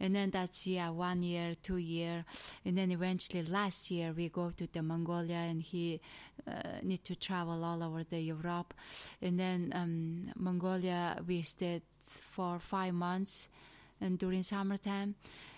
And 0.00 0.14
then 0.14 0.30
that's 0.30 0.66
yeah 0.66 0.90
one 0.90 1.22
year 1.22 1.54
two 1.62 1.78
year. 1.78 2.24
And 2.64 2.76
then 2.76 2.90
eventually 2.90 3.42
last 3.42 3.90
year 3.90 4.12
we 4.12 4.28
go 4.28 4.50
to 4.56 4.68
the 4.72 4.82
mongolia 4.82 5.36
and 5.36 5.62
he 5.62 6.00
uh, 6.46 6.80
need 6.82 7.04
to 7.04 7.14
travel 7.16 7.64
all 7.64 7.82
over 7.82 8.04
the 8.04 8.20
europe. 8.20 8.74
And 9.20 9.38
then 9.38 9.72
um, 9.74 10.32
mongolia 10.36 11.18
we 11.26 11.42
stayed 11.42 11.82
for 12.02 12.58
five 12.58 12.94
months 12.94 13.48
and 14.00 14.18
during 14.18 14.42
summertime. 14.42 15.14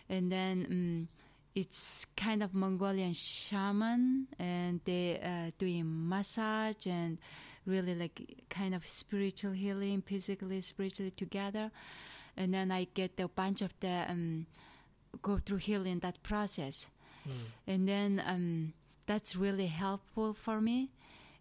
And 0.09 0.31
then 0.31 0.67
um, 0.71 1.09
it's 1.55 2.07
kind 2.17 2.43
of 2.43 2.53
Mongolian 2.53 3.15
shaman, 3.15 4.27
and 4.39 4.81
they 4.85 5.21
uh, 5.23 5.51
doing 5.57 5.85
massage 5.87 6.87
and 6.87 7.19
really 7.67 7.95
like 7.95 8.45
kind 8.51 8.75
of 8.75 8.87
spiritual 8.87 9.53
healing, 9.53 10.03
physically, 10.03 10.61
spiritually 10.61 11.11
together. 11.13 11.71
And 12.37 12.53
then 12.53 12.71
I 12.73 12.87
get 12.95 13.19
a 13.21 13.29
bunch 13.29 13.63
of 13.63 13.73
the 13.81 14.05
um, 14.09 14.47
go 15.23 15.39
through 15.39 15.59
healing 15.59 16.01
that 16.01 16.23
process, 16.23 16.89
and 17.67 17.89
then 17.89 18.23
um, 18.27 18.73
that's 19.07 19.35
really 19.37 19.67
helpful 19.69 20.35
for 20.35 20.61
me. 20.61 20.91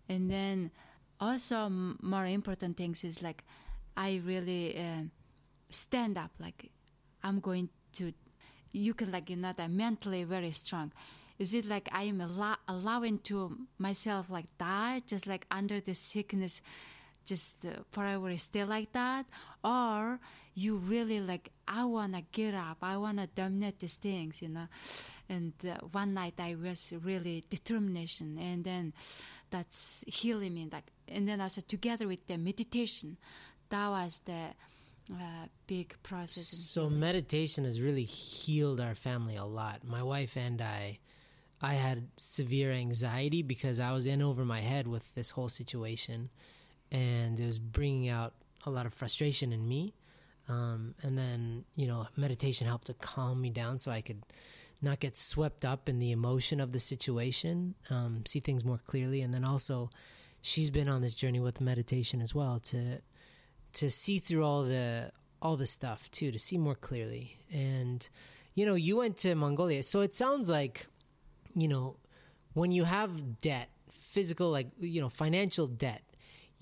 And 0.07 0.29
then 0.29 0.71
also 1.19 1.65
m- 1.65 1.97
more 2.01 2.25
important 2.25 2.77
things 2.77 3.03
is 3.03 3.21
like 3.21 3.43
I 3.97 4.21
really 4.23 4.77
uh, 4.77 5.03
stand 5.69 6.17
up, 6.17 6.31
like 6.39 6.69
I'm 7.23 7.39
going 7.39 7.69
to 7.93 8.13
you 8.71 8.93
can 8.93 9.12
like 9.12 9.29
you 9.29 9.36
know 9.36 9.53
that 9.55 9.69
mentally 9.69 10.23
very 10.23 10.51
strong 10.51 10.91
is 11.39 11.53
it 11.53 11.65
like 11.65 11.89
i 11.91 12.03
am 12.03 12.21
allow- 12.21 12.57
allowing 12.67 13.17
to 13.19 13.57
myself 13.77 14.29
like 14.29 14.45
die 14.57 15.01
just 15.07 15.27
like 15.27 15.45
under 15.51 15.79
the 15.79 15.93
sickness 15.93 16.61
just 17.25 17.65
uh, 17.65 17.69
forever 17.91 18.37
stay 18.37 18.63
like 18.63 18.91
that? 18.93 19.25
Or 19.63 20.19
you 20.55 20.77
really 20.77 21.19
like 21.19 21.49
i 21.67 21.83
want 21.83 22.13
to 22.13 22.21
get 22.31 22.53
up 22.53 22.77
i 22.81 22.95
want 22.97 23.17
to 23.17 23.27
dominate 23.27 23.79
these 23.79 23.95
things 23.95 24.41
you 24.41 24.49
know? 24.49 24.67
And 25.29 25.53
uh, 25.67 25.77
one 25.91 26.13
night 26.13 26.35
i 26.37 26.55
was 26.55 26.93
really 27.03 27.43
determination 27.49 28.37
and 28.37 28.63
then 28.63 28.93
that's 29.49 30.03
healing 30.05 30.53
me 30.53 30.67
like 30.71 30.91
and 31.07 31.27
then 31.27 31.41
also 31.41 31.61
together 31.61 32.07
with 32.07 32.27
the 32.27 32.37
meditation 32.37 33.17
that 33.69 33.89
was 33.89 34.21
the 34.25 34.49
uh, 35.11 35.47
big 35.65 35.95
process 36.03 36.45
so 36.45 36.87
meditation 36.89 37.63
has 37.65 37.81
really 37.81 38.03
healed 38.05 38.79
our 38.79 38.95
family 38.95 39.35
a 39.35 39.43
lot. 39.43 39.83
My 39.83 40.03
wife 40.03 40.37
and 40.37 40.61
i 40.61 40.99
i 41.61 41.73
had 41.73 42.07
severe 42.17 42.71
anxiety 42.71 43.41
because 43.41 43.79
i 43.79 43.91
was 43.91 44.05
in 44.05 44.21
over 44.21 44.43
my 44.45 44.61
head 44.61 44.87
with 44.87 45.13
this 45.15 45.31
whole 45.31 45.49
situation 45.49 46.29
and 46.93 47.39
it 47.39 47.45
was 47.45 47.59
bringing 47.59 48.07
out 48.07 48.33
a 48.65 48.69
lot 48.69 48.85
of 48.85 48.93
frustration 48.93 49.51
in 49.51 49.67
me. 49.67 49.93
Um, 50.47 50.93
and 51.01 51.17
then 51.17 51.63
you 51.75 51.87
know 51.87 52.07
meditation 52.17 52.67
helped 52.67 52.87
to 52.87 52.93
calm 52.93 53.41
me 53.41 53.49
down 53.49 53.77
so 53.77 53.91
i 53.91 54.01
could 54.01 54.25
not 54.81 54.99
get 54.99 55.15
swept 55.15 55.63
up 55.63 55.87
in 55.87 55.99
the 55.99 56.11
emotion 56.11 56.59
of 56.59 56.73
the 56.73 56.79
situation 56.79 57.75
um, 57.89 58.23
see 58.25 58.41
things 58.41 58.65
more 58.65 58.81
clearly. 58.85 59.21
And 59.21 59.33
then 59.33 59.45
also 59.45 59.89
she's 60.41 60.69
been 60.69 60.89
on 60.89 61.01
this 61.01 61.15
journey 61.15 61.39
with 61.39 61.61
meditation 61.61 62.21
as 62.21 62.35
well 62.35 62.59
to 62.59 62.99
to 63.73 63.89
see 63.89 64.19
through 64.19 64.43
all 64.43 64.63
the 64.63 65.11
all 65.41 65.55
the 65.55 65.67
stuff 65.67 66.11
too 66.11 66.31
to 66.31 66.39
see 66.39 66.57
more 66.57 66.75
clearly. 66.75 67.37
And 67.51 68.07
you 68.53 68.65
know 68.65 68.75
you 68.75 68.97
went 68.97 69.17
to 69.19 69.33
mongolia. 69.35 69.81
So 69.83 70.01
it 70.01 70.13
sounds 70.13 70.49
like 70.49 70.87
you 71.55 71.67
know 71.67 71.97
when 72.53 72.71
you 72.71 72.83
have 72.83 73.41
debt 73.41 73.69
physical 73.91 74.49
like 74.49 74.67
you 74.79 75.01
know 75.01 75.09
financial 75.09 75.67
debt 75.67 76.03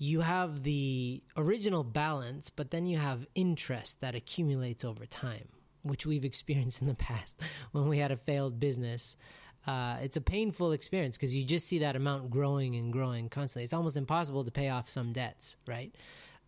you 0.02 0.20
have 0.22 0.64
the 0.64 1.22
original 1.36 1.84
balance, 1.84 2.50
but 2.50 2.72
then 2.72 2.86
you 2.86 2.98
have 2.98 3.24
interest 3.36 4.00
that 4.00 4.16
accumulates 4.16 4.84
over 4.84 5.06
time, 5.06 5.46
which 5.82 6.04
we've 6.04 6.24
experienced 6.32 6.80
in 6.80 6.88
the 6.88 6.94
past 6.94 7.40
when 7.70 7.88
we 7.88 7.98
had 7.98 8.10
a 8.10 8.16
failed 8.16 8.58
business. 8.58 9.16
Uh, 9.64 9.96
it's 10.02 10.16
a 10.16 10.20
painful 10.20 10.72
experience 10.72 11.16
because 11.16 11.36
you 11.36 11.44
just 11.44 11.68
see 11.68 11.78
that 11.78 11.94
amount 11.94 12.30
growing 12.30 12.74
and 12.74 12.92
growing 12.92 13.28
constantly. 13.28 13.62
It's 13.62 13.72
almost 13.72 13.96
impossible 13.96 14.44
to 14.44 14.50
pay 14.50 14.70
off 14.70 14.88
some 14.88 15.12
debts, 15.12 15.54
right? 15.68 15.94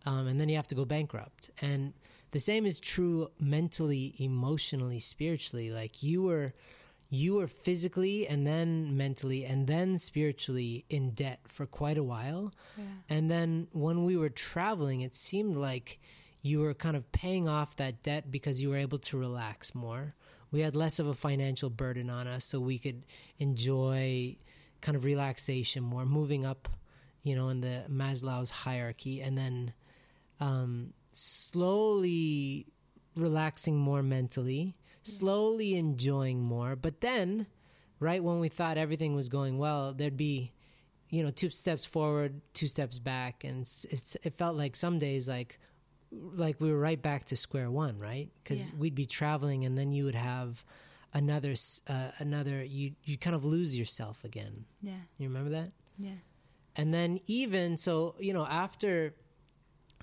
Um, 0.05 0.27
and 0.27 0.37
then 0.37 0.49
you 0.49 0.57
have 0.57 0.67
to 0.67 0.75
go 0.75 0.83
bankrupt. 0.83 1.49
And 1.61 1.93
the 2.31 2.41
same 2.41 2.65
is 2.65 2.81
true 2.81 3.31
mentally, 3.39 4.15
emotionally, 4.19 4.99
spiritually. 4.99 5.71
Like 5.71 6.03
you 6.03 6.23
were 6.23 6.53
you 7.09 7.35
were 7.35 7.47
physically 7.47 8.27
and 8.27 8.45
then 8.45 8.97
mentally 8.97 9.45
and 9.45 9.67
then 9.67 9.97
spiritually 9.97 10.85
in 10.89 11.11
debt 11.11 11.39
for 11.47 11.65
quite 11.65 11.97
a 11.97 12.03
while. 12.03 12.53
Yeah. 12.77 12.83
And 13.09 13.29
then 13.29 13.67
when 13.71 14.03
we 14.05 14.17
were 14.17 14.29
traveling, 14.29 15.01
it 15.01 15.15
seemed 15.15 15.55
like 15.55 15.99
you 16.41 16.59
were 16.59 16.73
kind 16.73 16.95
of 16.95 17.11
paying 17.11 17.47
off 17.47 17.75
that 17.77 18.03
debt 18.03 18.29
because 18.29 18.61
you 18.61 18.69
were 18.69 18.77
able 18.77 18.99
to 18.99 19.17
relax 19.17 19.73
more. 19.73 20.13
We 20.51 20.61
had 20.61 20.75
less 20.75 20.99
of 20.99 21.07
a 21.07 21.13
financial 21.13 21.69
burden 21.69 22.09
on 22.09 22.27
us, 22.27 22.45
so 22.45 22.59
we 22.59 22.77
could 22.77 23.03
enjoy 23.39 24.37
kind 24.81 24.95
of 24.95 25.03
relaxation 25.03 25.83
more, 25.83 26.05
moving 26.05 26.45
up, 26.45 26.69
you 27.23 27.35
know, 27.35 27.49
in 27.49 27.61
the 27.61 27.83
Maslow's 27.89 28.51
hierarchy, 28.51 29.21
and 29.21 29.37
then 29.37 29.73
um, 30.39 30.93
slowly 31.11 32.67
relaxing 33.15 33.77
more 33.77 34.03
mentally 34.03 34.75
slowly 35.05 35.75
enjoying 35.75 36.41
more. 36.41 36.75
But 36.75 37.01
then, 37.01 37.47
right 37.99 38.23
when 38.23 38.39
we 38.39 38.49
thought 38.49 38.77
everything 38.77 39.15
was 39.15 39.29
going 39.29 39.57
well, 39.57 39.93
there'd 39.93 40.17
be, 40.17 40.51
you 41.09 41.23
know, 41.23 41.31
two 41.31 41.49
steps 41.49 41.85
forward, 41.85 42.41
two 42.53 42.67
steps 42.67 42.99
back, 42.99 43.43
and 43.43 43.61
it's, 43.61 43.85
it's 43.85 44.17
it 44.23 44.33
felt 44.33 44.55
like 44.57 44.75
some 44.75 44.99
days 44.99 45.27
like 45.29 45.59
like 46.11 46.59
we 46.61 46.71
were 46.71 46.79
right 46.79 47.01
back 47.01 47.25
to 47.25 47.35
square 47.35 47.69
one, 47.69 47.99
right? 47.99 48.29
Because 48.43 48.71
Yeah. 48.71 48.77
we'd 48.79 48.95
be 48.95 49.05
traveling, 49.05 49.65
and 49.65 49.77
then 49.77 49.91
you 49.91 50.05
would 50.05 50.15
have 50.15 50.63
another 51.13 51.53
uh, 51.87 52.11
another 52.19 52.63
you 52.63 52.93
you 53.03 53.17
kind 53.17 53.35
of 53.35 53.45
lose 53.45 53.77
yourself 53.77 54.23
again. 54.23 54.65
Yeah. 54.81 54.93
You 55.17 55.27
remember 55.27 55.51
that? 55.51 55.71
Yeah. 55.97 56.11
And 56.75 56.93
then 56.93 57.21
even 57.27 57.77
so, 57.77 58.15
you 58.19 58.33
know, 58.33 58.45
after 58.45 59.13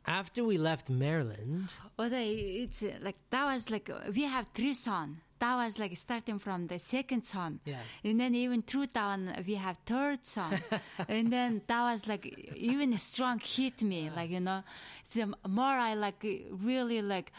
after 0.07 0.45
we 0.45 0.59
left 0.59 0.91
Maryland, 0.91 1.69
Although 1.99 2.17
it's 2.19 2.83
uh, 2.83 2.93
like 3.01 3.17
that 3.31 3.45
was 3.45 3.71
like 3.71 3.91
uh, 3.91 4.11
we 4.15 4.25
have 4.25 4.47
three 4.55 4.75
son. 4.75 5.21
That 5.39 5.57
was 5.57 5.77
like 5.77 5.97
starting 5.97 6.39
from 6.39 6.69
the 6.69 6.79
second 6.79 7.25
son. 7.25 7.59
Yeah. 7.65 7.81
And 8.05 8.21
then 8.21 8.33
even 8.37 8.63
through 8.63 8.87
down 8.89 9.43
we 9.45 9.57
have 9.57 9.77
third 9.85 10.25
son. 10.25 10.61
and 11.09 11.33
then 11.33 11.63
that 11.67 11.83
was 11.83 12.07
like 12.07 12.53
even 12.57 12.97
strong 12.97 13.41
hit 13.41 13.83
me. 13.83 14.09
Like, 14.15 14.31
you 14.31 14.39
know, 14.39 14.63
it's 15.07 15.19
um, 15.19 15.35
more 15.49 15.65
I 15.65 15.95
like 15.95 16.25
really 16.51 17.03
like 17.03 17.33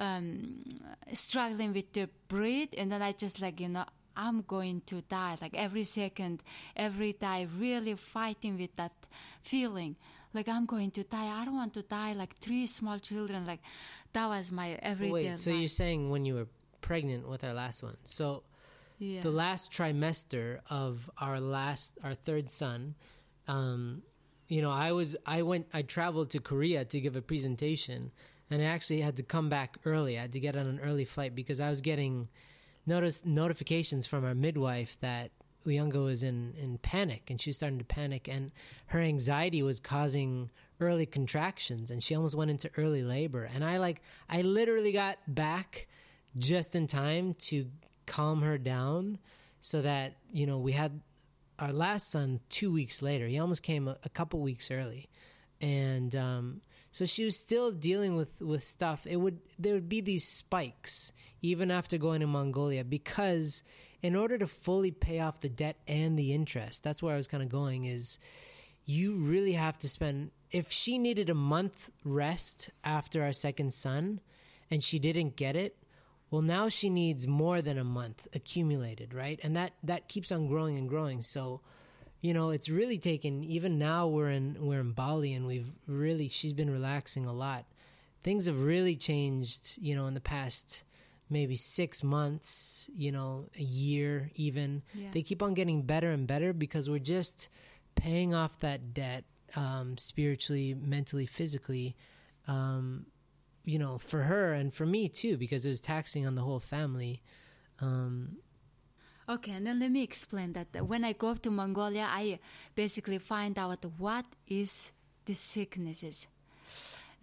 um, 0.00 0.64
struggling 1.12 1.72
with 1.72 1.92
the 1.92 2.08
breathe. 2.26 2.70
And 2.76 2.90
then 2.90 3.02
I 3.02 3.12
just 3.12 3.40
like, 3.40 3.60
you 3.60 3.68
know, 3.68 3.84
I'm 4.16 4.42
going 4.42 4.82
to 4.86 5.02
die. 5.02 5.36
Like 5.40 5.54
every 5.54 5.84
second, 5.84 6.42
every 6.76 7.12
day, 7.12 7.46
really 7.58 7.94
fighting 7.94 8.58
with 8.58 8.74
that 8.76 8.92
feeling. 9.42 9.94
Like 10.34 10.48
I'm 10.48 10.66
going 10.66 10.90
to 10.92 11.04
die. 11.04 11.40
I 11.40 11.44
don't 11.44 11.56
want 11.56 11.74
to 11.74 11.82
die. 11.82 12.12
Like 12.12 12.36
three 12.38 12.66
small 12.66 12.98
children. 12.98 13.46
Like 13.46 13.60
that 14.12 14.28
was 14.28 14.50
my 14.50 14.78
everyday 14.82 15.12
wait, 15.12 15.38
so 15.38 15.50
life. 15.50 15.60
you're 15.60 15.68
saying 15.68 16.10
when 16.10 16.24
you 16.24 16.34
were 16.34 16.48
pregnant 16.80 17.28
with 17.28 17.44
our 17.44 17.54
last 17.54 17.82
one. 17.82 17.96
So 18.04 18.42
yeah. 18.98 19.20
the 19.20 19.30
last 19.30 19.72
trimester 19.72 20.60
of 20.70 21.10
our 21.18 21.40
last 21.40 21.98
our 22.02 22.14
third 22.14 22.48
son 22.48 22.94
um 23.48 24.02
you 24.48 24.62
know 24.62 24.70
i 24.70 24.92
was 24.92 25.16
i 25.26 25.42
went 25.42 25.66
i 25.72 25.82
traveled 25.82 26.30
to 26.30 26.40
korea 26.40 26.84
to 26.84 27.00
give 27.00 27.16
a 27.16 27.22
presentation 27.22 28.10
and 28.50 28.62
i 28.62 28.64
actually 28.64 29.00
had 29.00 29.16
to 29.16 29.22
come 29.22 29.48
back 29.48 29.78
early 29.84 30.18
i 30.18 30.22
had 30.22 30.32
to 30.32 30.40
get 30.40 30.56
on 30.56 30.66
an 30.66 30.80
early 30.80 31.04
flight 31.04 31.34
because 31.34 31.60
i 31.60 31.68
was 31.68 31.80
getting 31.80 32.28
notice 32.86 33.22
notifications 33.24 34.06
from 34.06 34.24
our 34.24 34.34
midwife 34.34 34.96
that 35.00 35.30
Uyanga 35.64 36.02
was 36.02 36.22
in 36.22 36.54
in 36.60 36.78
panic 36.78 37.30
and 37.30 37.40
she 37.40 37.50
was 37.50 37.56
starting 37.56 37.78
to 37.78 37.84
panic 37.84 38.28
and 38.28 38.52
her 38.86 39.00
anxiety 39.00 39.62
was 39.62 39.80
causing 39.80 40.50
early 40.80 41.06
contractions 41.06 41.90
and 41.90 42.02
she 42.02 42.14
almost 42.14 42.34
went 42.34 42.50
into 42.50 42.70
early 42.76 43.02
labor. 43.02 43.48
And 43.52 43.64
i 43.64 43.78
like 43.78 44.02
i 44.28 44.42
literally 44.42 44.92
got 44.92 45.18
back 45.26 45.86
just 46.36 46.74
in 46.74 46.86
time 46.86 47.34
to 47.34 47.66
calm 48.06 48.42
her 48.42 48.58
down 48.58 49.18
so 49.60 49.80
that 49.82 50.16
you 50.32 50.46
know 50.46 50.58
we 50.58 50.72
had 50.72 51.00
our 51.58 51.72
last 51.72 52.10
son 52.10 52.40
two 52.48 52.72
weeks 52.72 53.02
later. 53.02 53.26
He 53.26 53.38
almost 53.38 53.62
came 53.62 53.88
a, 53.88 53.96
a 54.04 54.08
couple 54.08 54.40
weeks 54.40 54.70
early. 54.70 55.08
And 55.60 56.14
um, 56.16 56.60
so 56.92 57.06
she 57.06 57.24
was 57.24 57.36
still 57.36 57.70
dealing 57.70 58.16
with 58.16 58.40
with 58.40 58.64
stuff. 58.64 59.06
It 59.06 59.16
would 59.16 59.38
there 59.58 59.74
would 59.74 59.88
be 59.88 60.00
these 60.00 60.26
spikes 60.26 61.12
even 61.42 61.70
after 61.70 61.98
going 61.98 62.20
to 62.20 62.26
mongolia 62.26 62.84
because 62.84 63.62
in 64.04 64.14
order 64.14 64.38
to 64.38 64.46
fully 64.46 64.90
pay 64.90 65.18
off 65.18 65.40
the 65.40 65.48
debt 65.48 65.76
and 65.88 66.18
the 66.18 66.32
interest 66.32 66.82
that's 66.82 67.02
where 67.02 67.14
i 67.14 67.16
was 67.16 67.26
kind 67.26 67.42
of 67.42 67.48
going 67.48 67.84
is 67.84 68.18
you 68.84 69.16
really 69.16 69.54
have 69.54 69.78
to 69.78 69.88
spend 69.88 70.30
if 70.50 70.70
she 70.70 70.98
needed 70.98 71.28
a 71.30 71.34
month 71.34 71.90
rest 72.04 72.70
after 72.84 73.22
our 73.24 73.32
second 73.32 73.74
son 73.74 74.20
and 74.70 74.84
she 74.84 74.98
didn't 74.98 75.36
get 75.36 75.56
it 75.56 75.76
well 76.34 76.42
now 76.42 76.68
she 76.68 76.90
needs 76.90 77.28
more 77.28 77.62
than 77.62 77.78
a 77.78 77.84
month 77.84 78.26
accumulated 78.34 79.14
right? 79.14 79.38
And 79.44 79.54
that 79.54 79.72
that 79.84 80.08
keeps 80.08 80.32
on 80.32 80.48
growing 80.48 80.76
and 80.76 80.88
growing. 80.88 81.22
So 81.22 81.60
you 82.20 82.34
know 82.34 82.50
it's 82.50 82.68
really 82.68 82.98
taken 82.98 83.44
even 83.44 83.78
now 83.78 84.08
we're 84.08 84.30
in 84.30 84.56
we're 84.58 84.80
in 84.80 84.92
bali 84.92 85.32
and 85.32 85.46
we've 85.46 85.70
really 85.86 86.28
she's 86.28 86.52
been 86.52 86.70
relaxing 86.70 87.26
a 87.26 87.32
lot. 87.32 87.66
Things 88.24 88.46
have 88.46 88.62
really 88.62 88.96
changed 88.96 89.78
you 89.80 89.94
know 89.94 90.06
in 90.06 90.14
the 90.14 90.20
past 90.20 90.82
maybe 91.38 91.56
six 91.56 92.02
months 92.16 92.88
you 93.04 93.10
know 93.16 93.30
a 93.58 93.62
year 93.84 94.30
even 94.46 94.68
Yeah. 94.94 95.10
they 95.14 95.22
keep 95.22 95.40
on 95.42 95.52
getting 95.60 95.82
better 95.82 96.10
and 96.16 96.24
better 96.34 96.50
because 96.64 96.84
we're 96.88 97.08
just 97.16 97.48
paying 98.04 98.30
off 98.40 98.52
that 98.60 98.80
debt 98.94 99.24
um, 99.56 99.88
spiritually 99.98 100.68
mentally 100.94 101.26
physically 101.26 101.88
um, 102.46 103.06
you 103.66 103.78
know, 103.78 103.96
for 104.10 104.20
her 104.24 104.52
and 104.52 104.68
for 104.74 104.84
me 104.84 105.08
too, 105.08 105.38
because 105.38 105.64
it 105.64 105.70
was 105.70 105.80
taxing 105.80 106.26
on 106.26 106.34
the 106.34 106.42
whole 106.42 106.60
family. 106.60 107.22
Um, 107.80 108.36
Okay, 109.26 109.52
and 109.52 109.64
then 109.66 109.80
let 109.80 109.90
me 109.90 110.02
explain 110.02 110.52
that 110.52 110.68
when 110.86 111.02
I 111.02 111.14
go 111.14 111.32
to 111.34 111.50
Mongolia, 111.50 112.06
I 112.10 112.38
basically 112.74 113.16
find 113.16 113.58
out 113.58 113.82
what 113.96 114.26
is 114.46 114.92
the 115.24 115.32
sicknesses. 115.32 116.26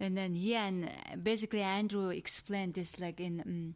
And 0.00 0.16
then, 0.16 0.34
yeah, 0.34 0.66
and 0.66 0.90
basically 1.22 1.62
Andrew 1.62 2.08
explained 2.08 2.74
this 2.74 2.98
like 2.98 3.20
in, 3.20 3.40
um, 3.40 3.74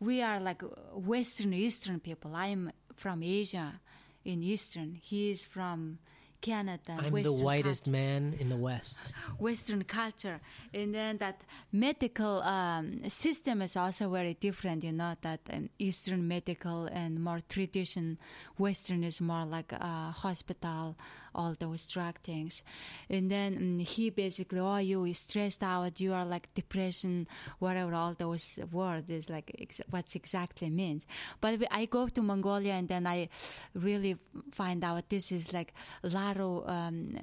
we 0.00 0.22
are 0.22 0.40
like 0.40 0.62
Western 0.92 1.52
Eastern 1.52 2.00
people. 2.00 2.34
I'm 2.34 2.72
from 2.94 3.22
Asia 3.22 3.80
in 4.24 4.42
Eastern. 4.42 4.98
He 5.02 5.30
is 5.30 5.44
from 5.44 5.98
Canada. 6.44 6.96
I'm 6.98 7.10
Western 7.10 7.36
the 7.36 7.42
whitest 7.42 7.84
culture. 7.86 7.96
man 7.96 8.34
in 8.38 8.50
the 8.50 8.56
West. 8.56 9.14
Western 9.38 9.82
culture, 9.84 10.40
and 10.74 10.94
then 10.94 11.16
that 11.18 11.40
medical 11.72 12.42
um, 12.42 13.08
system 13.08 13.62
is 13.62 13.78
also 13.78 14.10
very 14.10 14.34
different. 14.34 14.84
You 14.84 14.92
know 14.92 15.14
that 15.22 15.40
um, 15.50 15.70
Eastern 15.78 16.28
medical 16.28 16.84
and 16.84 17.18
more 17.18 17.40
tradition, 17.48 18.18
Western 18.58 19.04
is 19.04 19.22
more 19.22 19.46
like 19.46 19.72
uh, 19.72 20.10
hospital, 20.10 20.96
all 21.34 21.54
those 21.58 21.86
drug 21.86 22.18
things, 22.20 22.62
and 23.08 23.30
then 23.30 23.56
um, 23.56 23.78
he 23.78 24.10
basically, 24.10 24.60
oh, 24.60 24.76
you 24.76 25.04
is 25.04 25.18
stressed 25.18 25.62
out, 25.62 26.00
you 26.00 26.12
are 26.12 26.24
like 26.24 26.52
depression, 26.54 27.26
whatever 27.58 27.94
all 27.94 28.14
those 28.14 28.58
words 28.72 29.08
is 29.10 29.28
like 29.28 29.54
ex- 29.58 29.80
what 29.90 30.14
exactly 30.14 30.70
means. 30.70 31.06
But 31.40 31.60
I 31.70 31.86
go 31.86 32.08
to 32.08 32.22
Mongolia 32.22 32.74
and 32.74 32.88
then 32.88 33.06
I 33.06 33.28
really 33.74 34.16
find 34.52 34.84
out 34.84 35.08
this 35.08 35.32
is 35.32 35.52
like 35.52 35.74
a 36.02 36.08
lot 36.08 36.38
of 36.38 36.68
um, 36.68 37.18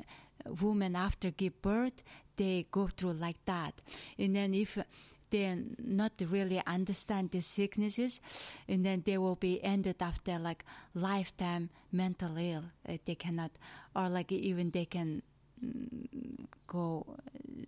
women 0.62 0.96
after 0.96 1.32
give 1.32 1.62
birth 1.62 2.04
they 2.38 2.66
go 2.72 2.88
through 2.88 3.14
like 3.14 3.44
that. 3.46 3.74
And 4.18 4.36
then 4.36 4.54
if 4.54 4.78
they 5.30 5.58
not 5.78 6.12
really 6.30 6.62
understand 6.66 7.32
the 7.32 7.42
sicknesses 7.42 8.20
and 8.68 8.86
then 8.86 9.04
they 9.06 9.18
will 9.18 9.36
be 9.36 9.64
ended 9.64 9.98
after 10.02 10.38
like 10.38 10.66
lifetime 10.94 11.70
mental 11.92 12.38
ill 12.38 12.66
Uh, 12.88 12.98
they 13.06 13.16
cannot 13.16 13.52
or 13.96 14.10
like 14.10 14.32
even 14.32 14.72
they 14.72 14.86
can 14.86 15.22
mm, 15.64 16.48
go 16.68 17.06
uh, 17.10 17.16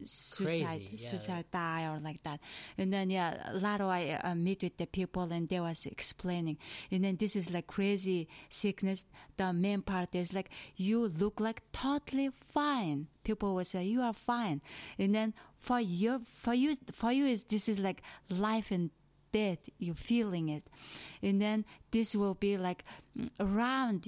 suicide 0.05 0.65
Crazy, 0.65 0.89
yeah. 0.93 1.09
suicide 1.09 1.45
die 1.51 1.85
or 1.85 1.99
like 1.99 2.23
that. 2.23 2.39
And 2.77 2.91
then 2.93 3.09
yeah 3.09 3.51
a 3.51 3.57
lot 3.57 3.81
of 3.81 3.87
i 3.87 4.19
uh, 4.23 4.35
meet 4.35 4.63
with 4.63 4.77
the 4.77 4.85
people 4.85 5.23
and 5.23 5.49
they 5.49 5.59
was 5.59 5.85
explaining. 5.85 6.57
And 6.91 7.03
then 7.03 7.17
this 7.17 7.35
is 7.35 7.51
like 7.51 7.67
crazy 7.67 8.27
sickness. 8.49 9.03
The 9.37 9.53
main 9.53 9.81
part 9.81 10.15
is 10.15 10.33
like 10.33 10.49
you 10.75 11.07
look 11.07 11.39
like 11.39 11.61
totally 11.71 12.29
fine. 12.53 13.07
People 13.23 13.55
will 13.55 13.65
say 13.65 13.83
you 13.85 14.01
are 14.01 14.13
fine. 14.13 14.61
And 14.97 15.13
then 15.13 15.33
for 15.59 15.79
you 15.79 16.21
for 16.33 16.53
you 16.53 16.75
for 16.91 17.11
you 17.11 17.25
is 17.25 17.43
this 17.45 17.67
is 17.69 17.79
like 17.79 18.01
life 18.29 18.71
and 18.71 18.89
death. 19.31 19.69
You're 19.79 19.95
feeling 19.95 20.49
it. 20.49 20.63
And 21.21 21.41
then 21.41 21.65
this 21.91 22.15
will 22.15 22.35
be 22.35 22.57
like 22.57 22.85
around 23.39 24.07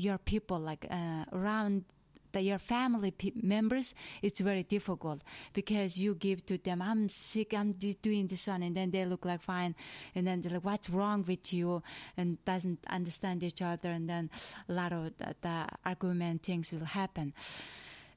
your 0.00 0.18
people 0.18 0.58
like 0.58 0.86
uh, 0.90 1.24
around 1.32 1.84
the, 2.32 2.40
your 2.40 2.58
family 2.58 3.10
pe- 3.10 3.32
members, 3.34 3.94
it's 4.22 4.40
very 4.40 4.62
difficult 4.62 5.20
because 5.52 5.98
you 5.98 6.14
give 6.14 6.46
to 6.46 6.58
them, 6.58 6.80
I'm 6.80 7.08
sick, 7.08 7.54
I'm 7.54 7.72
doing 7.72 8.28
this 8.28 8.46
one, 8.46 8.62
and 8.62 8.76
then 8.76 8.90
they 8.90 9.04
look 9.04 9.24
like 9.24 9.42
fine, 9.42 9.74
and 10.14 10.26
then 10.26 10.40
they're 10.40 10.52
like, 10.52 10.64
what's 10.64 10.88
wrong 10.88 11.24
with 11.26 11.52
you, 11.52 11.82
and 12.16 12.42
doesn't 12.44 12.78
understand 12.88 13.42
each 13.42 13.62
other, 13.62 13.90
and 13.90 14.08
then 14.08 14.30
a 14.68 14.72
lot 14.72 14.92
of 14.92 15.12
the, 15.18 15.34
the 15.40 15.66
argument 15.84 16.42
things 16.42 16.72
will 16.72 16.86
happen, 16.86 17.32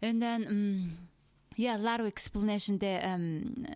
and 0.01 0.21
then. 0.21 0.47
Um, 0.47 0.97
yeah, 1.55 1.77
a 1.77 1.85
lot 1.85 1.99
of 1.99 2.07
explanation 2.07 2.79
they 2.79 2.99
um, 2.99 3.67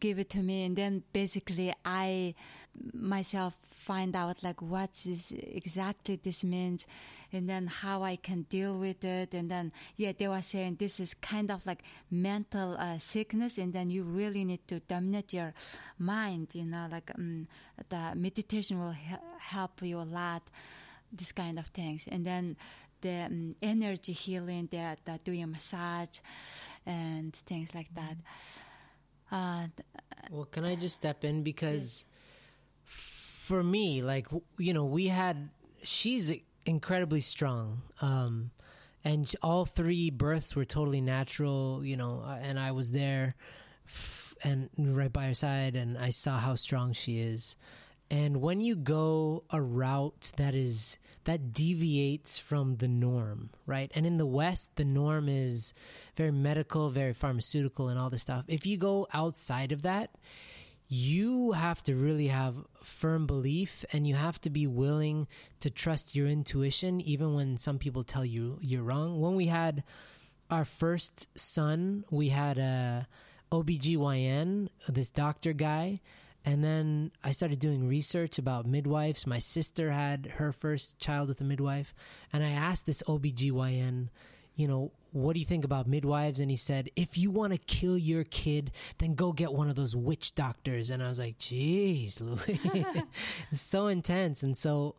give 0.00 0.18
it 0.18 0.30
to 0.30 0.38
me, 0.38 0.64
and 0.64 0.74
then 0.74 1.02
basically 1.12 1.74
I 1.84 2.34
myself 2.94 3.52
find 3.68 4.16
out 4.16 4.42
like 4.42 4.62
what 4.62 4.90
is 5.04 5.30
exactly 5.36 6.18
this 6.22 6.44
means, 6.44 6.86
and 7.32 7.48
then 7.48 7.66
how 7.66 8.02
I 8.02 8.16
can 8.16 8.42
deal 8.42 8.78
with 8.78 9.04
it, 9.04 9.34
and 9.34 9.50
then 9.50 9.72
yeah, 9.96 10.12
they 10.16 10.28
were 10.28 10.42
saying 10.42 10.76
this 10.78 11.00
is 11.00 11.14
kind 11.14 11.50
of 11.50 11.64
like 11.66 11.82
mental 12.10 12.76
uh, 12.78 12.98
sickness, 12.98 13.58
and 13.58 13.72
then 13.72 13.90
you 13.90 14.02
really 14.04 14.44
need 14.44 14.66
to 14.68 14.80
dominate 14.80 15.32
your 15.32 15.54
mind, 15.98 16.48
you 16.52 16.64
know, 16.64 16.88
like 16.90 17.10
um, 17.14 17.46
the 17.88 18.12
meditation 18.14 18.78
will 18.78 18.92
he- 18.92 19.14
help 19.38 19.82
you 19.82 19.98
a 19.98 20.02
lot, 20.02 20.42
this 21.12 21.32
kind 21.32 21.58
of 21.58 21.66
things, 21.66 22.04
and 22.10 22.26
then 22.26 22.56
the 23.00 23.22
um, 23.24 23.54
energy 23.62 24.12
healing, 24.12 24.68
the, 24.70 24.96
the 25.04 25.18
doing 25.24 25.50
massage 25.50 26.18
and 26.86 27.34
things 27.34 27.74
like 27.74 27.88
that. 27.94 28.16
Uh, 29.32 29.66
well, 30.30 30.44
can 30.44 30.64
I 30.64 30.74
just 30.74 30.96
step 30.96 31.24
in? 31.24 31.42
because 31.42 32.04
for 32.84 33.62
me, 33.62 34.02
like 34.02 34.28
you 34.58 34.74
know, 34.74 34.84
we 34.84 35.08
had 35.08 35.50
she's 35.82 36.32
incredibly 36.66 37.20
strong, 37.20 37.82
um, 38.00 38.50
and 39.04 39.34
all 39.42 39.64
three 39.64 40.10
births 40.10 40.54
were 40.54 40.64
totally 40.64 41.00
natural. 41.00 41.84
You 41.84 41.96
know, 41.96 42.24
and 42.42 42.58
I 42.58 42.72
was 42.72 42.90
there 42.90 43.34
f- 43.86 44.34
and 44.42 44.70
right 44.76 45.12
by 45.12 45.26
her 45.26 45.34
side, 45.34 45.76
and 45.76 45.98
I 45.98 46.10
saw 46.10 46.38
how 46.38 46.54
strong 46.54 46.92
she 46.92 47.20
is. 47.20 47.56
And 48.10 48.38
when 48.38 48.60
you 48.60 48.74
go 48.74 49.44
a 49.50 49.62
route 49.62 50.32
that 50.36 50.54
is 50.54 50.98
that 51.24 51.52
deviates 51.52 52.38
from 52.38 52.76
the 52.76 52.88
norm, 52.88 53.50
right? 53.66 53.90
And 53.94 54.04
in 54.04 54.16
the 54.16 54.26
West, 54.26 54.70
the 54.76 54.84
norm 54.84 55.28
is 55.28 55.74
very 56.16 56.32
medical, 56.32 56.90
very 56.90 57.12
pharmaceutical, 57.12 57.88
and 57.88 57.98
all 57.98 58.10
this 58.10 58.22
stuff. 58.22 58.44
If 58.48 58.66
you 58.66 58.76
go 58.76 59.06
outside 59.12 59.70
of 59.70 59.82
that, 59.82 60.10
you 60.92 61.52
have 61.52 61.82
to 61.84 61.94
really 61.94 62.26
have 62.26 62.56
firm 62.82 63.26
belief 63.26 63.84
and 63.92 64.06
you 64.06 64.16
have 64.16 64.40
to 64.40 64.50
be 64.50 64.66
willing 64.66 65.28
to 65.60 65.70
trust 65.70 66.16
your 66.16 66.26
intuition, 66.26 67.00
even 67.00 67.34
when 67.34 67.56
some 67.56 67.78
people 67.78 68.02
tell 68.02 68.24
you 68.24 68.58
you're 68.60 68.82
wrong. 68.82 69.20
When 69.20 69.36
we 69.36 69.46
had 69.46 69.84
our 70.50 70.64
first 70.64 71.28
son, 71.38 72.04
we 72.10 72.30
had 72.30 72.58
a 72.58 73.06
OBGYN, 73.52 74.68
this 74.88 75.10
doctor 75.10 75.52
guy 75.52 76.00
and 76.44 76.64
then 76.64 77.12
I 77.22 77.32
started 77.32 77.58
doing 77.58 77.86
research 77.86 78.38
about 78.38 78.66
midwives. 78.66 79.26
My 79.26 79.38
sister 79.38 79.92
had 79.92 80.26
her 80.36 80.52
first 80.52 80.98
child 80.98 81.28
with 81.28 81.40
a 81.40 81.44
midwife. 81.44 81.94
And 82.32 82.42
I 82.42 82.50
asked 82.50 82.86
this 82.86 83.02
OBGYN, 83.06 84.08
you 84.56 84.66
know, 84.66 84.92
what 85.12 85.34
do 85.34 85.40
you 85.40 85.46
think 85.46 85.64
about 85.64 85.86
midwives? 85.86 86.40
And 86.40 86.50
he 86.50 86.56
said, 86.56 86.90
if 86.96 87.18
you 87.18 87.30
want 87.30 87.52
to 87.52 87.58
kill 87.58 87.98
your 87.98 88.24
kid, 88.24 88.72
then 88.98 89.14
go 89.14 89.32
get 89.32 89.52
one 89.52 89.68
of 89.68 89.76
those 89.76 89.96
witch 89.96 90.34
doctors. 90.34 90.90
And 90.90 91.02
I 91.02 91.08
was 91.08 91.18
like, 91.18 91.38
Jeez, 91.38 92.20
Louis, 92.20 92.86
so 93.52 93.86
intense. 93.88 94.42
And 94.42 94.56
so 94.56 94.96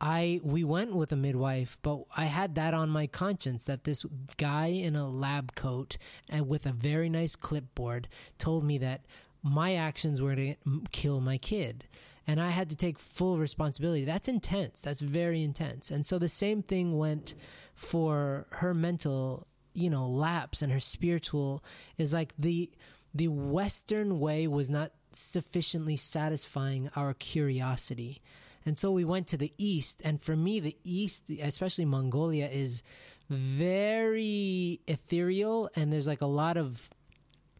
I 0.00 0.40
we 0.42 0.64
went 0.64 0.94
with 0.94 1.12
a 1.12 1.16
midwife, 1.16 1.76
but 1.82 2.04
I 2.16 2.24
had 2.26 2.54
that 2.54 2.72
on 2.72 2.88
my 2.88 3.06
conscience 3.06 3.64
that 3.64 3.84
this 3.84 4.06
guy 4.38 4.66
in 4.66 4.96
a 4.96 5.08
lab 5.08 5.54
coat 5.54 5.98
and 6.28 6.48
with 6.48 6.64
a 6.64 6.72
very 6.72 7.10
nice 7.10 7.36
clipboard 7.36 8.08
told 8.38 8.64
me 8.64 8.78
that 8.78 9.04
my 9.42 9.74
actions 9.74 10.20
were 10.20 10.36
to 10.36 10.54
kill 10.92 11.20
my 11.20 11.38
kid 11.38 11.84
and 12.26 12.40
I 12.40 12.50
had 12.50 12.70
to 12.70 12.76
take 12.76 12.98
full 12.98 13.38
responsibility. 13.38 14.04
That's 14.04 14.28
intense. 14.28 14.80
That's 14.80 15.00
very 15.00 15.42
intense. 15.42 15.90
And 15.90 16.06
so 16.06 16.18
the 16.18 16.28
same 16.28 16.62
thing 16.62 16.96
went 16.96 17.34
for 17.74 18.46
her 18.50 18.72
mental, 18.72 19.46
you 19.74 19.90
know, 19.90 20.08
lapse 20.08 20.62
and 20.62 20.72
her 20.72 20.80
spiritual 20.80 21.62
is 21.98 22.12
like 22.12 22.34
the 22.38 22.70
the 23.14 23.28
western 23.28 24.20
way 24.20 24.46
was 24.46 24.70
not 24.70 24.92
sufficiently 25.12 25.96
satisfying 25.96 26.90
our 26.94 27.12
curiosity. 27.14 28.20
And 28.64 28.78
so 28.78 28.92
we 28.92 29.04
went 29.04 29.26
to 29.28 29.36
the 29.36 29.52
east 29.58 30.00
and 30.04 30.20
for 30.20 30.36
me 30.36 30.60
the 30.60 30.76
east, 30.84 31.24
especially 31.40 31.86
Mongolia 31.86 32.48
is 32.48 32.82
very 33.28 34.80
ethereal 34.86 35.70
and 35.74 35.92
there's 35.92 36.06
like 36.06 36.20
a 36.20 36.26
lot 36.26 36.56
of 36.56 36.90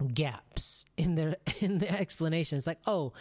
gaps 0.09 0.85
in 0.97 1.15
their 1.15 1.37
in 1.61 1.79
the 1.79 1.91
explanation. 1.91 2.59
It's 2.59 2.67
like 2.67 2.81
oh 2.87 3.13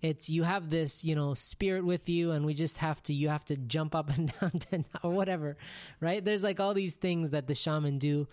it's 0.00 0.28
you 0.28 0.44
have 0.44 0.70
this 0.70 1.04
you 1.04 1.14
know 1.14 1.34
spirit 1.34 1.84
with 1.84 2.08
you 2.08 2.30
and 2.32 2.44
we 2.46 2.54
just 2.54 2.78
have 2.78 3.02
to 3.04 3.12
you 3.12 3.28
have 3.28 3.44
to 3.46 3.56
jump 3.56 3.94
up 3.94 4.10
and 4.10 4.32
down 4.40 4.84
or 5.02 5.10
whatever 5.10 5.56
right? 6.00 6.24
There's 6.24 6.42
like 6.42 6.60
all 6.60 6.74
these 6.74 6.94
things 6.94 7.30
that 7.30 7.46
the 7.46 7.54
shaman 7.54 7.98
do. 7.98 8.28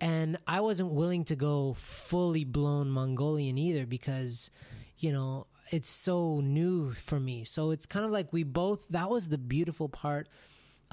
And 0.00 0.38
i 0.46 0.60
wasn't 0.60 0.90
willing 0.90 1.24
to 1.24 1.36
go 1.36 1.74
fully 1.74 2.44
blown 2.44 2.90
mongolian 2.90 3.56
either 3.56 3.86
because 3.86 4.50
you 4.98 5.12
know 5.12 5.46
it's 5.70 5.88
so 5.88 6.40
new 6.40 6.92
for 6.92 7.18
me. 7.18 7.44
So 7.44 7.70
it's 7.70 7.86
kind 7.86 8.04
of 8.04 8.10
like 8.10 8.32
we 8.32 8.42
both 8.42 8.86
that 8.90 9.08
was 9.08 9.28
the 9.28 9.38
beautiful 9.38 9.88
part 9.88 10.28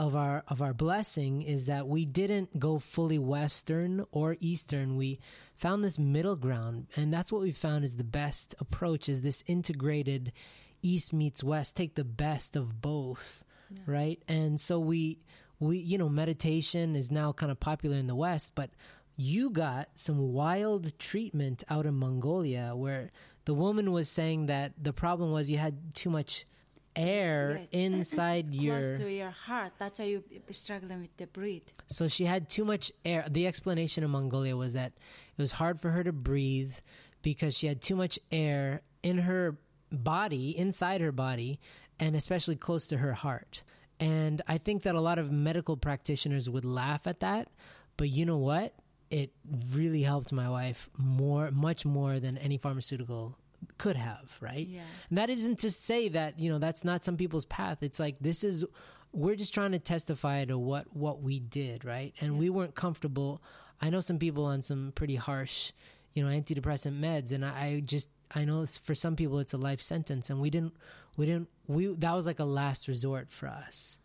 of 0.01 0.15
our 0.15 0.43
of 0.47 0.63
our 0.63 0.73
blessing 0.73 1.43
is 1.43 1.65
that 1.65 1.87
we 1.87 2.05
didn't 2.05 2.59
go 2.59 2.79
fully 2.79 3.19
western 3.19 4.03
or 4.11 4.35
eastern. 4.39 4.97
We 4.97 5.19
found 5.55 5.83
this 5.83 5.99
middle 5.99 6.35
ground 6.35 6.87
and 6.95 7.13
that's 7.13 7.31
what 7.31 7.43
we 7.43 7.51
found 7.51 7.85
is 7.85 7.97
the 7.97 8.03
best 8.03 8.55
approach 8.59 9.07
is 9.07 9.21
this 9.21 9.43
integrated 9.45 10.33
east 10.81 11.13
meets 11.13 11.43
west. 11.43 11.75
Take 11.75 11.93
the 11.93 12.03
best 12.03 12.55
of 12.55 12.81
both 12.81 13.43
yeah. 13.69 13.81
right? 13.85 14.23
And 14.27 14.59
so 14.59 14.79
we 14.79 15.19
we 15.59 15.77
you 15.77 15.99
know 15.99 16.09
meditation 16.09 16.95
is 16.95 17.11
now 17.11 17.31
kind 17.31 17.51
of 17.51 17.59
popular 17.59 17.97
in 17.97 18.07
the 18.07 18.15
west 18.15 18.53
but 18.55 18.71
you 19.17 19.51
got 19.51 19.89
some 19.95 20.33
wild 20.33 20.97
treatment 20.97 21.63
out 21.69 21.85
in 21.85 21.93
Mongolia 21.93 22.71
where 22.75 23.11
the 23.45 23.53
woman 23.53 23.91
was 23.91 24.09
saying 24.09 24.47
that 24.47 24.73
the 24.81 24.93
problem 24.93 25.31
was 25.31 25.47
you 25.47 25.59
had 25.59 25.93
too 25.93 26.09
much 26.09 26.47
air 26.95 27.61
inside 27.71 28.49
your 28.53 28.81
close 28.81 28.97
to 28.97 29.11
your 29.11 29.29
heart. 29.31 29.73
That's 29.79 29.99
why 29.99 30.05
you 30.05 30.23
struggling 30.51 31.01
with 31.01 31.17
the 31.17 31.27
breathe. 31.27 31.63
So 31.87 32.07
she 32.07 32.25
had 32.25 32.49
too 32.49 32.65
much 32.65 32.91
air. 33.05 33.25
The 33.29 33.47
explanation 33.47 34.03
in 34.03 34.09
Mongolia 34.09 34.55
was 34.55 34.73
that 34.73 34.93
it 35.37 35.41
was 35.41 35.53
hard 35.53 35.79
for 35.79 35.91
her 35.91 36.03
to 36.03 36.11
breathe 36.11 36.73
because 37.21 37.57
she 37.57 37.67
had 37.67 37.81
too 37.81 37.95
much 37.95 38.19
air 38.31 38.81
in 39.03 39.19
her 39.19 39.57
body, 39.91 40.57
inside 40.57 41.01
her 41.01 41.11
body, 41.11 41.59
and 41.99 42.15
especially 42.15 42.55
close 42.55 42.87
to 42.87 42.97
her 42.97 43.13
heart. 43.13 43.63
And 43.99 44.41
I 44.47 44.57
think 44.57 44.83
that 44.83 44.95
a 44.95 45.01
lot 45.01 45.19
of 45.19 45.31
medical 45.31 45.77
practitioners 45.77 46.49
would 46.49 46.65
laugh 46.65 47.05
at 47.05 47.19
that, 47.19 47.49
but 47.97 48.09
you 48.09 48.25
know 48.25 48.37
what? 48.37 48.73
It 49.11 49.31
really 49.73 50.01
helped 50.03 50.31
my 50.31 50.49
wife 50.49 50.89
more, 50.97 51.51
much 51.51 51.85
more 51.85 52.19
than 52.19 52.37
any 52.37 52.57
pharmaceutical 52.57 53.37
could 53.77 53.95
have, 53.95 54.29
right? 54.39 54.67
Yeah. 54.67 54.81
And 55.09 55.17
that 55.17 55.29
isn't 55.29 55.59
to 55.59 55.71
say 55.71 56.09
that, 56.09 56.39
you 56.39 56.49
know, 56.49 56.59
that's 56.59 56.83
not 56.83 57.03
some 57.03 57.17
people's 57.17 57.45
path. 57.45 57.79
It's 57.81 57.99
like 57.99 58.17
this 58.19 58.43
is 58.43 58.65
we're 59.13 59.35
just 59.35 59.53
trying 59.53 59.71
to 59.73 59.79
testify 59.79 60.45
to 60.45 60.57
what 60.57 60.95
what 60.95 61.21
we 61.21 61.39
did, 61.39 61.85
right? 61.85 62.13
And 62.21 62.33
yeah. 62.33 62.39
we 62.39 62.49
weren't 62.49 62.75
comfortable. 62.75 63.41
I 63.81 63.89
know 63.89 63.99
some 63.99 64.19
people 64.19 64.45
on 64.45 64.61
some 64.61 64.91
pretty 64.95 65.15
harsh, 65.15 65.71
you 66.13 66.23
know, 66.23 66.29
antidepressant 66.29 66.99
meds 66.99 67.31
and 67.31 67.45
I, 67.45 67.49
I 67.49 67.79
just 67.83 68.09
I 68.33 68.45
know 68.45 68.65
for 68.65 68.95
some 68.95 69.15
people 69.15 69.39
it's 69.39 69.53
a 69.53 69.57
life 69.57 69.81
sentence 69.81 70.29
and 70.29 70.39
we 70.39 70.49
didn't 70.49 70.73
we 71.17 71.25
didn't 71.25 71.49
we 71.67 71.87
that 71.95 72.13
was 72.13 72.27
like 72.27 72.39
a 72.39 72.45
last 72.45 72.87
resort 72.87 73.31
for 73.31 73.47
us. 73.47 73.97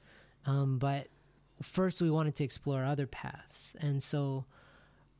Um, 0.45 0.79
but 0.79 1.09
first 1.63 2.01
we 2.01 2.11
wanted 2.11 2.35
to 2.37 2.45
explore 2.45 2.85
other 2.85 3.07
paths. 3.07 3.75
And 3.81 4.03
so 4.03 4.45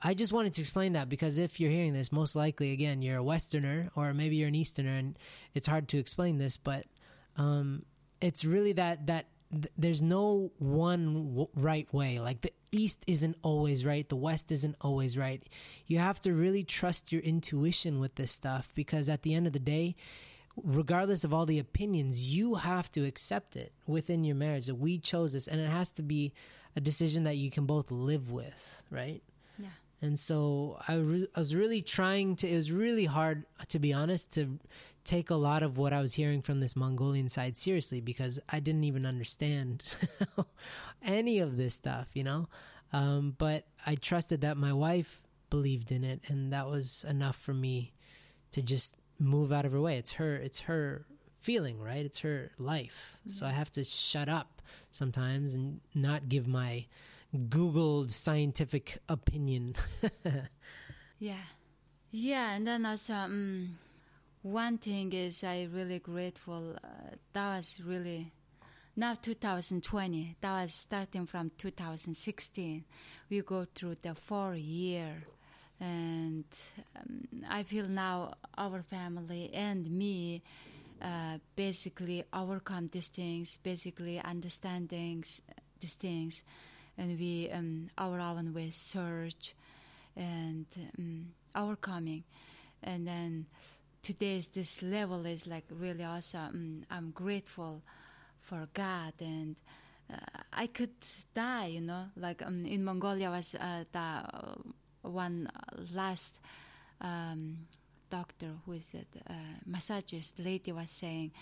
I 0.03 0.15
just 0.15 0.33
wanted 0.33 0.53
to 0.55 0.61
explain 0.61 0.93
that 0.93 1.09
because 1.09 1.39
if 1.39 1.59
you're 1.59 1.71
hearing 1.71 1.93
this, 1.93 2.13
most 2.13 2.37
likely, 2.37 2.73
again, 2.73 3.03
you're 3.03 3.19
a 3.19 3.23
Westerner 3.23 3.91
or 3.97 4.13
maybe 4.13 4.37
you're 4.37 4.49
an 4.49 4.55
Easterner, 4.55 4.95
and 4.97 5.19
it's 5.55 5.67
hard 5.67 5.89
to 5.89 5.99
explain 5.99 6.39
this, 6.39 6.57
but 6.57 6.85
um, 7.37 7.85
it's 8.21 8.45
really 8.45 8.73
that 8.73 9.07
that 9.07 9.27
th- 9.51 9.73
there's 9.77 10.03
no 10.03 10.51
one 10.59 11.31
w- 11.31 11.49
right 11.55 11.93
way. 11.95 12.19
Like 12.19 12.43
the 12.43 12.53
East 12.73 13.05
isn't 13.07 13.37
always 13.43 13.87
right, 13.87 14.07
the 14.09 14.17
West 14.17 14.53
isn't 14.53 14.77
always 14.81 15.17
right. 15.17 15.43
You 15.87 15.99
have 15.99 16.21
to 16.23 16.33
really 16.35 16.63
trust 16.63 17.11
your 17.11 17.23
intuition 17.23 17.99
with 17.99 18.17
this 18.17 18.33
stuff 18.33 18.73
because 18.75 19.09
at 19.09 19.23
the 19.23 19.35
end 19.35 19.47
of 19.47 19.55
the 19.55 19.59
day, 19.59 19.95
regardless 20.63 21.25
of 21.25 21.33
all 21.33 21.47
the 21.47 21.59
opinions, 21.59 22.35
you 22.35 22.57
have 22.57 22.91
to 22.93 23.05
accept 23.05 23.57
it 23.57 23.73
within 23.87 24.25
your 24.25 24.37
marriage 24.37 24.67
that 24.67 24.75
we 24.75 24.99
chose 24.99 25.33
this, 25.33 25.49
and 25.49 25.61
it 25.61 25.71
has 25.71 25.91
to 25.91 26.03
be 26.03 26.33
a 26.75 26.81
decision 26.81 27.25
that 27.25 27.37
you 27.37 27.51
can 27.51 27.65
both 27.65 27.91
live 27.91 28.31
with, 28.31 28.83
right? 28.91 29.23
And 30.03 30.19
so 30.19 30.79
I, 30.87 30.95
re- 30.95 31.29
I 31.35 31.39
was 31.39 31.55
really 31.55 31.83
trying 31.83 32.37
to, 32.37 32.49
it 32.49 32.55
was 32.55 32.71
really 32.71 33.07
hard, 33.07 33.45
to 33.69 33.79
be 33.79 33.93
honest, 33.93 34.33
to 34.35 34.59
take 35.05 35.31
a 35.31 35.35
lot 35.37 35.63
of 35.63 35.79
what 35.79 35.93
I 35.93 36.01
was 36.01 36.15
hearing 36.15 36.43
from 36.43 36.61
this 36.61 36.77
Mongolian 36.77 37.29
side 37.29 37.57
seriously 37.57 38.01
because 38.01 38.39
I 38.49 38.61
didn't 38.61 38.85
even 38.85 39.07
understand 39.07 39.85
any 41.03 41.39
of 41.39 41.57
this 41.57 41.75
stuff, 41.75 42.09
you 42.13 42.25
know? 42.25 42.49
Um, 42.93 43.35
but 43.39 43.67
I 43.87 43.95
trusted 43.95 44.43
that 44.43 44.57
my 44.57 44.73
wife 44.73 45.23
believed 45.51 45.93
in 45.93 46.05
it, 46.05 46.21
and 46.29 46.53
that 46.53 46.67
was 46.67 47.05
enough 47.09 47.37
for 47.37 47.55
me 47.55 47.93
to 48.53 48.63
just 48.63 48.97
move 49.19 49.53
out 49.53 49.65
of 49.65 49.73
her 49.73 49.81
way. 49.81 49.97
It's 49.97 50.13
her. 50.13 50.37
It's 50.37 50.61
her 50.61 51.07
feeling, 51.41 51.81
right? 51.81 52.05
It's 52.05 52.21
her 52.21 52.51
life. 52.59 53.11
Mm-hmm. 53.21 53.31
So 53.31 53.47
I 53.47 53.51
have 53.51 53.71
to 53.73 53.85
shut 53.85 54.29
up 54.29 54.63
sometimes 54.91 55.55
and 55.55 55.81
not 55.95 56.29
give 56.29 56.47
my 56.47 56.87
Googled 57.37 58.11
scientific 58.11 58.99
opinion. 59.09 59.75
yeah. 61.19 61.37
Yeah, 62.11 62.53
and 62.53 62.67
then 62.67 62.87
also 62.87 63.15
um, 63.15 63.79
one 64.43 64.79
thing 64.79 65.13
is 65.13 65.43
I 65.45 65.69
really 65.73 65.99
grateful. 65.99 66.77
Uh, 66.83 67.17
that 67.33 67.57
was 67.57 67.81
really 67.85 68.33
now 68.95 69.15
2020. 69.21 70.37
That 70.41 70.63
was 70.63 70.75
starting 70.75 71.27
from 71.27 71.51
2016. 71.59 72.85
We 73.29 73.43
go 73.43 73.67
through 73.75 73.97
the 74.03 74.15
four 74.15 74.55
year, 74.55 75.25
and 75.81 76.45
um, 76.97 77.29
I 77.49 77.65
feel 77.65 77.89
now 77.89 78.35
our 78.57 78.83
family 78.83 79.51
and 79.53 79.91
me 79.91 80.43
uh, 81.03 81.39
basically 81.57 82.25
overcome 82.33 82.89
these 82.93 83.09
things, 83.09 83.59
basically 83.63 84.21
understanding 84.21 85.25
these 85.81 85.95
things, 85.95 86.43
and 86.99 87.19
we 87.19 87.51
um, 87.51 87.91
our 87.99 88.21
own 88.21 88.53
way 88.55 88.71
search 88.71 89.55
and 90.17 90.67
um, 90.99 91.77
coming, 91.81 92.25
and 92.83 93.07
then 93.07 93.47
today's 94.03 94.49
this 94.49 94.83
level 94.83 95.27
is 95.27 95.47
like 95.47 95.65
really 95.71 96.05
awesome. 96.05 96.85
Mm, 96.91 96.97
I'm 96.97 97.11
grateful 97.11 97.83
for 98.41 98.69
God 98.75 99.15
and. 99.21 99.57
Uh, 100.09 100.15
I 100.53 100.69
could 100.69 100.95
die, 101.35 101.67
you 101.67 101.81
know. 101.81 102.05
Like 102.17 102.41
um, 102.41 102.65
in 102.65 102.85
Mongolia 102.85 103.29
was 103.29 103.57
uh, 103.57 103.83
the 103.91 103.99
uh, 103.99 104.55
one 105.03 105.51
last 105.93 106.39
um, 107.01 107.67
doctor 108.11 108.53
who 108.65 108.73
is 108.73 108.93
a 108.95 109.33
uh, 109.33 109.35
massagist 109.67 110.39
lady 110.39 110.73
was 110.73 110.91
saying, 110.91 111.33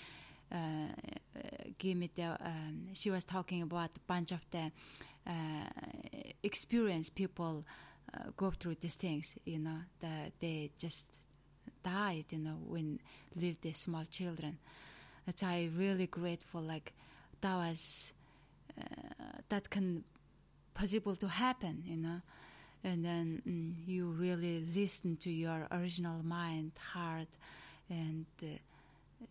uh, 0.52 0.57
uh, 0.57 1.40
give 1.78 1.96
me 1.96 2.11
the. 2.14 2.36
Um, 2.40 2.88
she 2.94 3.11
was 3.11 3.24
talking 3.24 3.62
about 3.62 3.90
a 3.96 4.00
bunch 4.07 4.32
of 4.32 4.40
the 4.50 4.70
experience 6.43 7.11
people 7.11 7.64
uh, 8.12 8.31
go 8.37 8.51
through 8.51 8.77
these 8.81 8.97
things. 8.97 9.35
You 9.45 9.59
know 9.59 9.79
that 10.01 10.33
they 10.41 10.70
just 10.79 11.07
died. 11.83 12.27
You 12.31 12.39
know 12.39 12.59
when 12.66 13.01
leave 13.37 13.61
the 13.61 13.72
small 13.72 14.05
children. 14.11 14.59
That's 15.27 15.43
I 15.43 15.70
really 15.77 16.07
grateful. 16.07 16.61
Like 16.61 16.93
that 17.41 17.55
was 17.55 18.12
uh, 18.81 19.41
that 19.49 19.70
can 19.70 20.05
possible 20.75 21.16
to 21.16 21.29
happen. 21.29 21.83
You 21.87 21.97
know 21.97 22.20
and 22.85 23.05
then 23.05 23.43
mm, 23.49 23.89
you 23.89 24.09
really 24.09 24.62
listen 24.75 25.16
to 25.16 25.31
your 25.31 25.66
original 25.72 26.22
mind, 26.22 26.72
heart, 26.93 27.29
and 27.89 28.27
uh, 28.43 28.47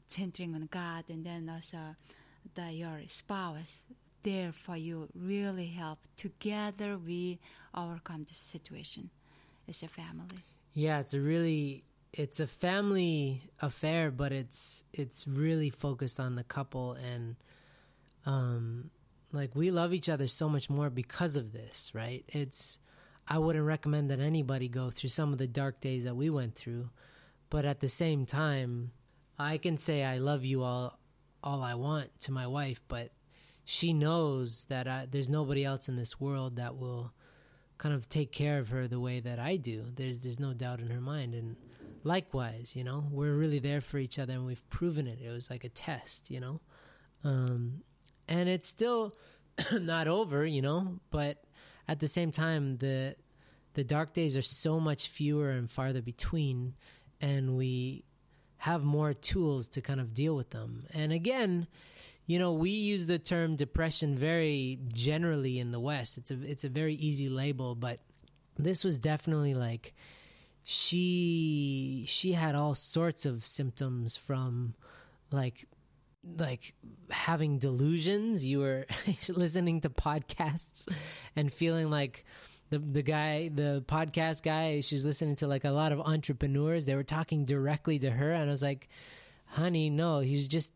centering 0.07 0.55
on 0.55 0.67
God, 0.71 1.05
and 1.07 1.23
then 1.23 1.49
also 1.49 1.95
that 2.55 2.73
your 2.73 3.01
spouse 3.07 3.83
there 4.23 4.51
for 4.51 4.75
you 4.77 5.09
really 5.13 5.67
help. 5.67 5.99
Together, 6.17 6.97
we 6.97 7.39
overcome 7.75 8.25
this 8.27 8.37
situation 8.37 9.09
as 9.67 9.83
a 9.83 9.87
family. 9.87 10.43
Yeah, 10.73 10.99
it's 10.99 11.13
a 11.13 11.19
really 11.19 11.83
it's 12.13 12.39
a 12.39 12.47
family 12.47 13.43
affair, 13.61 14.11
but 14.11 14.31
it's 14.31 14.83
it's 14.93 15.27
really 15.27 15.69
focused 15.69 16.19
on 16.19 16.35
the 16.35 16.43
couple 16.43 16.93
and 16.93 17.35
um 18.25 18.89
like 19.31 19.55
we 19.55 19.71
love 19.71 19.93
each 19.93 20.09
other 20.09 20.27
so 20.27 20.47
much 20.47 20.69
more 20.69 20.89
because 20.89 21.35
of 21.35 21.51
this, 21.53 21.91
right? 21.93 22.23
It's 22.27 22.77
I 23.27 23.39
wouldn't 23.39 23.65
recommend 23.65 24.09
that 24.11 24.19
anybody 24.19 24.67
go 24.67 24.89
through 24.89 25.09
some 25.09 25.31
of 25.31 25.39
the 25.39 25.47
dark 25.47 25.79
days 25.79 26.03
that 26.03 26.15
we 26.15 26.29
went 26.29 26.55
through. 26.55 26.89
But 27.49 27.65
at 27.65 27.79
the 27.79 27.87
same 27.87 28.25
time, 28.25 28.91
I 29.39 29.57
can 29.57 29.77
say 29.77 30.03
I 30.03 30.17
love 30.17 30.43
you 30.43 30.63
all 30.63 30.99
all 31.43 31.61
I 31.61 31.73
want 31.73 32.19
to 32.21 32.31
my 32.31 32.47
wife, 32.47 32.79
but 32.87 33.11
she 33.65 33.93
knows 33.93 34.65
that 34.65 34.87
I, 34.87 35.07
there's 35.09 35.29
nobody 35.29 35.63
else 35.63 35.87
in 35.87 35.95
this 35.95 36.19
world 36.19 36.57
that 36.57 36.77
will 36.77 37.13
kind 37.77 37.95
of 37.95 38.07
take 38.07 38.31
care 38.31 38.59
of 38.59 38.69
her 38.69 38.87
the 38.87 38.99
way 38.99 39.19
that 39.19 39.39
I 39.39 39.57
do. 39.57 39.85
There's 39.95 40.19
there's 40.21 40.39
no 40.39 40.53
doubt 40.53 40.79
in 40.79 40.89
her 40.89 41.01
mind 41.01 41.33
and 41.33 41.55
likewise, 42.03 42.75
you 42.75 42.83
know, 42.83 43.05
we're 43.09 43.33
really 43.33 43.59
there 43.59 43.81
for 43.81 43.97
each 43.97 44.19
other 44.19 44.33
and 44.33 44.45
we've 44.45 44.67
proven 44.69 45.07
it. 45.07 45.19
It 45.21 45.31
was 45.31 45.49
like 45.49 45.63
a 45.63 45.69
test, 45.69 46.29
you 46.29 46.39
know. 46.39 46.61
Um, 47.23 47.81
and 48.27 48.49
it's 48.49 48.67
still 48.67 49.15
not 49.71 50.07
over, 50.07 50.45
you 50.45 50.61
know, 50.61 50.99
but 51.09 51.43
at 51.87 51.99
the 51.99 52.07
same 52.07 52.31
time, 52.31 52.77
the 52.77 53.15
the 53.73 53.83
dark 53.83 54.13
days 54.13 54.37
are 54.37 54.43
so 54.43 54.79
much 54.79 55.07
fewer 55.07 55.49
and 55.49 55.69
farther 55.69 56.01
between, 56.01 56.75
and 57.19 57.57
we 57.57 58.03
have 58.57 58.83
more 58.83 59.13
tools 59.13 59.67
to 59.67 59.81
kind 59.81 59.99
of 59.99 60.13
deal 60.13 60.35
with 60.35 60.51
them. 60.51 60.85
And 60.93 61.11
again, 61.11 61.67
you 62.25 62.39
know, 62.39 62.53
we 62.53 62.69
use 62.69 63.05
the 63.05 63.19
term 63.19 63.55
depression 63.55 64.17
very 64.17 64.79
generally 64.93 65.59
in 65.59 65.71
the 65.71 65.79
West. 65.79 66.17
It's 66.17 66.31
a 66.31 66.41
it's 66.43 66.63
a 66.63 66.69
very 66.69 66.95
easy 66.95 67.29
label, 67.29 67.75
but 67.75 67.99
this 68.57 68.83
was 68.83 68.99
definitely 68.99 69.53
like 69.53 69.93
she 70.63 72.05
she 72.07 72.33
had 72.33 72.55
all 72.55 72.75
sorts 72.75 73.25
of 73.25 73.45
symptoms 73.45 74.15
from 74.15 74.73
like 75.31 75.65
like 76.37 76.73
having 77.09 77.59
delusions. 77.59 78.45
You 78.45 78.59
were 78.59 78.85
listening 79.29 79.81
to 79.81 79.89
podcasts 79.89 80.87
and 81.35 81.51
feeling 81.51 81.89
like 81.89 82.23
the 82.69 82.79
the 82.79 83.03
guy, 83.03 83.49
the 83.53 83.83
podcast 83.87 84.43
guy, 84.43 84.81
she 84.81 84.95
was 84.95 85.05
listening 85.05 85.35
to 85.37 85.47
like 85.47 85.65
a 85.65 85.71
lot 85.71 85.91
of 85.91 85.99
entrepreneurs. 85.99 86.85
They 86.85 86.95
were 86.95 87.03
talking 87.03 87.45
directly 87.45 87.99
to 87.99 88.09
her, 88.09 88.31
and 88.31 88.49
I 88.49 88.51
was 88.51 88.63
like, 88.63 88.89
"Honey, 89.45 89.89
no, 89.89 90.19
he's 90.21 90.47
just." 90.47 90.73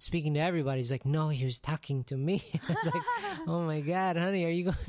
Speaking 0.00 0.34
to 0.34 0.40
everybody, 0.40 0.80
he's 0.80 0.90
like, 0.90 1.04
no, 1.04 1.28
he 1.28 1.44
was 1.44 1.60
talking 1.60 2.04
to 2.04 2.16
me. 2.16 2.42
I 2.68 2.72
was 2.72 2.86
like, 2.86 3.02
oh 3.46 3.62
my 3.62 3.80
god, 3.80 4.16
honey, 4.16 4.44
are 4.44 4.50
you 4.50 4.64
going? 4.64 4.76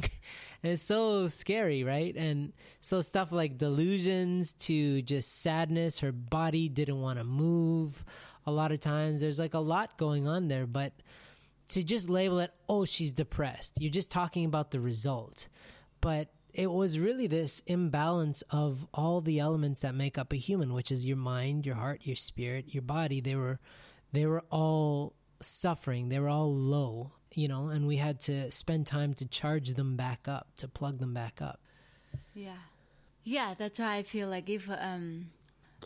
And 0.64 0.74
it's 0.74 0.84
so 0.84 1.28
scary, 1.28 1.84
right? 1.84 2.16
And 2.16 2.54
so 2.82 3.02
stuff 3.02 3.32
like 3.32 3.58
delusions 3.58 4.54
to 4.54 5.02
just 5.02 5.42
sadness. 5.42 6.02
Her 6.02 6.12
body 6.12 6.70
didn't 6.70 7.02
want 7.02 7.18
to 7.18 7.24
move 7.24 8.06
a 8.46 8.52
lot 8.52 8.72
of 8.72 8.80
times. 8.80 9.22
There's 9.22 9.40
like 9.40 9.56
a 9.56 9.60
lot 9.60 9.98
going 9.98 10.28
on 10.28 10.50
there, 10.50 10.68
but 10.68 10.94
to 11.70 11.82
just 11.82 12.12
label 12.12 12.42
it, 12.42 12.52
oh, 12.70 12.86
she's 12.86 13.12
depressed, 13.12 13.78
you're 13.80 13.92
just 13.92 14.12
talking 14.12 14.46
about 14.46 14.70
the 14.70 14.80
result. 14.80 15.48
But 16.00 16.30
it 16.54 16.70
was 16.70 17.00
really 17.00 17.28
this 17.28 17.62
imbalance 17.66 18.44
of 18.50 18.86
all 18.94 19.22
the 19.22 19.40
elements 19.40 19.82
that 19.82 19.96
make 19.96 20.18
up 20.18 20.34
a 20.34 20.38
human, 20.38 20.74
which 20.74 20.92
is 20.92 21.06
your 21.06 21.18
mind, 21.18 21.66
your 21.66 21.76
heart, 21.76 22.02
your 22.04 22.16
spirit, 22.16 22.74
your 22.74 22.82
body. 22.82 23.22
They 23.22 23.36
were, 23.36 23.60
they 24.12 24.26
were 24.26 24.44
all 24.52 25.14
suffering. 25.42 26.10
They 26.10 26.20
were 26.20 26.30
all 26.30 26.54
low, 26.54 27.12
you 27.34 27.48
know, 27.48 27.68
and 27.68 27.88
we 27.88 27.98
had 27.98 28.20
to 28.22 28.52
spend 28.52 28.88
time 28.88 29.14
to 29.16 29.26
charge 29.26 29.70
them 29.74 29.96
back 29.96 30.28
up, 30.28 30.48
to 30.58 30.68
plug 30.68 31.00
them 31.00 31.14
back 31.14 31.42
up. 31.42 31.60
Yeah, 32.34 32.64
yeah. 33.24 33.54
That's 33.58 33.80
why 33.80 33.96
I 33.96 34.04
feel 34.04 34.28
like 34.28 34.50
if 34.50 34.70
um, 34.70 35.32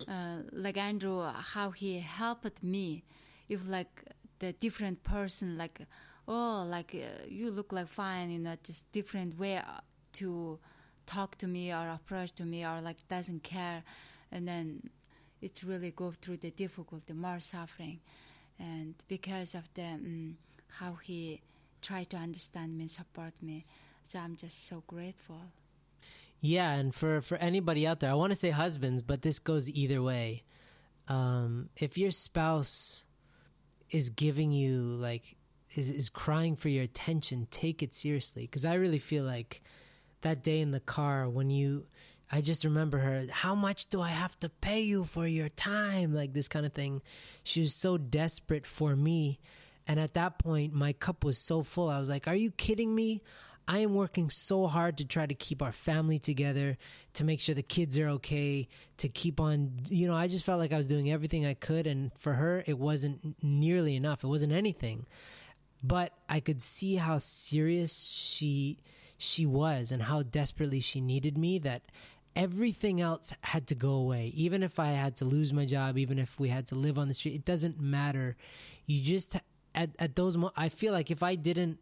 uh, 0.08 0.38
like 0.52 0.78
Andrew, 0.78 1.24
how 1.24 1.72
he 1.72 2.00
helped 2.00 2.64
me. 2.64 3.04
If 3.48 3.68
like 3.68 4.04
the 4.40 4.54
different 4.54 5.04
person, 5.04 5.58
like 5.58 5.82
oh, 6.28 6.66
like 6.68 6.96
uh, 6.96 7.24
you 7.28 7.52
look 7.52 7.72
like 7.72 7.88
fine, 7.88 8.32
you 8.32 8.40
know, 8.40 8.56
just 8.64 8.92
different 8.92 9.38
way 9.38 9.62
to 10.14 10.60
talk 11.06 11.38
to 11.38 11.48
me 11.48 11.72
or 11.72 11.90
approach 11.90 12.32
to 12.34 12.46
me 12.46 12.66
or 12.66 12.82
like 12.82 13.08
doesn't 13.08 13.44
care, 13.44 13.84
and 14.32 14.48
then 14.48 14.90
it 15.42 15.62
really 15.66 15.92
go 15.92 16.14
through 16.22 16.38
the 16.38 16.52
difficulty, 16.52 17.14
more 17.14 17.40
suffering, 17.40 18.00
and 18.60 18.96
because 19.08 19.56
of 19.56 19.64
the 19.74 19.84
um, 19.84 20.38
how 20.80 20.94
he 21.04 21.42
tried 21.82 22.10
to 22.10 22.18
understand 22.18 22.78
me, 22.78 22.88
support 22.88 23.34
me, 23.42 23.66
so 24.08 24.20
I'm 24.20 24.36
just 24.36 24.68
so 24.68 24.84
grateful. 24.88 25.42
Yeah, 26.42 26.72
and 26.74 26.94
for 26.94 27.22
for 27.22 27.38
anybody 27.38 27.88
out 27.88 28.00
there, 28.00 28.12
I 28.12 28.16
want 28.16 28.32
to 28.34 28.40
say 28.40 28.52
husbands, 28.52 29.04
but 29.04 29.22
this 29.22 29.40
goes 29.40 29.70
either 29.70 30.02
way. 30.02 30.44
Um, 31.08 31.70
if 31.76 31.98
your 31.98 32.12
spouse 32.12 33.06
is 33.92 34.10
giving 34.10 34.52
you 34.52 34.82
like 34.82 35.36
is 35.76 35.92
is 35.92 36.10
crying 36.10 36.56
for 36.56 36.70
your 36.70 36.84
attention, 36.84 37.48
take 37.52 37.82
it 37.84 37.94
seriously 37.94 38.44
because 38.44 38.66
I 38.66 38.76
really 38.76 39.00
feel 39.00 39.24
like 39.24 39.62
that 40.22 40.44
day 40.44 40.60
in 40.60 40.72
the 40.72 40.80
car 40.80 41.30
when 41.30 41.50
you 41.50 41.86
I 42.36 42.42
just 42.42 42.66
remember 42.66 42.98
her, 42.98 43.28
how 43.32 43.56
much 43.56 43.88
do 43.88 44.02
I 44.02 44.10
have 44.10 44.38
to 44.42 44.50
pay 44.50 44.82
you 44.82 45.06
for 45.06 45.26
your 45.26 45.48
time? 45.48 46.14
Like 46.14 46.34
this 46.34 46.50
kind 46.50 46.66
of 46.66 46.74
thing. 46.74 47.02
She 47.46 47.62
was 47.62 47.74
so 47.74 47.98
desperate 47.98 48.66
for 48.66 48.94
me. 48.94 49.40
And 49.88 50.02
at 50.02 50.16
that 50.16 50.38
point, 50.38 50.74
my 50.74 50.92
cup 50.92 51.24
was 51.24 51.38
so 51.38 51.64
full. 51.64 51.90
I 51.90 51.98
was 51.98 52.10
like, 52.10 52.28
Are 52.28 52.36
you 52.36 52.52
kidding 52.52 52.94
me? 52.94 53.22
I 53.70 53.78
am 53.78 53.96
working 53.96 54.30
so 54.30 54.68
hard 54.68 54.98
to 54.98 55.06
try 55.06 55.26
to 55.26 55.34
keep 55.34 55.62
our 55.62 55.72
family 55.72 56.20
together, 56.20 56.78
to 57.14 57.24
make 57.24 57.40
sure 57.40 57.56
the 57.56 57.64
kids 57.64 57.98
are 57.98 58.10
okay, 58.10 58.68
to 58.98 59.08
keep 59.08 59.40
on, 59.40 59.72
you 59.88 60.06
know, 60.06 60.14
I 60.14 60.28
just 60.28 60.44
felt 60.44 60.60
like 60.60 60.74
I 60.74 60.78
was 60.78 60.88
doing 60.88 61.10
everything 61.10 61.46
I 61.46 61.54
could. 61.54 61.88
And 61.88 62.12
for 62.20 62.34
her, 62.34 62.66
it 62.68 62.78
wasn't 62.78 63.42
nearly 63.42 63.96
enough. 63.96 64.26
It 64.26 64.28
wasn't 64.28 64.52
anything. 64.52 65.06
But 65.82 66.12
I 66.28 66.42
could 66.42 66.62
see 66.62 66.96
how 66.96 67.18
serious 67.20 67.98
she 67.98 68.80
she 69.18 69.46
was 69.46 69.94
and 69.94 70.04
how 70.04 70.24
desperately 70.24 70.82
she 70.82 71.00
needed 71.00 71.38
me 71.38 71.58
that 71.60 71.84
everything 72.36 73.02
else 73.02 73.34
had 73.42 73.68
to 73.68 73.76
go 73.76 73.92
away. 73.92 74.32
Even 74.36 74.64
if 74.64 74.80
I 74.80 74.88
had 74.92 75.16
to 75.18 75.26
lose 75.26 75.54
my 75.54 75.66
job, 75.66 75.98
even 75.98 76.20
if 76.20 76.40
we 76.40 76.50
had 76.50 76.68
to 76.68 76.76
live 76.76 76.98
on 76.98 77.08
the 77.08 77.14
street, 77.14 77.36
it 77.36 77.46
doesn't 77.46 77.80
matter. 77.80 78.36
You 78.86 79.02
just 79.02 79.38
at 79.74 79.90
at 80.00 80.16
those 80.16 80.38
mo- 80.38 80.52
I 80.56 80.70
feel 80.70 80.94
like 80.94 81.12
if 81.12 81.24
I 81.24 81.36
didn't 81.36 81.80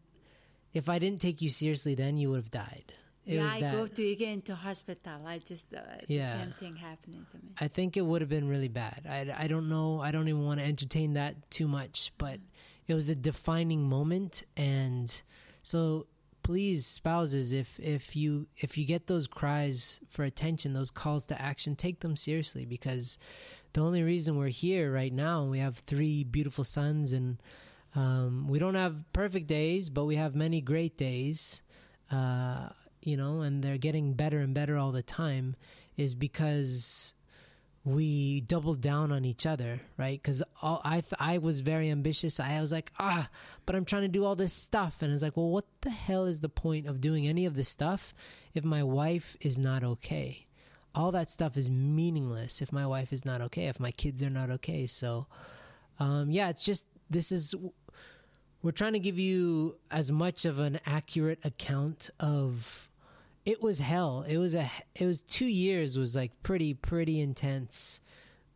if 0.73 0.89
I 0.89 0.97
didn't 0.99 1.21
take 1.21 1.41
you 1.41 1.49
seriously 1.49 1.95
then 1.95 2.17
you 2.17 2.29
would 2.31 2.37
have 2.37 2.51
died. 2.51 2.93
It 3.25 3.35
yeah, 3.35 3.49
I 3.49 3.61
that. 3.61 3.71
go 3.73 3.87
to 3.87 4.11
again 4.11 4.41
to 4.43 4.55
hospital. 4.55 5.25
I 5.25 5.39
just 5.39 5.73
uh, 5.73 5.79
Yeah. 6.09 6.25
the 6.25 6.31
same 6.39 6.53
thing 6.59 6.75
happening 6.75 7.25
to 7.31 7.37
me. 7.37 7.53
I 7.59 7.67
think 7.69 7.95
it 7.95 8.01
would 8.01 8.19
have 8.21 8.29
been 8.29 8.49
really 8.49 8.67
bad. 8.67 9.07
I, 9.09 9.43
I 9.45 9.47
don't 9.47 9.69
know. 9.69 10.01
I 10.01 10.11
don't 10.11 10.27
even 10.27 10.43
want 10.43 10.59
to 10.59 10.65
entertain 10.65 11.13
that 11.13 11.49
too 11.49 11.67
much, 11.67 12.11
but 12.17 12.39
it 12.85 12.93
was 12.93 13.07
a 13.07 13.15
defining 13.15 13.87
moment. 13.87 14.43
And 14.57 15.21
so, 15.61 16.07
please, 16.43 16.85
spouses, 16.85 17.53
if 17.53 17.79
if 17.79 18.15
you 18.15 18.47
if 18.57 18.77
you 18.77 18.85
get 18.85 19.07
those 19.07 19.27
cries 19.27 19.99
for 20.07 20.23
attention, 20.23 20.73
those 20.73 20.91
calls 20.91 21.25
to 21.27 21.41
action, 21.41 21.75
take 21.75 22.01
them 22.01 22.15
seriously 22.15 22.65
because 22.65 23.17
the 23.73 23.81
only 23.81 24.03
reason 24.03 24.37
we're 24.37 24.47
here 24.47 24.91
right 24.91 25.11
now, 25.11 25.45
we 25.45 25.59
have 25.59 25.77
three 25.79 26.23
beautiful 26.23 26.63
sons, 26.63 27.13
and 27.13 27.41
um, 27.95 28.47
we 28.47 28.59
don't 28.59 28.75
have 28.75 29.03
perfect 29.13 29.47
days, 29.47 29.89
but 29.89 30.05
we 30.05 30.15
have 30.15 30.35
many 30.35 30.61
great 30.61 30.97
days. 30.97 31.61
Uh, 32.11 32.69
you 33.01 33.17
know, 33.17 33.41
and 33.41 33.63
they're 33.63 33.77
getting 33.77 34.13
better 34.13 34.39
and 34.39 34.53
better 34.53 34.77
all 34.77 34.91
the 34.91 35.01
time. 35.01 35.55
Is 35.97 36.15
because 36.15 37.13
we 37.85 38.39
doubled 38.41 38.79
down 38.79 39.11
on 39.11 39.25
each 39.25 39.45
other, 39.45 39.81
right? 39.97 40.21
Because 40.21 40.41
I 40.61 41.01
th- 41.01 41.13
I 41.19 41.37
was 41.37 41.59
very 41.59 41.89
ambitious. 41.89 42.39
I 42.39 42.61
was 42.61 42.71
like, 42.71 42.91
ah, 42.97 43.29
but 43.65 43.75
I'm 43.75 43.83
trying 43.83 44.03
to 44.03 44.07
do 44.07 44.23
all 44.23 44.35
this 44.35 44.53
stuff, 44.53 45.01
and 45.01 45.11
it's 45.13 45.23
like, 45.23 45.35
well, 45.35 45.49
what 45.49 45.65
the 45.81 45.89
hell 45.89 46.25
is 46.25 46.39
the 46.39 46.49
point 46.49 46.87
of 46.87 47.01
doing 47.01 47.27
any 47.27 47.45
of 47.45 47.55
this 47.55 47.69
stuff 47.69 48.13
if 48.53 48.63
my 48.63 48.83
wife 48.83 49.35
is 49.41 49.57
not 49.57 49.83
okay? 49.83 50.45
All 50.95 51.11
that 51.11 51.29
stuff 51.29 51.57
is 51.57 51.69
meaningless 51.69 52.61
if 52.61 52.71
my 52.71 52.85
wife 52.85 53.11
is 53.11 53.25
not 53.25 53.41
okay, 53.41 53.65
if 53.65 53.79
my 53.79 53.91
kids 53.91 54.23
are 54.23 54.29
not 54.29 54.49
okay. 54.49 54.87
So, 54.87 55.27
um, 55.99 56.31
yeah, 56.31 56.49
it's 56.49 56.63
just 56.63 56.85
this 57.09 57.31
is 57.31 57.53
we're 58.61 58.71
trying 58.71 58.93
to 58.93 58.99
give 58.99 59.19
you 59.19 59.75
as 59.91 60.09
much 60.09 60.45
of 60.45 60.59
an 60.59 60.79
accurate 60.85 61.39
account 61.43 62.09
of 62.19 62.87
it 63.45 63.61
was 63.61 63.79
hell. 63.79 64.25
It 64.27 64.37
was 64.37 64.55
a 64.55 64.71
it 64.95 65.05
was 65.05 65.21
two 65.21 65.45
years 65.45 65.97
was 65.97 66.15
like 66.15 66.31
pretty 66.43 66.73
pretty 66.73 67.19
intense. 67.19 67.99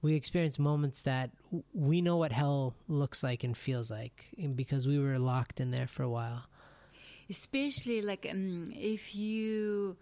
We 0.01 0.13
experienced 0.13 0.59
moments 0.59 1.01
that 1.01 1.31
we 1.73 2.01
know 2.01 2.17
what 2.17 2.31
hell 2.31 2.75
looks 2.87 3.23
like 3.23 3.43
and 3.43 3.57
feels 3.57 3.89
like 3.89 4.27
because 4.55 4.87
we 4.87 4.99
were 4.99 5.17
locked 5.17 5.59
in 5.59 5.71
there 5.71 5.87
for 5.87 6.03
a 6.03 6.09
while. 6.09 6.43
Especially 7.29 8.01
like 8.01 8.27
um, 8.29 8.71
if 8.75 9.15
you 9.15 9.97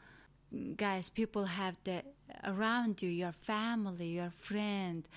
guys 0.76 1.10
people 1.10 1.46
have 1.46 1.76
the 1.84 2.04
around 2.44 3.02
you 3.02 3.10
your 3.10 3.34
family 3.46 4.08
your 4.08 4.32
friend 4.40 5.08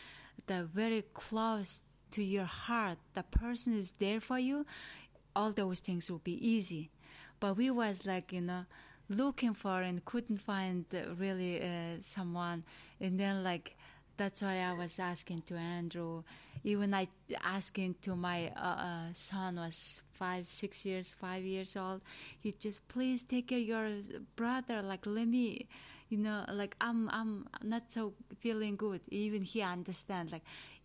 the 0.47 0.65
very 0.75 1.05
close 1.13 1.83
to 2.11 2.25
your 2.25 2.45
heart 2.45 2.99
the 3.15 3.23
person 3.23 3.77
is 3.77 3.93
there 3.99 4.21
for 4.21 4.39
you 4.39 4.65
all 5.37 5.53
those 5.53 5.81
things 5.81 6.11
will 6.11 6.19
be 6.19 6.49
easy. 6.49 6.91
But 7.41 7.57
we 7.57 7.71
was 7.71 8.07
like 8.07 8.33
you 8.33 8.41
know 8.41 8.65
looking 9.09 9.55
for 9.55 9.81
and 9.83 10.05
couldn't 10.05 10.39
find 10.39 10.85
uh, 10.95 11.15
really 11.17 11.61
uh, 11.63 11.97
someone 12.01 12.65
and 13.01 13.19
then 13.19 13.43
like 13.43 13.77
that's 14.19 14.43
why 14.43 14.59
I 14.59 14.75
was 14.75 14.99
asking 14.99 15.43
to 15.47 15.55
Andrew. 15.55 16.25
Even 16.65 16.93
I 16.93 17.09
asking 17.43 17.95
to 18.03 18.17
my 18.17 18.49
uh, 18.57 18.61
uh, 18.61 19.13
son 19.15 19.57
was 19.57 20.01
five, 20.13 20.49
six 20.49 20.85
years, 20.85 21.15
five 21.21 21.45
years 21.45 21.77
old. 21.77 22.03
He 22.41 22.53
just 22.53 22.87
please 22.89 23.23
take 23.23 23.49
care 23.49 23.59
your 23.59 23.89
brother. 24.35 24.83
Like 24.83 25.07
let 25.07 25.29
me, 25.29 25.69
you 26.09 26.19
know, 26.19 26.45
like 26.53 26.75
I'm 26.81 27.09
I'm 27.11 27.47
not 27.63 27.93
so 27.93 28.13
feeling 28.41 28.77
good. 28.77 29.01
Even 29.09 29.43
he 29.43 29.63
understand. 29.63 30.33
Like 30.33 30.43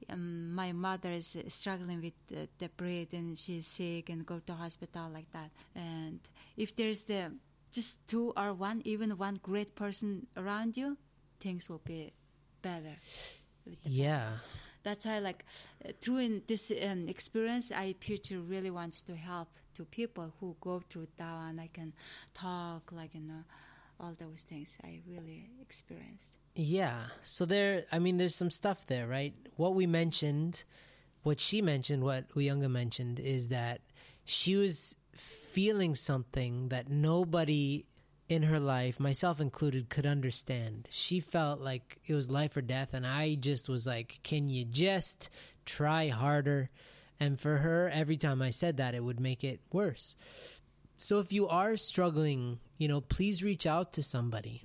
um, 0.09 0.53
my 0.53 0.71
mother 0.71 1.11
is 1.11 1.36
struggling 1.47 2.01
with 2.01 2.38
uh, 2.38 2.45
the 2.59 2.69
breath 2.69 3.13
and 3.13 3.36
she's 3.38 3.65
sick 3.65 4.09
and 4.09 4.26
go 4.26 4.39
to 4.45 4.53
hospital 4.53 5.09
like 5.11 5.32
that. 5.34 5.49
And 5.76 6.19
if 6.55 6.76
there's 6.76 7.03
the 7.03 7.32
just 7.74 7.97
two 8.07 8.32
or 8.38 8.53
one, 8.53 8.82
even 8.86 9.17
one 9.17 9.39
great 9.43 9.76
person 9.76 10.28
around 10.38 10.78
you, 10.78 10.97
things 11.41 11.67
will 11.67 11.82
be 11.84 12.13
better. 12.61 12.95
yeah 13.84 14.30
that's 14.84 15.05
why 15.05 15.19
like 15.19 15.45
through 16.01 16.17
in 16.17 16.41
this 16.47 16.71
um, 16.84 17.07
experience 17.07 17.71
i 17.71 17.95
future 18.01 18.39
really 18.41 18.69
wants 18.69 19.01
to 19.01 19.15
help 19.15 19.47
to 19.74 19.86
people 19.86 20.34
who 20.39 20.55
go 20.59 20.82
through 20.89 21.07
that 21.17 21.49
and 21.49 21.61
i 21.61 21.69
can 21.74 21.93
talk 22.34 22.91
like 22.91 23.13
you 23.15 23.21
know 23.21 23.43
all 24.01 24.13
those 24.19 24.41
things 24.43 24.78
i 24.84 24.99
really 25.07 25.47
experienced 25.61 26.36
Yeah. 26.55 27.07
So 27.24 27.45
there, 27.45 27.86
I 27.91 27.97
mean, 27.99 28.17
there's 28.17 28.36
some 28.36 28.51
stuff 28.51 28.86
there, 28.86 29.07
right? 29.07 29.34
What 29.55 29.74
we 29.74 29.88
mentioned, 29.88 30.63
what 31.24 31.39
she 31.39 31.61
mentioned, 31.63 32.03
what 32.03 32.30
Uyunga 32.36 32.69
mentioned 32.69 33.19
is 33.19 33.47
that 33.47 33.82
she 34.26 34.55
was 34.55 34.97
feeling 35.14 35.95
something 35.95 36.70
that 36.70 36.89
nobody 36.89 37.86
in 38.30 38.43
her 38.43 38.59
life, 38.59 38.99
myself 38.99 39.39
included, 39.39 39.89
could 39.89 40.05
understand. 40.05 40.88
She 40.89 41.20
felt 41.20 41.59
like 41.59 41.99
it 42.05 42.14
was 42.14 42.32
life 42.32 42.55
or 42.57 42.61
death, 42.61 42.93
and 42.93 43.05
I 43.05 43.36
just 43.36 43.70
was 43.70 43.86
like, 43.86 44.20
can 44.24 44.47
you 44.47 44.66
just 44.66 45.30
try 45.66 46.07
harder? 46.07 46.70
And 47.20 47.39
for 47.39 47.57
her, 47.57 47.89
every 47.93 48.18
time 48.18 48.41
I 48.41 48.49
said 48.49 48.78
that, 48.78 48.95
it 48.95 49.03
would 49.03 49.20
make 49.20 49.43
it 49.43 49.61
worse. 49.72 50.16
So 50.97 51.20
if 51.20 51.32
you 51.32 51.47
are 51.47 51.78
struggling, 51.78 52.59
you 52.78 52.88
know, 52.88 53.01
please 53.01 53.43
reach 53.43 53.68
out 53.68 53.93
to 53.93 54.03
somebody. 54.03 54.64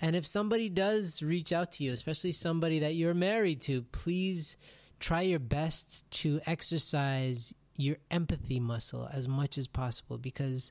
And 0.00 0.14
if 0.14 0.26
somebody 0.26 0.68
does 0.68 1.22
reach 1.22 1.52
out 1.52 1.72
to 1.72 1.84
you, 1.84 1.92
especially 1.92 2.32
somebody 2.32 2.80
that 2.80 2.94
you're 2.94 3.14
married 3.14 3.62
to, 3.62 3.82
please 3.82 4.56
try 5.00 5.22
your 5.22 5.38
best 5.38 6.08
to 6.10 6.40
exercise 6.46 7.54
your 7.78 7.96
empathy 8.10 8.60
muscle 8.60 9.08
as 9.12 9.26
much 9.26 9.56
as 9.56 9.66
possible 9.66 10.18
because 10.18 10.70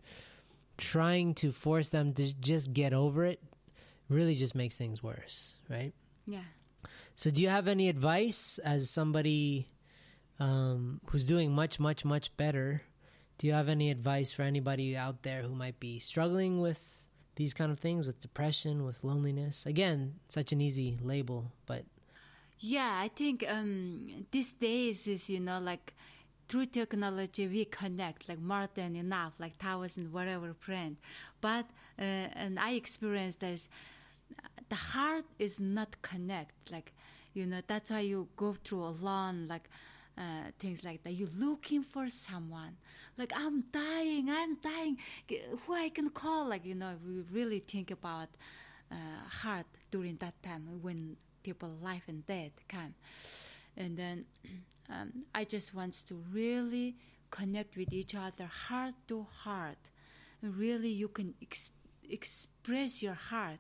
trying 0.78 1.34
to 1.34 1.52
force 1.52 1.90
them 1.90 2.14
to 2.14 2.34
just 2.36 2.74
get 2.74 2.94
over 2.94 3.26
it 3.26 3.42
really 4.10 4.36
just 4.36 4.54
makes 4.54 4.76
things 4.78 5.02
worse, 5.02 5.58
right? 5.70 5.94
yeah 6.26 6.44
So, 7.16 7.32
do 7.32 7.42
you 7.42 7.50
have 7.50 7.68
any 7.68 7.90
advice 7.90 8.60
as 8.64 8.90
somebody 8.90 9.66
um, 10.40 11.02
who's 11.08 11.26
doing 11.26 11.52
much, 11.52 11.80
much, 11.80 12.06
much 12.06 12.36
better? 12.38 12.82
Do 13.38 13.48
you 13.48 13.54
have 13.54 13.70
any 13.70 13.90
advice 13.90 14.32
for 14.32 14.44
anybody 14.44 14.96
out 14.96 15.24
there 15.24 15.42
who 15.44 15.56
might 15.56 15.80
be 15.80 15.98
struggling 16.00 16.60
with 16.62 17.04
these 17.36 17.54
kind 17.54 17.72
of 17.72 17.80
things, 17.80 18.06
with 18.08 18.20
depression, 18.20 18.84
with 18.86 19.04
loneliness? 19.04 19.66
Again, 19.66 20.16
such 20.30 20.52
an 20.52 20.60
easy 20.62 20.98
label, 21.02 21.52
but 21.66 21.86
Yeah, 22.60 23.00
I 23.02 23.10
think 23.10 23.46
um, 23.48 24.26
these 24.32 24.54
days 24.54 25.08
is 25.08 25.30
you 25.30 25.40
know 25.40 25.60
like 25.60 25.94
through 26.48 26.68
technology 26.68 27.48
we 27.48 27.66
connect 27.66 28.30
like 28.30 28.40
more 28.40 28.68
than 28.74 28.96
enough, 28.96 29.34
like 29.40 29.58
thousand 29.58 30.12
whatever 30.14 30.54
friend. 30.54 30.98
But 31.42 31.66
uh, 32.00 32.04
and 32.44 32.60
I 32.60 32.72
experienced 32.72 33.40
there's 33.40 33.68
the 34.70 34.76
heart 34.76 35.26
is 35.40 35.60
not 35.60 36.02
connect. 36.02 36.72
Like 36.72 36.94
you 37.34 37.46
know 37.46 37.62
that's 37.68 37.92
why 37.92 38.02
you 38.02 38.28
go 38.36 38.56
through 38.64 38.84
a 38.84 38.90
alone 38.90 39.48
like. 39.48 39.70
Uh, 40.20 40.50
things 40.58 40.84
like 40.84 41.04
that. 41.04 41.12
You're 41.12 41.30
looking 41.38 41.84
for 41.84 42.10
someone. 42.10 42.76
Like 43.20 43.32
I'm 43.36 43.66
dying. 43.72 44.32
I'm 44.32 44.56
dying. 44.56 44.98
Who 45.68 45.76
I 45.76 45.90
can 45.90 46.10
call? 46.10 46.48
Like 46.50 46.66
you 46.66 46.74
know, 46.74 46.96
we 47.06 47.22
really 47.32 47.60
think 47.60 47.92
about 47.92 48.30
uh, 48.92 48.96
heart 49.30 49.68
during 49.92 50.16
that 50.16 50.42
time 50.42 50.64
when 50.82 51.18
people 51.44 51.72
life 51.84 52.02
and 52.08 52.26
death 52.26 52.54
come 52.68 52.96
and 53.78 53.96
then 53.96 54.26
um, 54.90 55.12
i 55.34 55.44
just 55.44 55.74
want 55.74 55.94
to 55.94 56.16
really 56.32 56.96
connect 57.30 57.78
with 57.78 57.94
each 57.94 58.16
other 58.16 58.46
heart 58.46 58.96
to 59.08 59.26
heart. 59.44 59.78
Really 60.42 60.90
you 60.90 61.08
can 61.08 61.34
ex- 61.42 61.72
express 62.10 63.02
your 63.02 63.14
heart 63.14 63.60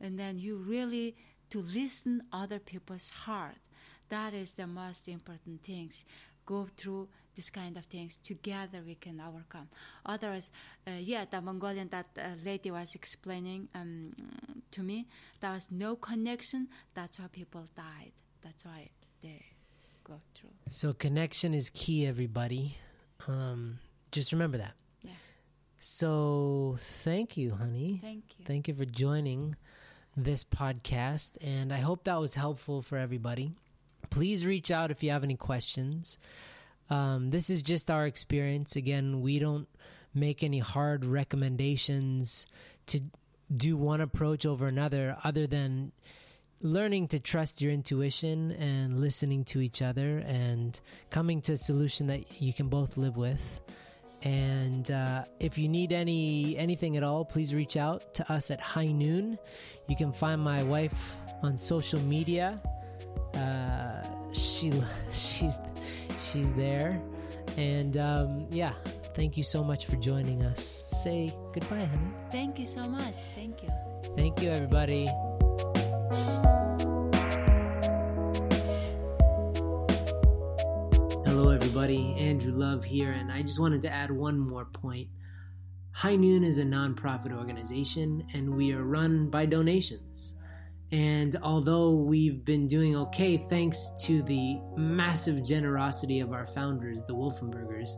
and 0.00 0.18
then 0.18 0.38
you 0.38 0.56
really 0.56 1.16
to 1.50 1.62
listen 1.62 2.22
other 2.32 2.58
people's 2.58 3.10
heart. 3.10 3.56
That 4.08 4.34
is 4.34 4.52
the 4.52 4.66
most 4.66 5.08
important 5.08 5.62
things. 5.62 6.04
Go 6.46 6.68
through 6.76 7.08
this 7.36 7.48
kind 7.50 7.76
of 7.76 7.86
things. 7.86 8.18
Together 8.22 8.82
we 8.86 8.96
can 8.96 9.20
overcome. 9.20 9.68
Otherwise 10.04 10.50
uh, 10.86 10.92
yeah 11.00 11.24
the 11.30 11.40
mongolian 11.40 11.88
that 11.88 12.06
uh, 12.18 12.28
lady 12.44 12.70
was 12.70 12.94
explaining 12.94 13.68
um, 13.74 14.12
to 14.70 14.82
me 14.82 15.06
there 15.40 15.52
was 15.52 15.68
no 15.70 15.96
connection. 15.96 16.68
That's 16.94 17.18
why 17.18 17.26
people 17.32 17.64
died. 17.74 18.12
That's 18.42 18.64
why 18.64 18.90
they 19.22 19.53
go 20.04 20.20
through 20.34 20.50
so 20.70 20.92
connection 20.92 21.54
is 21.54 21.70
key, 21.70 22.06
everybody. 22.06 22.76
Um, 23.28 23.78
just 24.12 24.32
remember 24.32 24.58
that. 24.58 24.74
Yeah. 25.02 25.12
So, 25.78 26.76
thank 26.78 27.36
you, 27.36 27.52
honey. 27.52 27.98
thank 28.02 28.24
you 28.38 28.44
Thank 28.44 28.68
you 28.68 28.74
for 28.74 28.84
joining 28.84 29.56
this 30.16 30.44
podcast, 30.44 31.32
and 31.40 31.72
I 31.72 31.78
hope 31.78 32.04
that 32.04 32.20
was 32.20 32.34
helpful 32.34 32.82
for 32.82 32.96
everybody. 32.96 33.52
Please 34.10 34.46
reach 34.46 34.70
out 34.70 34.90
if 34.90 35.02
you 35.02 35.10
have 35.10 35.24
any 35.24 35.36
questions. 35.36 36.18
Um, 36.90 37.30
this 37.30 37.50
is 37.50 37.62
just 37.62 37.90
our 37.90 38.06
experience. 38.06 38.76
Again, 38.76 39.20
we 39.20 39.38
don't 39.38 39.68
make 40.14 40.42
any 40.42 40.60
hard 40.60 41.04
recommendations 41.04 42.46
to 42.86 43.00
do 43.54 43.76
one 43.76 44.00
approach 44.00 44.46
over 44.46 44.66
another 44.66 45.16
other 45.24 45.46
than 45.46 45.92
learning 46.64 47.06
to 47.06 47.20
trust 47.20 47.60
your 47.60 47.70
intuition 47.70 48.50
and 48.52 48.98
listening 48.98 49.44
to 49.44 49.60
each 49.60 49.82
other 49.82 50.18
and 50.26 50.80
coming 51.10 51.40
to 51.42 51.52
a 51.52 51.56
solution 51.56 52.06
that 52.06 52.40
you 52.40 52.52
can 52.54 52.68
both 52.68 52.96
live 52.96 53.16
with. 53.16 53.60
And 54.22 54.90
uh, 54.90 55.24
if 55.38 55.58
you 55.58 55.68
need 55.68 55.92
any 55.92 56.56
anything 56.56 56.96
at 56.96 57.02
all, 57.02 57.26
please 57.26 57.54
reach 57.54 57.76
out 57.76 58.14
to 58.14 58.32
us 58.32 58.50
at 58.50 58.58
High 58.58 58.86
Noon. 58.86 59.38
You 59.86 59.96
can 59.96 60.12
find 60.12 60.40
my 60.40 60.62
wife 60.62 61.16
on 61.42 61.58
social 61.58 62.00
media. 62.00 62.58
Uh, 63.34 64.02
she 64.32 64.72
she's 65.12 65.58
she's 66.18 66.50
there, 66.54 67.02
and 67.58 67.98
um, 67.98 68.46
yeah. 68.50 68.72
Thank 69.14 69.36
you 69.36 69.44
so 69.44 69.62
much 69.62 69.86
for 69.86 69.94
joining 69.96 70.42
us. 70.42 70.84
Say 70.88 71.32
goodbye, 71.52 71.84
honey. 71.84 72.10
Thank 72.32 72.58
you 72.58 72.66
so 72.66 72.82
much. 72.82 73.14
Thank 73.36 73.62
you. 73.62 73.68
Thank 74.16 74.42
you, 74.42 74.50
everybody. 74.50 75.08
Hello, 81.36 81.50
everybody. 81.50 82.14
Andrew 82.16 82.52
Love 82.52 82.84
here, 82.84 83.10
and 83.10 83.32
I 83.32 83.42
just 83.42 83.58
wanted 83.58 83.82
to 83.82 83.90
add 83.90 84.08
one 84.08 84.38
more 84.38 84.66
point. 84.66 85.08
High 85.90 86.14
Noon 86.14 86.44
is 86.44 86.58
a 86.58 86.62
nonprofit 86.62 87.36
organization, 87.36 88.24
and 88.32 88.54
we 88.54 88.72
are 88.72 88.84
run 88.84 89.30
by 89.30 89.44
donations. 89.44 90.34
And 90.92 91.34
although 91.42 91.90
we've 91.90 92.44
been 92.44 92.68
doing 92.68 92.94
okay 92.94 93.36
thanks 93.36 93.94
to 94.04 94.22
the 94.22 94.60
massive 94.76 95.44
generosity 95.44 96.20
of 96.20 96.32
our 96.32 96.46
founders, 96.46 97.02
the 97.04 97.16
Wolfenbergers, 97.16 97.96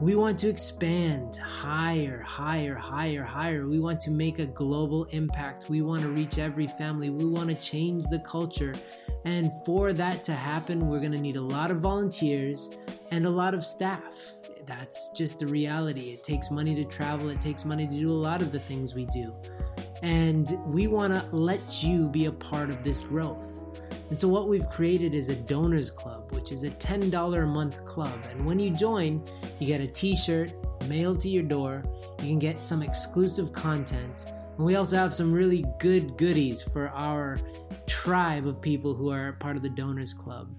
we 0.00 0.14
want 0.14 0.38
to 0.38 0.48
expand 0.48 1.36
higher, 1.36 2.22
higher, 2.22 2.74
higher, 2.74 3.22
higher. 3.22 3.68
We 3.68 3.80
want 3.80 4.00
to 4.00 4.10
make 4.10 4.38
a 4.38 4.46
global 4.46 5.04
impact. 5.10 5.68
We 5.68 5.82
want 5.82 6.04
to 6.04 6.08
reach 6.08 6.38
every 6.38 6.68
family. 6.68 7.10
We 7.10 7.26
want 7.26 7.50
to 7.50 7.54
change 7.56 8.06
the 8.06 8.20
culture. 8.20 8.74
And 9.26 9.52
for 9.64 9.92
that 9.92 10.22
to 10.24 10.34
happen, 10.34 10.88
we're 10.88 11.00
going 11.00 11.10
to 11.10 11.20
need 11.20 11.34
a 11.34 11.42
lot 11.42 11.72
of 11.72 11.78
volunteers 11.78 12.70
and 13.10 13.26
a 13.26 13.30
lot 13.30 13.54
of 13.54 13.66
staff. 13.66 14.14
That's 14.66 15.10
just 15.10 15.40
the 15.40 15.48
reality. 15.48 16.10
It 16.10 16.22
takes 16.22 16.48
money 16.48 16.76
to 16.76 16.84
travel, 16.84 17.30
it 17.30 17.40
takes 17.40 17.64
money 17.64 17.88
to 17.88 17.92
do 17.92 18.08
a 18.08 18.12
lot 18.12 18.40
of 18.40 18.52
the 18.52 18.60
things 18.60 18.94
we 18.94 19.04
do. 19.06 19.34
And 20.00 20.56
we 20.66 20.86
want 20.86 21.12
to 21.12 21.36
let 21.36 21.82
you 21.82 22.08
be 22.08 22.26
a 22.26 22.32
part 22.32 22.70
of 22.70 22.84
this 22.84 23.00
growth. 23.00 23.64
And 24.10 24.18
so, 24.18 24.28
what 24.28 24.48
we've 24.48 24.68
created 24.70 25.12
is 25.12 25.28
a 25.28 25.34
donors 25.34 25.90
club, 25.90 26.30
which 26.30 26.52
is 26.52 26.62
a 26.62 26.70
$10 26.70 27.42
a 27.42 27.46
month 27.46 27.84
club. 27.84 28.16
And 28.30 28.46
when 28.46 28.60
you 28.60 28.70
join, 28.70 29.24
you 29.58 29.66
get 29.66 29.80
a 29.80 29.88
t 29.88 30.14
shirt 30.14 30.52
mailed 30.88 31.18
to 31.22 31.28
your 31.28 31.42
door, 31.42 31.82
you 32.20 32.28
can 32.28 32.38
get 32.38 32.64
some 32.64 32.80
exclusive 32.80 33.52
content. 33.52 34.26
And 34.56 34.66
we 34.66 34.76
also 34.76 34.96
have 34.96 35.14
some 35.14 35.32
really 35.32 35.64
good 35.78 36.16
goodies 36.16 36.62
for 36.62 36.88
our 36.90 37.38
tribe 37.86 38.46
of 38.46 38.60
people 38.60 38.94
who 38.94 39.10
are 39.10 39.34
part 39.34 39.56
of 39.56 39.62
the 39.62 39.68
donors 39.68 40.14
club 40.14 40.54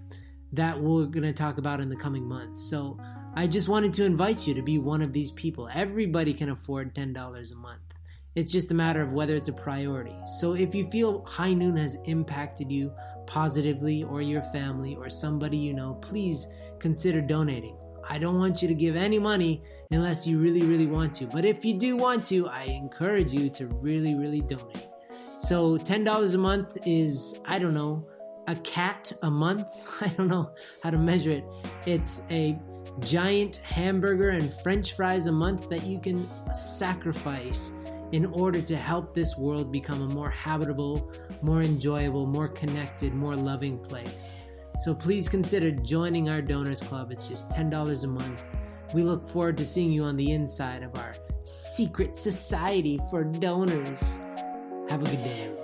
that 0.53 0.79
we're 0.79 1.05
going 1.05 1.23
to 1.23 1.33
talk 1.33 1.57
about 1.57 1.81
in 1.81 1.89
the 1.89 1.95
coming 1.95 2.23
months. 2.23 2.69
So, 2.69 2.97
I 3.37 3.45
just 3.45 3.69
wanted 3.69 3.93
to 3.93 4.03
invite 4.03 4.47
you 4.47 4.55
to 4.55 4.63
be 4.63 4.79
one 4.79 5.03
of 5.03 5.13
these 5.13 5.29
people. 5.29 5.69
Everybody 5.71 6.33
can 6.33 6.49
afford 6.49 6.95
$10 6.95 7.51
a 7.51 7.55
month. 7.55 7.81
It's 8.33 8.51
just 8.51 8.71
a 8.71 8.73
matter 8.73 9.01
of 9.01 9.13
whether 9.13 9.35
it's 9.35 9.47
a 9.47 9.53
priority. 9.53 10.15
So 10.39 10.53
if 10.53 10.73
you 10.73 10.89
feel 10.89 11.23
High 11.25 11.53
Noon 11.53 11.77
has 11.77 11.99
impacted 12.05 12.71
you 12.71 12.91
positively 13.27 14.03
or 14.03 14.23
your 14.23 14.41
family 14.41 14.95
or 14.95 15.07
somebody 15.07 15.57
you 15.57 15.75
know, 15.75 15.99
please 16.01 16.47
consider 16.79 17.21
donating. 17.21 17.77
I 18.09 18.17
don't 18.17 18.37
want 18.37 18.61
you 18.61 18.67
to 18.67 18.73
give 18.73 18.95
any 18.95 19.19
money 19.19 19.63
unless 19.91 20.25
you 20.25 20.39
really, 20.39 20.61
really 20.61 20.87
want 20.87 21.13
to. 21.15 21.25
But 21.25 21.45
if 21.45 21.65
you 21.65 21.73
do 21.73 21.97
want 21.97 22.25
to, 22.25 22.47
I 22.47 22.63
encourage 22.63 23.33
you 23.33 23.49
to 23.51 23.67
really, 23.67 24.15
really 24.15 24.41
donate. 24.41 24.87
So 25.39 25.77
$10 25.77 26.33
a 26.33 26.37
month 26.37 26.77
is, 26.85 27.39
I 27.45 27.59
don't 27.59 27.73
know, 27.73 28.07
a 28.47 28.55
cat 28.55 29.11
a 29.21 29.29
month. 29.29 29.67
I 30.01 30.07
don't 30.07 30.27
know 30.27 30.51
how 30.81 30.89
to 30.89 30.97
measure 30.97 31.31
it. 31.31 31.43
It's 31.85 32.21
a 32.31 32.57
giant 32.99 33.57
hamburger 33.57 34.29
and 34.29 34.51
french 34.61 34.93
fries 34.93 35.27
a 35.27 35.31
month 35.31 35.69
that 35.69 35.83
you 35.83 35.99
can 35.99 36.27
sacrifice 36.53 37.71
in 38.13 38.25
order 38.25 38.61
to 38.61 38.77
help 38.77 39.13
this 39.13 39.37
world 39.37 39.71
become 39.71 40.01
a 40.01 40.07
more 40.13 40.29
habitable, 40.29 41.11
more 41.41 41.61
enjoyable, 41.61 42.25
more 42.25 42.47
connected, 42.47 43.13
more 43.13 43.35
loving 43.35 43.77
place. 43.77 44.33
So 44.79 44.93
please 44.93 45.27
consider 45.27 45.71
joining 45.71 46.29
our 46.29 46.41
Donors 46.41 46.81
Club. 46.81 47.11
It's 47.11 47.27
just 47.27 47.49
$10 47.49 48.03
a 48.03 48.07
month. 48.07 48.43
We 48.93 49.03
look 49.03 49.27
forward 49.27 49.57
to 49.57 49.65
seeing 49.65 49.91
you 49.91 50.03
on 50.03 50.15
the 50.15 50.31
inside 50.31 50.83
of 50.83 50.95
our 50.95 51.15
secret 51.43 52.17
society 52.17 52.99
for 53.09 53.23
donors. 53.23 54.19
Have 54.89 55.01
a 55.01 55.05
good 55.05 55.23
day. 55.23 55.56